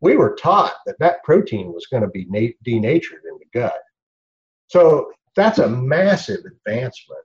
we 0.00 0.16
were 0.16 0.36
taught 0.36 0.74
that 0.86 0.98
that 1.00 1.24
protein 1.24 1.72
was 1.72 1.86
going 1.86 2.02
to 2.02 2.10
be 2.10 2.26
na- 2.28 2.54
denatured 2.62 3.22
in 3.28 3.38
the 3.38 3.58
gut. 3.58 3.80
So 4.68 5.10
that's 5.34 5.58
a 5.58 5.68
massive 5.68 6.40
advancement 6.44 7.24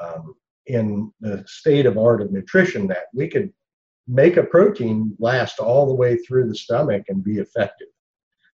um, 0.00 0.34
in 0.66 1.12
the 1.20 1.44
state 1.46 1.86
of 1.86 1.98
art 1.98 2.22
of 2.22 2.32
nutrition 2.32 2.86
that 2.88 3.06
we 3.12 3.28
could 3.28 3.52
make 4.06 4.36
a 4.36 4.42
protein 4.42 5.14
last 5.18 5.58
all 5.58 5.86
the 5.86 5.94
way 5.94 6.16
through 6.16 6.48
the 6.48 6.54
stomach 6.54 7.04
and 7.08 7.24
be 7.24 7.38
effective. 7.38 7.88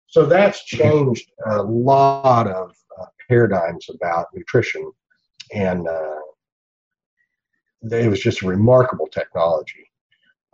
So 0.06 0.24
that's 0.24 0.64
changed 0.64 1.30
a 1.46 1.62
lot 1.62 2.46
of 2.46 2.74
uh, 2.98 3.06
paradigms 3.28 3.88
about 3.90 4.28
nutrition, 4.34 4.90
and 5.52 5.86
uh, 5.86 6.20
it 7.90 8.08
was 8.08 8.20
just 8.20 8.42
a 8.42 8.46
remarkable 8.46 9.06
technology. 9.06 9.90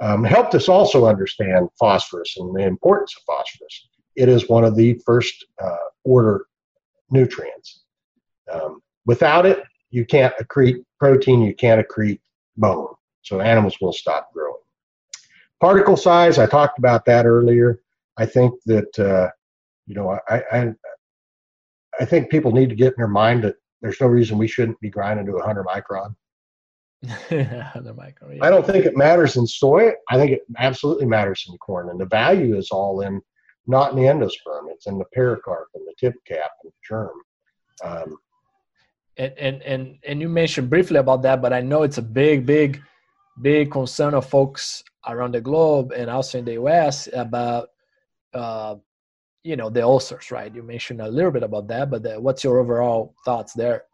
Um, 0.00 0.24
helped 0.24 0.57
us 0.57 0.68
also 0.68 1.07
understand 1.07 1.68
phosphorus 1.78 2.36
and 2.36 2.55
the 2.55 2.64
importance 2.64 3.14
of 3.16 3.22
phosphorus. 3.24 3.88
It 4.16 4.28
is 4.28 4.48
one 4.48 4.64
of 4.64 4.74
the 4.74 5.00
first 5.07 5.46
uh, 5.62 5.76
order 6.02 6.46
nutrients. 7.11 7.84
Um, 8.52 8.82
without 9.07 9.46
it, 9.46 9.62
you 9.95 10.05
can't 10.05 10.34
accrete 10.38 10.84
protein, 10.99 11.42
you 11.42 11.55
can't 11.55 11.86
accrete 11.86 12.20
bone. 12.57 12.88
So 13.22 13.40
animals 13.40 13.76
will 13.80 13.92
stop 13.92 14.32
growing. 14.32 14.55
Particle 15.61 15.97
size, 15.97 16.38
I 16.38 16.47
talked 16.47 16.78
about 16.78 17.05
that 17.07 17.26
earlier. 17.26 17.80
I 18.16 18.26
think 18.26 18.55
that 18.66 18.99
uh, 18.99 19.30
you 19.86 19.95
know, 19.95 20.18
I, 20.28 20.42
I, 20.53 20.72
I 22.01 22.05
think 22.05 22.30
people 22.30 22.53
need 22.53 22.70
to 22.70 22.74
get 22.74 22.95
in 22.95 22.99
their 22.99 23.09
mind 23.09 23.45
that 23.45 23.57
there's 23.82 24.01
no 24.01 24.07
reason 24.07 24.38
we 24.38 24.49
shouldn't 24.49 24.80
be 24.80 24.90
grinding 24.90 25.26
to 25.26 25.32
100 25.32 25.64
micron. 25.64 26.14
100 27.28 27.97
micron. 27.97 28.36
Yeah. 28.36 28.45
I 28.45 28.51
don't 28.51 28.66
think 28.66 28.86
it 28.86 28.97
matters 28.97 29.36
in 29.36 29.47
soy. 29.47 29.92
I 30.11 30.16
think 30.16 30.32
it 30.32 30.42
absolutely 30.59 31.07
matters 31.07 31.45
in 31.49 31.57
corn, 31.59 31.90
and 31.90 32.01
the 32.01 32.07
value 32.07 32.57
is 32.57 32.70
all 32.70 33.03
in 33.03 33.20
not 33.66 33.92
in 33.92 33.97
the 33.97 34.03
endosperm. 34.03 34.70
It's 34.70 34.86
in 34.86 34.99
the 34.99 35.07
pericarp 35.16 35.66
and 35.74 35.86
the 35.86 35.95
tip 35.99 36.14
cap 36.26 36.51
and 36.62 36.72
the 36.72 36.76
germ. 36.86 37.12
Um, 37.82 38.16
and, 39.17 39.33
and 39.39 39.62
and 39.62 39.99
and 40.07 40.21
you 40.21 40.29
mentioned 40.29 40.71
briefly 40.71 40.99
about 40.99 41.23
that, 41.23 41.41
but 41.41 41.53
I 41.53 41.61
know 41.61 41.83
it's 41.83 41.99
a 41.99 42.03
big, 42.03 42.47
big, 42.47 42.83
big 43.43 43.71
concern 43.71 44.15
of 44.15 44.27
folks 44.27 44.83
around 45.07 45.33
the 45.33 45.41
globe 45.41 45.93
and 45.93 46.11
also 46.11 46.39
in 46.39 46.45
the 46.45 46.55
U.S. 46.55 47.09
about 47.12 47.69
uh, 48.33 48.77
you 49.43 49.57
know 49.57 49.71
the 49.71 49.83
ulcers 49.83 50.31
right? 50.31 50.55
You 50.55 50.62
mentioned 50.62 51.01
a 51.01 51.09
little 51.09 51.31
bit 51.31 51.43
about 51.43 51.69
that 51.69 51.91
but 51.91 52.03
the, 52.03 52.21
what's 52.21 52.43
your 52.43 52.59
overall 52.59 53.15
thoughts 53.25 53.53
there? 53.53 53.85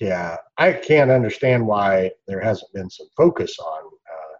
Yeah 0.00 0.36
i 0.58 0.72
can't 0.72 1.10
understand 1.10 1.64
why 1.64 2.10
there 2.26 2.40
hasn't 2.40 2.72
been 2.72 2.90
some 2.90 3.06
focus 3.16 3.58
on 3.58 3.82
uh, 3.86 4.36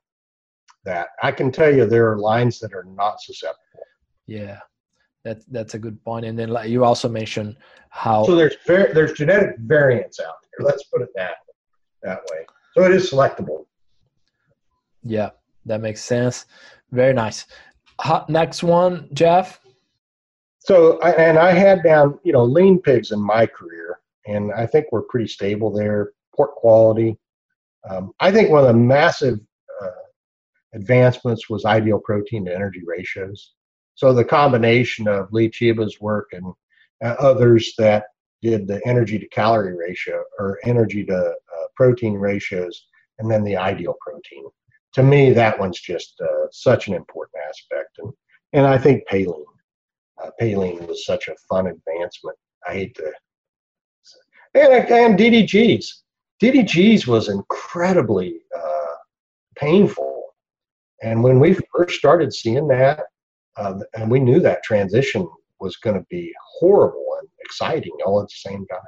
that. 0.84 1.08
I 1.22 1.30
can 1.30 1.52
tell 1.52 1.72
you 1.72 1.86
there 1.86 2.10
are 2.10 2.18
lines 2.18 2.58
that 2.60 2.72
are 2.72 2.84
not 2.84 3.20
susceptible. 3.20 3.86
Yeah 4.26 4.58
that, 5.24 5.42
that's 5.50 5.74
a 5.74 5.78
good 5.78 6.02
point. 6.04 6.26
And 6.26 6.38
then 6.38 6.48
like 6.48 6.68
you 6.68 6.84
also 6.84 7.08
mentioned 7.08 7.56
how 7.90 8.24
so 8.24 8.34
there's 8.34 8.56
there's 8.66 9.12
genetic 9.12 9.56
variants 9.58 10.18
out 10.20 10.34
there. 10.42 10.66
Let's 10.66 10.84
put 10.84 11.02
it 11.02 11.10
that 11.14 11.36
that 12.02 12.20
way. 12.30 12.46
So 12.74 12.84
it 12.84 12.92
is 12.92 13.10
selectable. 13.10 13.66
Yeah 15.04 15.30
that 15.66 15.80
makes 15.80 16.02
sense. 16.02 16.46
Very 16.90 17.12
nice. 17.12 17.46
Next 18.28 18.62
one 18.62 19.08
jeff? 19.12 19.60
So 20.58 21.00
I, 21.00 21.10
and 21.12 21.38
I 21.38 21.52
had 21.52 21.82
down 21.82 22.18
you 22.24 22.32
know 22.32 22.44
lean 22.44 22.80
pigs 22.80 23.12
in 23.12 23.20
my 23.20 23.46
career, 23.46 24.00
and 24.26 24.52
I 24.52 24.66
think 24.66 24.86
we're 24.90 25.02
pretty 25.02 25.28
stable 25.28 25.70
there. 25.70 26.12
Pork 26.34 26.54
quality. 26.54 27.18
Um, 27.88 28.12
I 28.20 28.30
think 28.30 28.50
one 28.50 28.60
of 28.60 28.68
the 28.68 28.74
massive 28.74 29.40
uh, 29.82 29.88
advancements 30.74 31.50
was 31.50 31.64
ideal 31.64 31.98
protein 31.98 32.44
to 32.44 32.54
energy 32.54 32.82
ratios. 32.86 33.54
So 33.94 34.12
the 34.12 34.24
combination 34.24 35.08
of 35.08 35.32
Lee 35.32 35.50
Chiba's 35.50 36.00
work 36.00 36.30
and 36.32 36.52
uh, 37.04 37.16
others 37.18 37.74
that 37.78 38.04
did 38.40 38.66
the 38.66 38.80
energy 38.86 39.18
to 39.18 39.28
calorie 39.28 39.76
ratio 39.76 40.22
or 40.38 40.58
energy 40.64 41.04
to 41.04 41.16
uh, 41.16 41.66
protein 41.76 42.14
ratios, 42.14 42.86
and 43.18 43.30
then 43.30 43.44
the 43.44 43.56
ideal 43.56 43.94
protein. 44.00 44.44
To 44.94 45.02
me, 45.02 45.32
that 45.32 45.58
one's 45.58 45.80
just 45.80 46.20
uh, 46.20 46.46
such 46.50 46.88
an 46.88 46.94
important 46.94 47.36
aspect, 47.48 47.98
and 47.98 48.12
and 48.52 48.66
I 48.66 48.78
think 48.78 49.06
Paylean 49.08 49.44
uh, 50.22 50.30
Paylean 50.40 50.86
was 50.86 51.04
such 51.04 51.28
a 51.28 51.34
fun 51.48 51.66
advancement. 51.66 52.36
I 52.66 52.74
hate 52.74 52.94
to. 52.96 53.12
And, 54.54 54.90
and 54.90 55.18
DDGs. 55.18 55.86
DDGs 56.42 57.06
was 57.06 57.28
incredibly 57.28 58.40
uh, 58.56 58.94
painful 59.56 60.24
And 61.02 61.22
when 61.22 61.40
we 61.40 61.56
first 61.74 61.98
started 61.98 62.32
seeing 62.32 62.68
that, 62.68 63.04
uh, 63.56 63.74
and 63.94 64.10
we 64.10 64.20
knew 64.20 64.40
that 64.40 64.62
transition 64.62 65.28
was 65.60 65.76
going 65.76 65.96
to 65.96 66.06
be 66.10 66.32
horrible 66.58 67.04
and 67.20 67.28
exciting 67.40 67.92
all 68.04 68.20
at 68.20 68.28
the 68.28 68.50
same 68.50 68.66
time. 68.66 68.80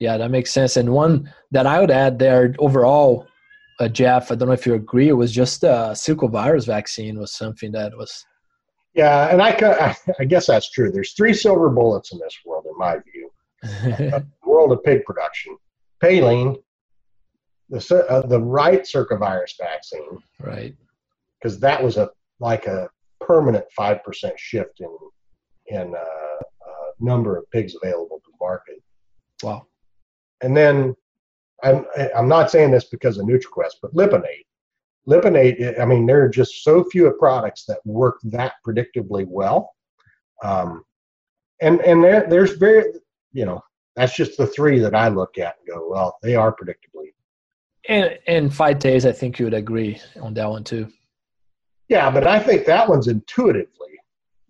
Yeah, 0.00 0.16
that 0.16 0.30
makes 0.30 0.50
sense. 0.50 0.76
And 0.76 0.92
one 0.92 1.32
that 1.52 1.66
I 1.66 1.80
would 1.80 1.90
add 1.90 2.18
there 2.18 2.54
overall, 2.58 3.26
uh, 3.80 3.88
Jeff, 3.88 4.30
I 4.30 4.34
don't 4.34 4.48
know 4.48 4.54
if 4.54 4.66
you 4.66 4.74
agree, 4.74 5.08
it 5.08 5.12
was 5.12 5.32
just 5.32 5.60
the 5.60 5.72
uh, 5.72 5.94
circovirus 5.94 6.66
vaccine 6.66 7.18
was 7.18 7.32
something 7.32 7.72
that 7.72 7.96
was. 7.96 8.24
Yeah, 8.94 9.28
and 9.28 9.42
I, 9.42 9.96
I 10.20 10.24
guess 10.24 10.46
that's 10.46 10.70
true. 10.70 10.90
There's 10.90 11.12
three 11.12 11.34
silver 11.34 11.68
bullets 11.68 12.12
in 12.12 12.18
this 12.18 12.36
world, 12.44 12.66
in 12.66 12.76
my 12.78 12.96
view. 12.98 13.30
uh, 14.12 14.20
world 14.44 14.72
of 14.72 14.82
pig 14.84 15.04
production, 15.04 15.56
Paylean, 16.00 16.56
the 17.70 18.06
uh, 18.08 18.26
the 18.26 18.40
right 18.40 18.82
circovirus 18.82 19.52
vaccine, 19.58 20.22
right? 20.38 20.74
Because 21.40 21.58
that 21.60 21.82
was 21.82 21.96
a 21.96 22.10
like 22.40 22.66
a 22.66 22.88
permanent 23.26 23.64
five 23.76 24.02
percent 24.04 24.38
shift 24.38 24.80
in 24.80 24.96
in 25.66 25.94
uh, 25.94 25.98
uh, 25.98 26.90
number 27.00 27.36
of 27.36 27.50
pigs 27.50 27.74
available 27.82 28.20
to 28.24 28.30
market. 28.40 28.82
Wow. 29.42 29.66
And 30.42 30.56
then 30.56 30.94
I'm 31.62 31.86
I'm 32.16 32.28
not 32.28 32.50
saying 32.50 32.70
this 32.70 32.86
because 32.86 33.18
of 33.18 33.26
NutriQuest, 33.26 33.76
but 33.82 33.94
Lipinate. 33.94 34.46
Lipinate, 35.06 35.78
I 35.78 35.84
mean, 35.84 36.06
there 36.06 36.22
are 36.22 36.28
just 36.28 36.64
so 36.64 36.84
few 36.84 37.10
products 37.18 37.64
that 37.66 37.78
work 37.84 38.18
that 38.24 38.54
predictably 38.66 39.26
well. 39.26 39.74
Um, 40.42 40.84
and 41.60 41.80
and 41.80 42.02
there, 42.02 42.26
there's 42.28 42.52
very, 42.52 42.84
you 43.32 43.44
know, 43.44 43.62
that's 43.96 44.16
just 44.16 44.36
the 44.36 44.46
three 44.46 44.78
that 44.80 44.94
I 44.94 45.08
look 45.08 45.38
at 45.38 45.56
and 45.58 45.76
go, 45.76 45.88
well, 45.88 46.18
they 46.22 46.34
are 46.34 46.54
predictably. 46.54 47.12
And 47.88 48.18
and 48.26 48.50
phytase, 48.50 49.06
I 49.06 49.12
think 49.12 49.38
you 49.38 49.46
would 49.46 49.54
agree 49.54 50.00
on 50.20 50.34
that 50.34 50.48
one 50.48 50.64
too. 50.64 50.88
Yeah, 51.88 52.10
but 52.10 52.26
I 52.26 52.38
think 52.38 52.64
that 52.66 52.88
one's 52.88 53.08
intuitively. 53.08 53.98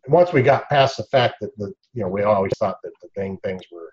once 0.06 0.32
we 0.32 0.42
got 0.42 0.68
past 0.68 0.96
the 0.96 1.04
fact 1.04 1.36
that 1.40 1.56
the, 1.56 1.72
you 1.94 2.02
know, 2.02 2.08
we 2.08 2.22
always 2.22 2.52
thought 2.58 2.78
that 2.82 2.92
the 3.02 3.08
thing 3.16 3.38
things 3.42 3.62
were 3.72 3.92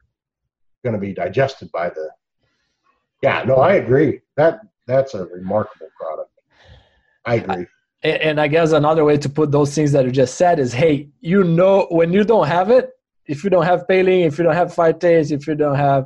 going 0.83 0.93
to 0.93 0.99
be 0.99 1.13
digested 1.13 1.71
by 1.71 1.89
the. 1.89 2.09
Yeah, 3.23 3.43
no, 3.43 3.55
I 3.55 3.73
agree. 3.73 4.21
That 4.35 4.61
that's 4.87 5.13
a 5.13 5.25
remarkable 5.25 5.89
product. 5.99 6.31
I 7.25 7.35
agree. 7.35 7.65
And, 8.03 8.21
and 8.21 8.41
I 8.41 8.47
guess 8.47 8.71
another 8.71 9.05
way 9.05 9.17
to 9.17 9.29
put 9.29 9.51
those 9.51 9.73
things 9.75 9.91
that 9.91 10.05
you 10.05 10.11
just 10.11 10.35
said 10.35 10.59
is, 10.59 10.73
hey, 10.73 11.09
you 11.21 11.43
know, 11.43 11.87
when 11.91 12.11
you 12.11 12.23
don't 12.23 12.47
have 12.47 12.71
it, 12.71 12.89
if 13.27 13.43
you 13.43 13.49
don't 13.49 13.65
have 13.65 13.87
Paylean, 13.87 14.25
if 14.25 14.37
you 14.37 14.43
don't 14.43 14.55
have 14.55 14.73
phytase, 14.73 15.31
if 15.31 15.47
you 15.47 15.55
don't 15.55 15.75
have 15.75 16.05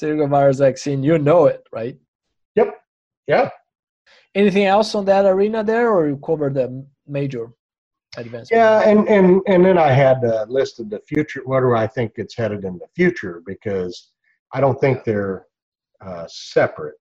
virus 0.00 0.58
vaccine, 0.58 1.02
you 1.02 1.18
know 1.18 1.46
it, 1.46 1.62
right? 1.72 1.98
Yep. 2.54 2.74
Yeah. 3.26 3.50
Anything 4.34 4.64
else 4.64 4.94
on 4.94 5.04
that 5.06 5.26
arena 5.26 5.64
there, 5.64 5.90
or 5.90 6.08
you 6.08 6.16
covered 6.24 6.54
the 6.54 6.86
major 7.06 7.50
advancements? 8.16 8.50
Yeah, 8.50 8.88
and 8.88 9.08
and 9.08 9.40
and 9.46 9.64
then 9.64 9.78
I 9.78 9.90
had 9.92 10.24
uh, 10.24 10.46
listed 10.48 10.90
the 10.90 11.00
future. 11.00 11.42
Where 11.44 11.60
do 11.60 11.74
I 11.74 11.86
think 11.86 12.12
it's 12.16 12.36
headed 12.36 12.64
in 12.64 12.78
the 12.78 12.86
future? 12.94 13.42
Because 13.44 14.12
I 14.52 14.60
don't 14.60 14.80
think 14.80 15.04
they're 15.04 15.46
uh, 16.04 16.26
separate. 16.28 16.94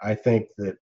I 0.00 0.14
think 0.14 0.46
that 0.58 0.76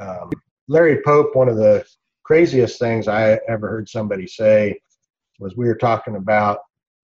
um, 0.00 0.30
Larry 0.68 1.02
Pope, 1.04 1.34
one 1.34 1.48
of 1.48 1.56
the 1.56 1.84
craziest 2.24 2.78
things 2.78 3.08
I 3.08 3.38
ever 3.48 3.68
heard 3.68 3.88
somebody 3.88 4.26
say 4.26 4.78
was 5.38 5.56
we 5.56 5.66
were 5.66 5.76
talking 5.76 6.16
about 6.16 6.58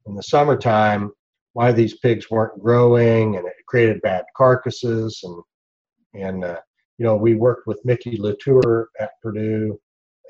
in 0.06 0.14
the 0.14 0.22
summertime 0.22 1.12
why 1.54 1.72
these 1.72 1.96
pigs 1.98 2.30
weren't 2.30 2.60
growing 2.60 3.36
and 3.36 3.46
it 3.46 3.54
created 3.66 4.02
bad 4.02 4.24
carcasses 4.36 5.20
and 5.22 5.42
and 6.14 6.44
uh, 6.44 6.60
you 6.98 7.04
know 7.04 7.16
we 7.16 7.34
worked 7.34 7.66
with 7.66 7.84
Mickey 7.84 8.16
Latour 8.16 8.88
at 9.00 9.20
Purdue 9.22 9.78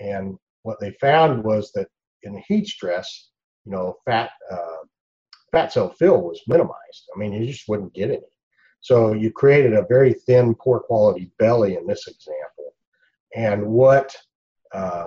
and 0.00 0.36
what 0.62 0.80
they 0.80 0.92
found 0.92 1.44
was 1.44 1.70
that 1.72 1.88
in 2.22 2.42
heat 2.48 2.66
stress 2.66 3.30
you 3.64 3.72
know 3.72 3.96
fat 4.04 4.30
uh, 4.50 4.82
fat 5.52 5.72
cell 5.72 5.90
fill 5.90 6.22
was 6.22 6.40
minimized 6.46 7.08
I 7.14 7.18
mean 7.18 7.32
you 7.32 7.46
just 7.46 7.68
wouldn't 7.68 7.94
get 7.94 8.10
any 8.10 8.20
so 8.80 9.12
you 9.12 9.30
created 9.30 9.72
a 9.74 9.86
very 9.88 10.12
thin 10.12 10.54
poor 10.54 10.80
quality 10.80 11.30
belly 11.38 11.76
in 11.76 11.86
this 11.86 12.06
example 12.06 12.74
and 13.34 13.66
what 13.66 14.14
uh, 14.72 15.06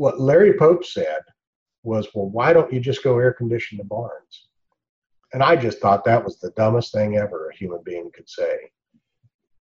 what 0.00 0.18
Larry 0.18 0.54
Pope 0.54 0.84
said 0.84 1.20
was, 1.82 2.08
well, 2.14 2.30
why 2.30 2.54
don't 2.54 2.72
you 2.72 2.80
just 2.80 3.04
go 3.04 3.18
air 3.18 3.34
condition 3.34 3.76
the 3.76 3.84
barns? 3.84 4.48
And 5.34 5.42
I 5.42 5.56
just 5.56 5.78
thought 5.78 6.04
that 6.04 6.24
was 6.24 6.38
the 6.38 6.52
dumbest 6.52 6.92
thing 6.92 7.16
ever 7.16 7.50
a 7.50 7.56
human 7.56 7.80
being 7.84 8.10
could 8.14 8.28
say. 8.28 8.70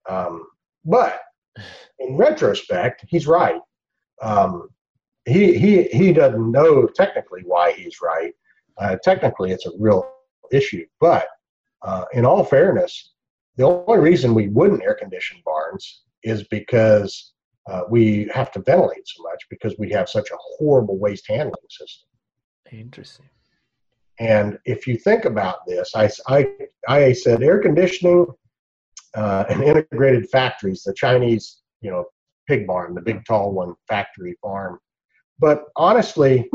Um, 0.08 0.46
but 0.84 1.20
in 1.98 2.16
retrospect, 2.16 3.04
he's 3.08 3.26
right. 3.26 3.60
Um, 4.22 4.68
he, 5.26 5.58
he, 5.58 5.84
he 5.84 6.12
doesn't 6.12 6.50
know 6.50 6.86
technically 6.86 7.42
why 7.44 7.72
he's 7.72 8.00
right. 8.02 8.32
Uh, 8.78 8.96
technically, 9.02 9.52
it's 9.52 9.66
a 9.66 9.72
real 9.78 10.10
issue. 10.50 10.86
But 11.00 11.26
uh, 11.82 12.04
in 12.12 12.24
all 12.24 12.44
fairness, 12.44 13.12
the 13.56 13.64
only 13.64 13.98
reason 13.98 14.34
we 14.34 14.48
wouldn't 14.48 14.82
air 14.82 14.94
condition 14.94 15.38
barns 15.44 16.02
is 16.22 16.44
because 16.44 17.32
uh, 17.68 17.82
we 17.90 18.30
have 18.32 18.50
to 18.52 18.60
ventilate 18.60 19.06
so 19.06 19.22
much 19.22 19.44
because 19.50 19.74
we 19.78 19.90
have 19.90 20.08
such 20.08 20.30
a 20.30 20.36
horrible 20.38 20.98
waste 20.98 21.26
handling 21.28 21.54
system. 21.68 22.08
Interesting. 22.72 23.28
And 24.18 24.58
if 24.64 24.86
you 24.86 24.96
think 24.96 25.24
about 25.24 25.66
this, 25.66 25.92
I, 25.94 26.10
I, 26.28 26.48
I 26.88 27.12
said 27.12 27.42
air 27.42 27.58
conditioning 27.58 28.26
uh, 29.14 29.44
and 29.48 29.62
integrated 29.62 30.28
factories, 30.30 30.82
the 30.82 30.94
Chinese, 30.94 31.58
you 31.80 31.90
know, 31.90 32.04
pig 32.46 32.66
barn, 32.66 32.94
the 32.94 33.00
big 33.00 33.24
tall 33.24 33.52
one, 33.52 33.74
factory 33.88 34.36
farm. 34.42 34.78
But 35.38 35.64
honestly, 35.76 36.50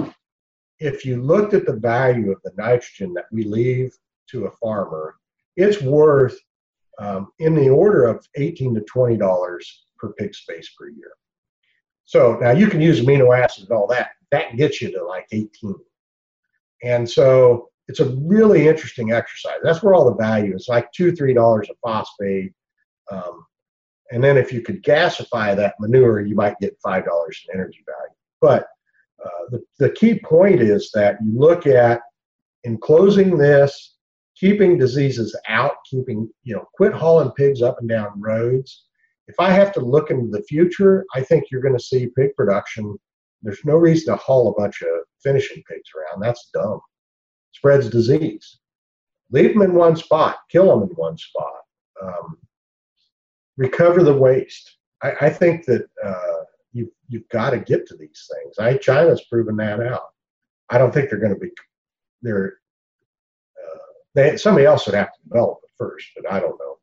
if 0.80 1.06
you 1.06 1.22
looked 1.22 1.54
at 1.54 1.66
the 1.66 1.76
value 1.76 2.32
of 2.32 2.42
the 2.44 2.52
nitrogen 2.58 3.14
that 3.14 3.26
we 3.32 3.44
leave 3.44 3.94
to 4.30 4.46
a 4.46 4.52
farmer, 4.52 5.16
it's 5.56 5.82
worth 5.82 6.38
um, 7.00 7.30
in 7.40 7.56
the 7.56 7.70
order 7.70 8.06
of 8.06 8.26
18 8.36 8.76
to 8.76 8.82
20 8.82 9.18
dollars 9.18 9.86
per 9.98 10.14
pig 10.14 10.36
space 10.36 10.70
per 10.78 10.90
year. 10.90 11.12
So 12.06 12.38
now 12.40 12.52
you 12.52 12.68
can 12.68 12.82
use 12.82 13.02
amino 13.02 13.38
acids 13.38 13.68
and 13.68 13.78
all 13.78 13.88
that. 13.88 14.12
That 14.32 14.56
gets 14.58 14.82
you 14.82 14.92
to 14.92 15.04
like 15.04 15.28
18. 15.32 15.76
And 16.84 17.10
so 17.10 17.70
it's 17.88 18.00
a 18.00 18.16
really 18.18 18.68
interesting 18.68 19.12
exercise. 19.12 19.60
That's 19.64 19.84
where 19.84 19.94
all 19.94 20.06
the 20.06 20.16
value 20.16 20.56
is 20.56 20.68
like 20.68 20.92
two, 20.92 21.16
three 21.16 21.34
dollars 21.34 21.70
a 21.70 21.76
phosphate. 21.84 22.54
Um, 23.12 23.46
and 24.12 24.24
then 24.24 24.38
if 24.38 24.52
you 24.52 24.62
could 24.62 24.84
gasify 24.84 25.56
that 25.56 25.76
manure, 25.80 26.22
you 26.22 26.36
might 26.36 26.60
get 26.60 26.78
five 26.84 27.06
dollars 27.06 27.44
in 27.48 27.60
energy 27.60 27.84
value. 27.86 28.16
But 28.42 28.68
uh, 29.24 29.50
the, 29.52 29.64
the 29.80 29.90
key 29.92 30.20
point 30.20 30.62
is 30.62 30.92
that 30.94 31.18
you 31.24 31.38
look 31.38 31.68
at 31.68 32.02
enclosing 32.64 33.38
this, 33.38 33.96
keeping 34.36 34.78
diseases 34.78 35.36
out, 35.48 35.74
keeping, 35.90 36.30
you 36.44 36.56
know, 36.56 36.66
quit 36.76 36.94
hauling 36.94 37.32
pigs 37.32 37.62
up 37.62 37.78
and 37.80 37.90
down 37.90 38.20
roads, 38.20 38.86
if 39.28 39.40
I 39.40 39.52
have 39.52 39.72
to 39.74 39.80
look 39.80 40.12
into 40.12 40.30
the 40.30 40.44
future, 40.44 41.06
I 41.16 41.22
think 41.22 41.46
you're 41.50 41.62
going 41.62 41.78
to 41.78 41.84
see 41.84 42.12
pig 42.16 42.36
production. 42.36 42.98
There's 43.42 43.64
no 43.66 43.76
reason 43.76 44.14
to 44.14 44.22
haul 44.22 44.50
a 44.50 44.60
bunch 44.60 44.82
of 44.82 44.90
finishing 45.24 45.64
pigs 45.68 45.90
around. 45.96 46.22
That's 46.22 46.50
dumb. 46.54 46.80
Spreads 47.56 47.90
disease. 47.90 48.60
Leave 49.32 49.54
them 49.54 49.62
in 49.62 49.74
one 49.74 49.96
spot. 49.96 50.38
Kill 50.50 50.68
them 50.68 50.90
in 50.90 50.96
one 50.96 51.18
spot. 51.18 51.62
Um, 52.02 52.38
recover 53.58 54.04
the 54.04 54.14
waste. 54.14 54.78
I, 55.02 55.14
I 55.22 55.30
think 55.30 55.66
that 55.66 55.88
uh, 56.04 56.44
you, 56.74 56.92
you've 57.08 57.28
got 57.30 57.52
to 57.52 57.60
get 57.60 57.88
to 57.88 57.96
these 57.96 58.30
things. 58.34 58.60
I 58.60 58.78
China's 58.78 59.24
proven 59.32 59.56
that 59.58 59.80
out. 59.80 60.10
I 60.70 60.78
don't 60.78 60.94
think 60.94 61.10
they're 61.10 61.20
going 61.20 61.34
to 61.34 61.40
be. 61.40 61.52
They're. 62.22 62.58
Uh, 63.58 63.78
they, 64.14 64.38
somebody 64.38 64.66
else 64.66 64.86
would 64.86 64.96
have 64.96 65.14
to 65.14 65.20
develop 65.28 65.60
it 65.64 65.72
first, 65.78 66.08
but 66.16 66.32
I 66.32 66.40
don't 66.40 66.60
know. 66.60 66.78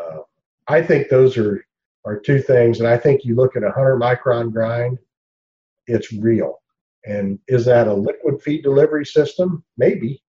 Uh, 0.00 0.20
I 0.68 0.82
think 0.82 1.08
those 1.08 1.36
are 1.36 1.66
are 2.06 2.18
two 2.18 2.40
things. 2.40 2.78
And 2.78 2.88
I 2.88 2.96
think 2.96 3.24
you 3.24 3.34
look 3.34 3.56
at 3.56 3.64
a 3.64 3.66
100 3.66 4.00
micron 4.00 4.52
grind, 4.52 4.98
it's 5.88 6.12
real. 6.12 6.60
And 7.06 7.38
is 7.48 7.64
that 7.66 7.86
a 7.86 7.94
liquid 7.94 8.42
feed 8.42 8.62
delivery 8.62 9.06
system? 9.06 9.64
Maybe. 9.76 10.22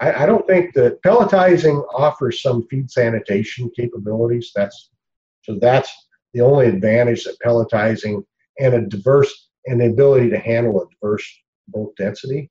I, 0.00 0.22
I 0.22 0.26
don't 0.26 0.46
think 0.46 0.74
that 0.74 1.02
pelletizing 1.02 1.84
offers 1.94 2.42
some 2.42 2.66
feed 2.68 2.90
sanitation 2.90 3.70
capabilities. 3.74 4.52
That's 4.54 4.90
so 5.42 5.58
that's 5.60 5.90
the 6.34 6.40
only 6.40 6.66
advantage 6.66 7.24
that 7.24 7.38
pelletizing 7.44 8.24
and 8.60 8.74
a 8.74 8.86
diverse 8.86 9.50
and 9.66 9.80
the 9.80 9.86
ability 9.86 10.30
to 10.30 10.38
handle 10.38 10.82
a 10.82 10.86
diverse 10.90 11.26
bulk 11.68 11.96
density. 11.96 12.50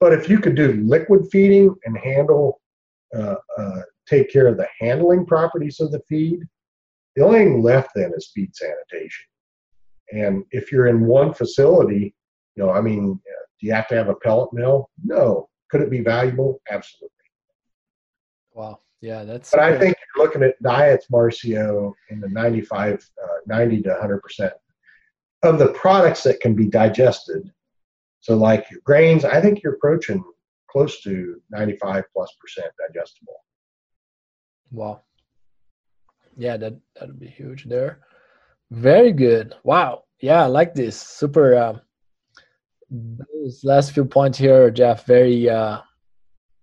But 0.00 0.12
if 0.12 0.28
you 0.28 0.38
could 0.38 0.54
do 0.54 0.80
liquid 0.84 1.26
feeding 1.30 1.74
and 1.84 1.98
handle, 1.98 2.60
uh, 3.16 3.34
uh, 3.56 3.80
take 4.08 4.30
care 4.30 4.46
of 4.46 4.56
the 4.56 4.68
handling 4.80 5.26
properties 5.26 5.80
of 5.80 5.90
the 5.90 6.00
feed, 6.08 6.40
the 7.16 7.24
only 7.24 7.40
thing 7.40 7.62
left 7.62 7.90
then 7.94 8.12
is 8.16 8.30
feed 8.32 8.54
sanitation. 8.54 9.26
And 10.12 10.44
if 10.52 10.70
you're 10.70 10.86
in 10.86 11.04
one 11.04 11.34
facility, 11.34 12.14
you 12.58 12.64
know, 12.64 12.72
I 12.72 12.80
mean, 12.80 13.14
do 13.60 13.66
you 13.66 13.72
have 13.72 13.86
to 13.88 13.94
have 13.94 14.08
a 14.08 14.16
pellet 14.16 14.52
mill? 14.52 14.90
No. 15.04 15.48
Could 15.70 15.80
it 15.80 15.90
be 15.90 16.00
valuable? 16.00 16.60
Absolutely. 16.68 17.14
Wow. 18.52 18.80
Yeah, 19.00 19.22
that's. 19.22 19.52
But 19.52 19.60
I 19.60 19.78
think 19.78 19.96
you're 19.96 20.24
looking 20.24 20.42
at 20.42 20.60
diets, 20.60 21.06
Marcio, 21.12 21.92
in 22.10 22.20
the 22.20 22.28
95 22.28 23.08
uh, 23.22 23.26
90 23.46 23.82
to 23.82 23.90
100 23.90 24.20
percent 24.20 24.52
of 25.44 25.60
the 25.60 25.68
products 25.68 26.24
that 26.24 26.40
can 26.40 26.56
be 26.56 26.66
digested. 26.66 27.48
So, 28.18 28.36
like 28.36 28.68
your 28.72 28.80
grains, 28.82 29.24
I 29.24 29.40
think 29.40 29.62
you're 29.62 29.74
approaching 29.74 30.24
close 30.68 31.00
to 31.02 31.40
95 31.50 32.04
plus 32.12 32.34
percent 32.40 32.72
digestible. 32.88 33.36
Wow. 34.72 35.02
Yeah, 36.36 36.56
that 36.56 36.74
that'd 36.98 37.20
be 37.20 37.28
huge 37.28 37.66
there. 37.66 38.00
Very 38.72 39.12
good. 39.12 39.54
Wow. 39.62 40.02
Yeah, 40.20 40.42
I 40.42 40.46
like 40.46 40.74
this. 40.74 41.00
Super. 41.00 41.54
Uh, 41.54 41.78
those 42.90 43.64
last 43.64 43.92
few 43.92 44.04
points 44.04 44.38
here, 44.38 44.70
Jeff. 44.70 45.04
Very 45.06 45.48
uh, 45.48 45.80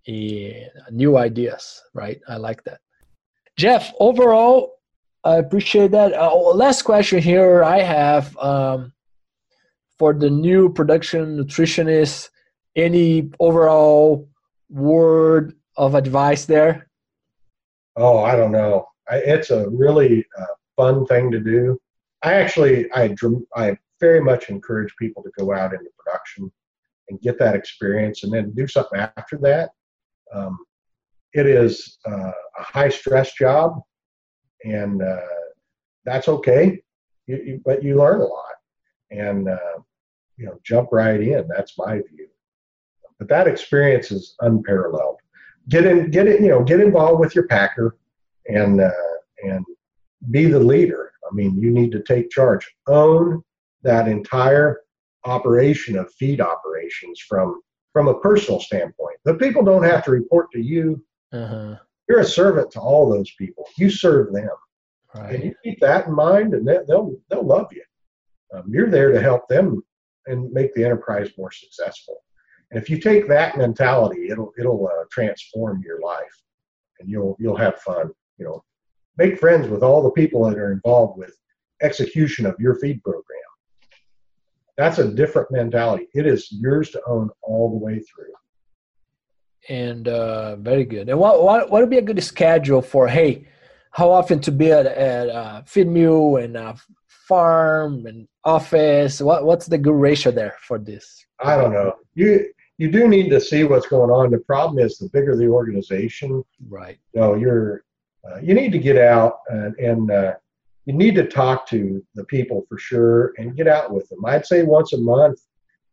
new 0.08 1.18
ideas, 1.18 1.82
right? 1.94 2.20
I 2.28 2.38
like 2.38 2.64
that. 2.64 2.80
Jeff, 3.58 3.94
overall, 4.00 4.74
I 5.24 5.38
appreciate 5.38 5.92
that. 5.92 6.14
Uh, 6.14 6.36
last 6.36 6.84
question 6.84 7.20
here 7.20 7.64
I 7.64 7.82
have 7.82 8.36
um, 8.38 8.94
for 9.98 10.14
the 10.14 10.30
new 10.30 10.72
production 10.72 11.38
nutritionist. 11.38 12.30
Any 12.76 13.32
overall 13.40 14.28
word 14.70 15.56
of 15.78 15.96
advice 15.96 16.46
there? 16.46 16.90
Oh, 17.96 18.20
I 18.20 18.36
don't 18.36 18.52
know. 18.52 18.88
I, 19.10 19.18
it's 19.18 19.50
a 19.50 19.70
really 19.70 20.26
uh, 20.38 20.46
fun 20.76 21.06
thing 21.06 21.32
to 21.32 21.40
do. 21.40 21.80
I 22.22 22.34
actually, 22.34 22.92
I, 22.92 23.16
I 23.56 23.78
very 24.00 24.22
much 24.22 24.50
encourage 24.50 24.94
people 24.98 25.24
to 25.24 25.32
go 25.38 25.54
out 25.54 25.74
into 25.74 25.90
production 25.98 26.52
and 27.10 27.22
get 27.22 27.38
that 27.40 27.56
experience 27.56 28.24
and 28.24 28.34
then 28.34 28.52
do 28.52 28.68
something 28.68 29.00
after 29.00 29.38
that. 29.38 29.72
Um, 30.34 30.58
it 31.34 31.46
is 31.46 31.98
uh, 32.08 32.32
a 32.60 32.64
high 32.64 32.90
stress 32.90 33.34
job, 33.34 33.82
and 34.64 35.02
uh, 35.02 35.20
that's 36.06 36.28
okay. 36.28 36.82
You, 37.28 37.36
you, 37.46 37.62
but 37.64 37.84
you 37.84 37.98
learn 37.98 38.22
a 38.22 38.26
lot, 38.26 38.56
and 39.12 39.50
uh, 39.50 39.80
you 40.38 40.46
know, 40.46 40.60
jump 40.64 40.90
right 40.92 41.20
in. 41.20 41.48
That's 41.48 41.78
my 41.78 41.96
view. 41.96 42.28
But 43.20 43.30
that 43.30 43.48
experience 43.48 44.12
is 44.12 44.36
unparalleled. 44.42 45.18
Get 45.70 45.86
in, 45.86 46.12
get 46.12 46.28
it, 46.28 46.42
you 46.42 46.50
know, 46.50 46.64
get 46.64 46.80
involved 46.80 47.20
with 47.20 47.36
your 47.36 47.48
packer, 47.48 47.98
and 48.48 48.82
uh, 48.82 48.92
and 49.44 49.66
be 50.32 50.46
the 50.46 50.60
leader. 50.60 51.12
I 51.30 51.34
mean, 51.34 51.58
you 51.58 51.72
need 51.72 51.92
to 51.92 52.04
take 52.04 52.30
charge, 52.30 52.70
own 52.88 53.44
that 53.86 54.08
entire 54.08 54.82
operation 55.24 55.98
of 55.98 56.14
feed 56.16 56.42
operations 56.42 57.22
from 57.22 57.62
from 57.94 58.10
a 58.10 58.20
personal 58.20 58.60
standpoint. 58.60 59.18
The 59.24 59.36
people 59.36 59.64
don't 59.64 59.84
have 59.84 60.04
to 60.04 60.12
report 60.12 60.52
to 60.52 60.60
you. 60.62 61.02
Uh-huh. 61.32 61.78
You're 62.10 62.20
a 62.20 62.26
servant 62.26 62.70
to 62.72 62.82
all 62.82 63.10
those 63.10 63.32
people. 63.38 63.66
You 63.78 63.90
serve 63.90 64.34
them, 64.34 64.50
right. 65.16 65.36
and 65.36 65.44
you 65.46 65.56
keep 65.64 65.80
that 65.80 66.08
in 66.08 66.14
mind, 66.14 66.54
and 66.54 66.68
they'll 66.68 67.16
they'll 67.30 67.48
love 67.48 67.68
you. 67.72 67.84
Um, 68.54 68.64
you're 68.70 68.90
there 68.90 69.12
to 69.12 69.22
help 69.22 69.48
them 69.48 69.82
and 70.28 70.52
make 70.52 70.74
the 70.74 70.84
enterprise 70.84 71.30
more 71.38 71.52
successful. 71.52 72.18
And 72.72 72.82
if 72.82 72.90
you 72.90 73.00
take 73.00 73.28
that 73.28 73.58
mentality, 73.58 74.30
it'll 74.30 74.52
it'll 74.60 74.88
uh, 74.88 75.06
transform 75.12 75.82
your 75.86 76.02
life, 76.02 76.44
and 77.00 77.10
you'll 77.10 77.38
you'll 77.40 77.58
have 77.58 77.80
fun. 77.80 78.12
You 78.38 78.46
know, 78.46 78.64
make 79.18 79.40
friends 79.40 79.68
with 79.68 79.84
all 79.84 80.04
the 80.04 80.12
people 80.12 80.44
that 80.50 80.58
are 80.58 80.74
involved 80.74 81.18
with 81.18 81.36
execution 81.82 82.46
of 82.46 82.56
your 82.60 82.76
feed 82.76 83.04
program. 83.04 83.45
That's 84.78 85.00
a 85.00 85.08
different 85.08 85.52
mentality. 85.52 86.08
It 86.14 86.26
is 86.28 86.52
yours 86.52 86.92
to 86.92 87.02
own 87.08 87.30
all 87.42 87.70
the 87.70 87.78
way 87.78 88.00
through. 88.00 88.34
And 89.70 90.08
uh, 90.08 90.58
very 90.58 90.84
good. 90.84 91.10
And 91.10 91.18
what, 91.18 91.42
what 91.42 91.72
what 91.72 91.82
would 91.82 91.90
be 91.90 91.98
a 91.98 92.02
good 92.02 92.22
schedule 92.24 92.82
for? 92.82 93.08
Hey, 93.08 93.48
how 93.92 94.12
often 94.12 94.40
to 94.42 94.52
be 94.52 94.72
at 94.72 94.86
at 94.86 95.30
uh, 95.30 95.64
feed 95.66 95.88
mill 95.88 96.38
and 96.38 96.56
uh, 96.56 96.76
farm 97.08 98.06
and 98.06 98.28
office? 98.44 99.22
What 99.22 99.46
what's 99.46 99.66
the 99.66 99.78
good 99.78 99.96
ratio 99.96 100.32
there 100.32 100.56
for 100.62 100.78
this? 100.78 101.26
I 101.40 101.58
don't 101.58 101.74
know. 101.74 101.94
You 102.14 102.52
you 102.78 102.92
do 102.92 103.08
need 103.08 103.30
to 103.30 103.40
see 103.40 103.64
what's 103.64 103.88
going 103.88 104.12
on. 104.12 104.30
The 104.30 104.40
problem 104.40 104.78
is 104.78 104.98
the 104.98 105.10
bigger 105.10 105.36
the 105.36 105.48
organization, 105.48 106.44
right? 106.70 107.00
Know, 107.14 107.34
you're 107.36 107.86
uh, 108.28 108.40
you 108.42 108.54
need 108.54 108.72
to 108.72 108.80
get 108.80 108.98
out 108.98 109.40
and, 109.50 109.76
and 109.78 110.12
uh, 110.12 110.34
you 110.86 110.94
need 110.94 111.16
to 111.16 111.28
talk 111.28 111.68
to 111.68 112.04
the 112.14 112.24
people 112.26 112.66
for 112.70 112.78
sure 112.78 113.34
and 113.38 113.56
get 113.56 113.68
out 113.68 113.92
with 113.92 114.08
them. 114.10 114.24
I'd 114.26 114.46
say 114.46 114.64
once 114.64 114.94
a 114.94 114.98
month, 114.98 115.40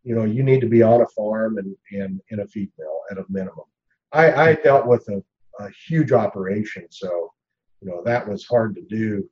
you 0.05 0.15
know, 0.15 0.25
you 0.25 0.43
need 0.43 0.61
to 0.61 0.67
be 0.67 0.83
on 0.83 1.01
a 1.01 1.07
farm 1.07 1.59
and, 1.59 1.75
and 1.93 2.21
in 2.31 2.41
a 2.41 2.47
feed 2.47 2.71
mill 2.79 3.01
at 3.11 3.19
a 3.19 3.25
minimum. 3.29 3.65
I, 4.13 4.33
I 4.33 4.55
dealt 4.55 4.87
with 4.87 5.09
a, 5.09 5.23
a 5.63 5.71
huge 5.89 6.13
operation, 6.13 6.87
so 6.91 7.33
you 7.81 7.89
know 7.89 8.03
that 8.05 8.29
was 8.29 8.45
hard 8.45 8.75
to 8.75 8.83
do. 8.83 9.29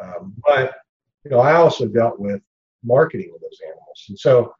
Um, 0.00 0.34
but 0.46 0.74
you 1.24 1.30
know, 1.30 1.40
I 1.40 1.54
also 1.54 1.86
dealt 1.86 2.18
with 2.18 2.40
marketing 2.82 3.32
of 3.34 3.40
those 3.40 3.58
animals, 3.66 4.06
and 4.08 4.18
so 4.18 4.54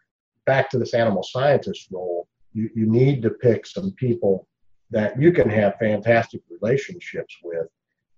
back 0.44 0.68
to 0.70 0.78
this 0.78 0.94
animal 0.94 1.22
scientist 1.22 1.88
role, 1.90 2.28
you, 2.52 2.68
you 2.74 2.86
need 2.86 3.22
to 3.22 3.30
pick 3.30 3.66
some 3.66 3.92
people 3.92 4.46
that 4.90 5.18
you 5.20 5.32
can 5.32 5.48
have 5.48 5.78
fantastic 5.78 6.42
relationships 6.50 7.38
with, 7.42 7.68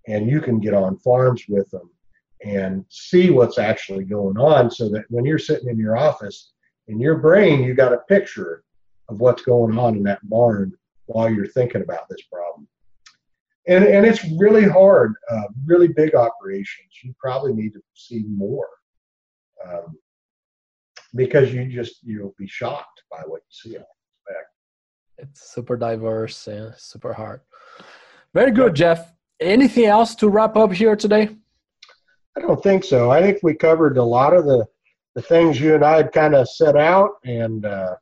and 0.09 0.29
you 0.29 0.41
can 0.41 0.59
get 0.59 0.75
on 0.75 0.99
farms 0.99 1.45
with 1.49 1.71
them 1.71 1.89
and 2.45 2.85
see 2.89 3.31
what's 3.31 3.59
actually 3.59 4.05
going 4.05 4.37
on 4.37 4.71
so 4.71 4.89
that 4.89 5.05
when 5.09 5.25
you're 5.25 5.39
sitting 5.39 5.69
in 5.69 5.79
your 5.79 5.97
office 5.97 6.53
in 6.89 7.01
your 7.01 7.17
brain 7.17 7.63
you 7.63 7.75
got 7.75 7.93
a 7.93 7.99
picture 8.09 8.65
of 9.09 9.21
what's 9.21 9.43
going 9.43 9.79
on 9.79 9.97
in 9.97 10.03
that 10.03 10.27
barn 10.29 10.73
while 11.07 11.31
you're 11.31 11.47
thinking 11.47 11.83
about 11.83 12.09
this 12.09 12.23
problem. 12.23 12.67
And 13.67 13.85
and 13.85 14.05
it's 14.05 14.25
really 14.39 14.69
hard 14.69 15.15
uh, 15.31 15.45
really 15.65 15.89
big 15.89 16.15
operations. 16.15 16.89
You 17.03 17.15
probably 17.19 17.55
need 17.55 17.73
to 17.73 17.81
see 17.95 18.25
more 18.29 18.69
um, 19.67 19.97
because 21.15 21.53
you 21.53 21.67
just 21.67 22.03
you'll 22.03 22.35
be 22.39 22.47
shocked 22.47 23.03
by 23.11 23.23
what 23.27 23.41
you 23.49 23.71
see 23.73 23.79
it's 25.17 25.53
super 25.53 25.77
diverse 25.77 26.49
and 26.49 26.75
super 26.77 27.13
hard. 27.13 27.41
Very 28.33 28.51
good 28.51 28.75
jeff. 28.75 29.13
Anything 29.41 29.87
else 29.87 30.15
to 30.17 30.29
wrap 30.29 30.57
up 30.57 30.73
here 30.73 30.97
today 30.97 31.37
I 32.37 32.41
don't 32.41 32.63
think 32.63 32.85
so. 32.85 33.11
I 33.11 33.23
think 33.23 33.39
we 33.43 33.55
covered 33.55 33.97
a 33.97 34.03
lot 34.03 34.35
of 34.35 34.45
the, 34.45 34.67
the 35.15 35.23
things 35.23 35.61
you 35.61 35.75
and 35.75 35.85
I 35.85 35.97
had 35.97 36.13
kind 36.13 36.35
of 36.35 36.49
set 36.49 36.77
out 36.77 37.11
and 37.25 37.65
uh, 37.65 37.95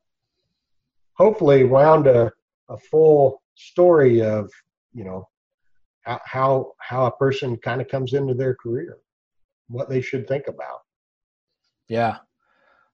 hopefully 1.15 1.65
wound 1.65 2.07
a, 2.07 2.33
a 2.69 2.79
full 2.79 3.43
story 3.55 4.23
of, 4.23 4.51
you 4.95 5.05
know, 5.05 5.29
how, 6.05 6.73
how 6.79 7.07
a 7.07 7.17
person 7.17 7.57
kind 7.59 7.81
of 7.81 7.89
comes 7.89 8.15
into 8.15 8.35
their 8.35 8.57
career, 8.57 8.99
what 9.69 9.89
they 9.89 10.01
should 10.01 10.27
think 10.27 10.49
about. 10.49 10.81
Yeah, 11.89 12.19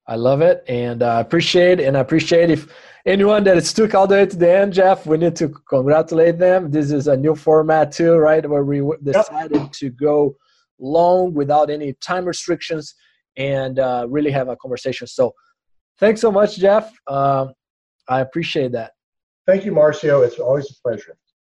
I 0.08 0.16
love 0.16 0.40
it 0.40 0.64
and 0.68 1.02
I 1.02 1.18
uh, 1.18 1.20
appreciate 1.20 1.80
and 1.80 1.96
I 1.96 2.00
appreciate 2.00 2.50
if 2.50 2.66
anyone 3.06 3.44
that 3.44 3.64
stuck 3.64 3.94
all 3.94 4.06
the 4.06 4.16
way 4.16 4.26
to 4.26 4.36
the 4.36 4.50
end, 4.50 4.72
Jeff, 4.72 5.06
we 5.06 5.18
need 5.18 5.36
to 5.36 5.48
congratulate 5.68 6.38
them. 6.38 6.70
This 6.70 6.90
is 6.90 7.06
a 7.06 7.16
new 7.16 7.36
format 7.36 7.92
too, 7.92 8.16
right? 8.16 8.46
Where 8.48 8.64
we 8.64 8.82
decided 9.02 9.56
yep. 9.56 9.72
to 9.72 9.90
go 9.90 10.36
long 10.78 11.34
without 11.34 11.70
any 11.70 11.94
time 11.94 12.24
restrictions 12.24 12.94
and 13.36 13.78
uh, 13.78 14.06
really 14.08 14.30
have 14.30 14.48
a 14.48 14.56
conversation. 14.56 15.06
So 15.06 15.34
thanks 15.98 16.20
so 16.20 16.30
much, 16.30 16.58
Jeff. 16.58 16.92
Uh, 17.06 17.48
I 18.08 18.20
appreciate 18.20 18.72
that. 18.72 18.92
Thank 19.46 19.64
you, 19.64 19.72
Marcio. 19.72 20.26
It's 20.26 20.38
always 20.38 20.70
a 20.70 20.74
pleasure. 20.82 21.16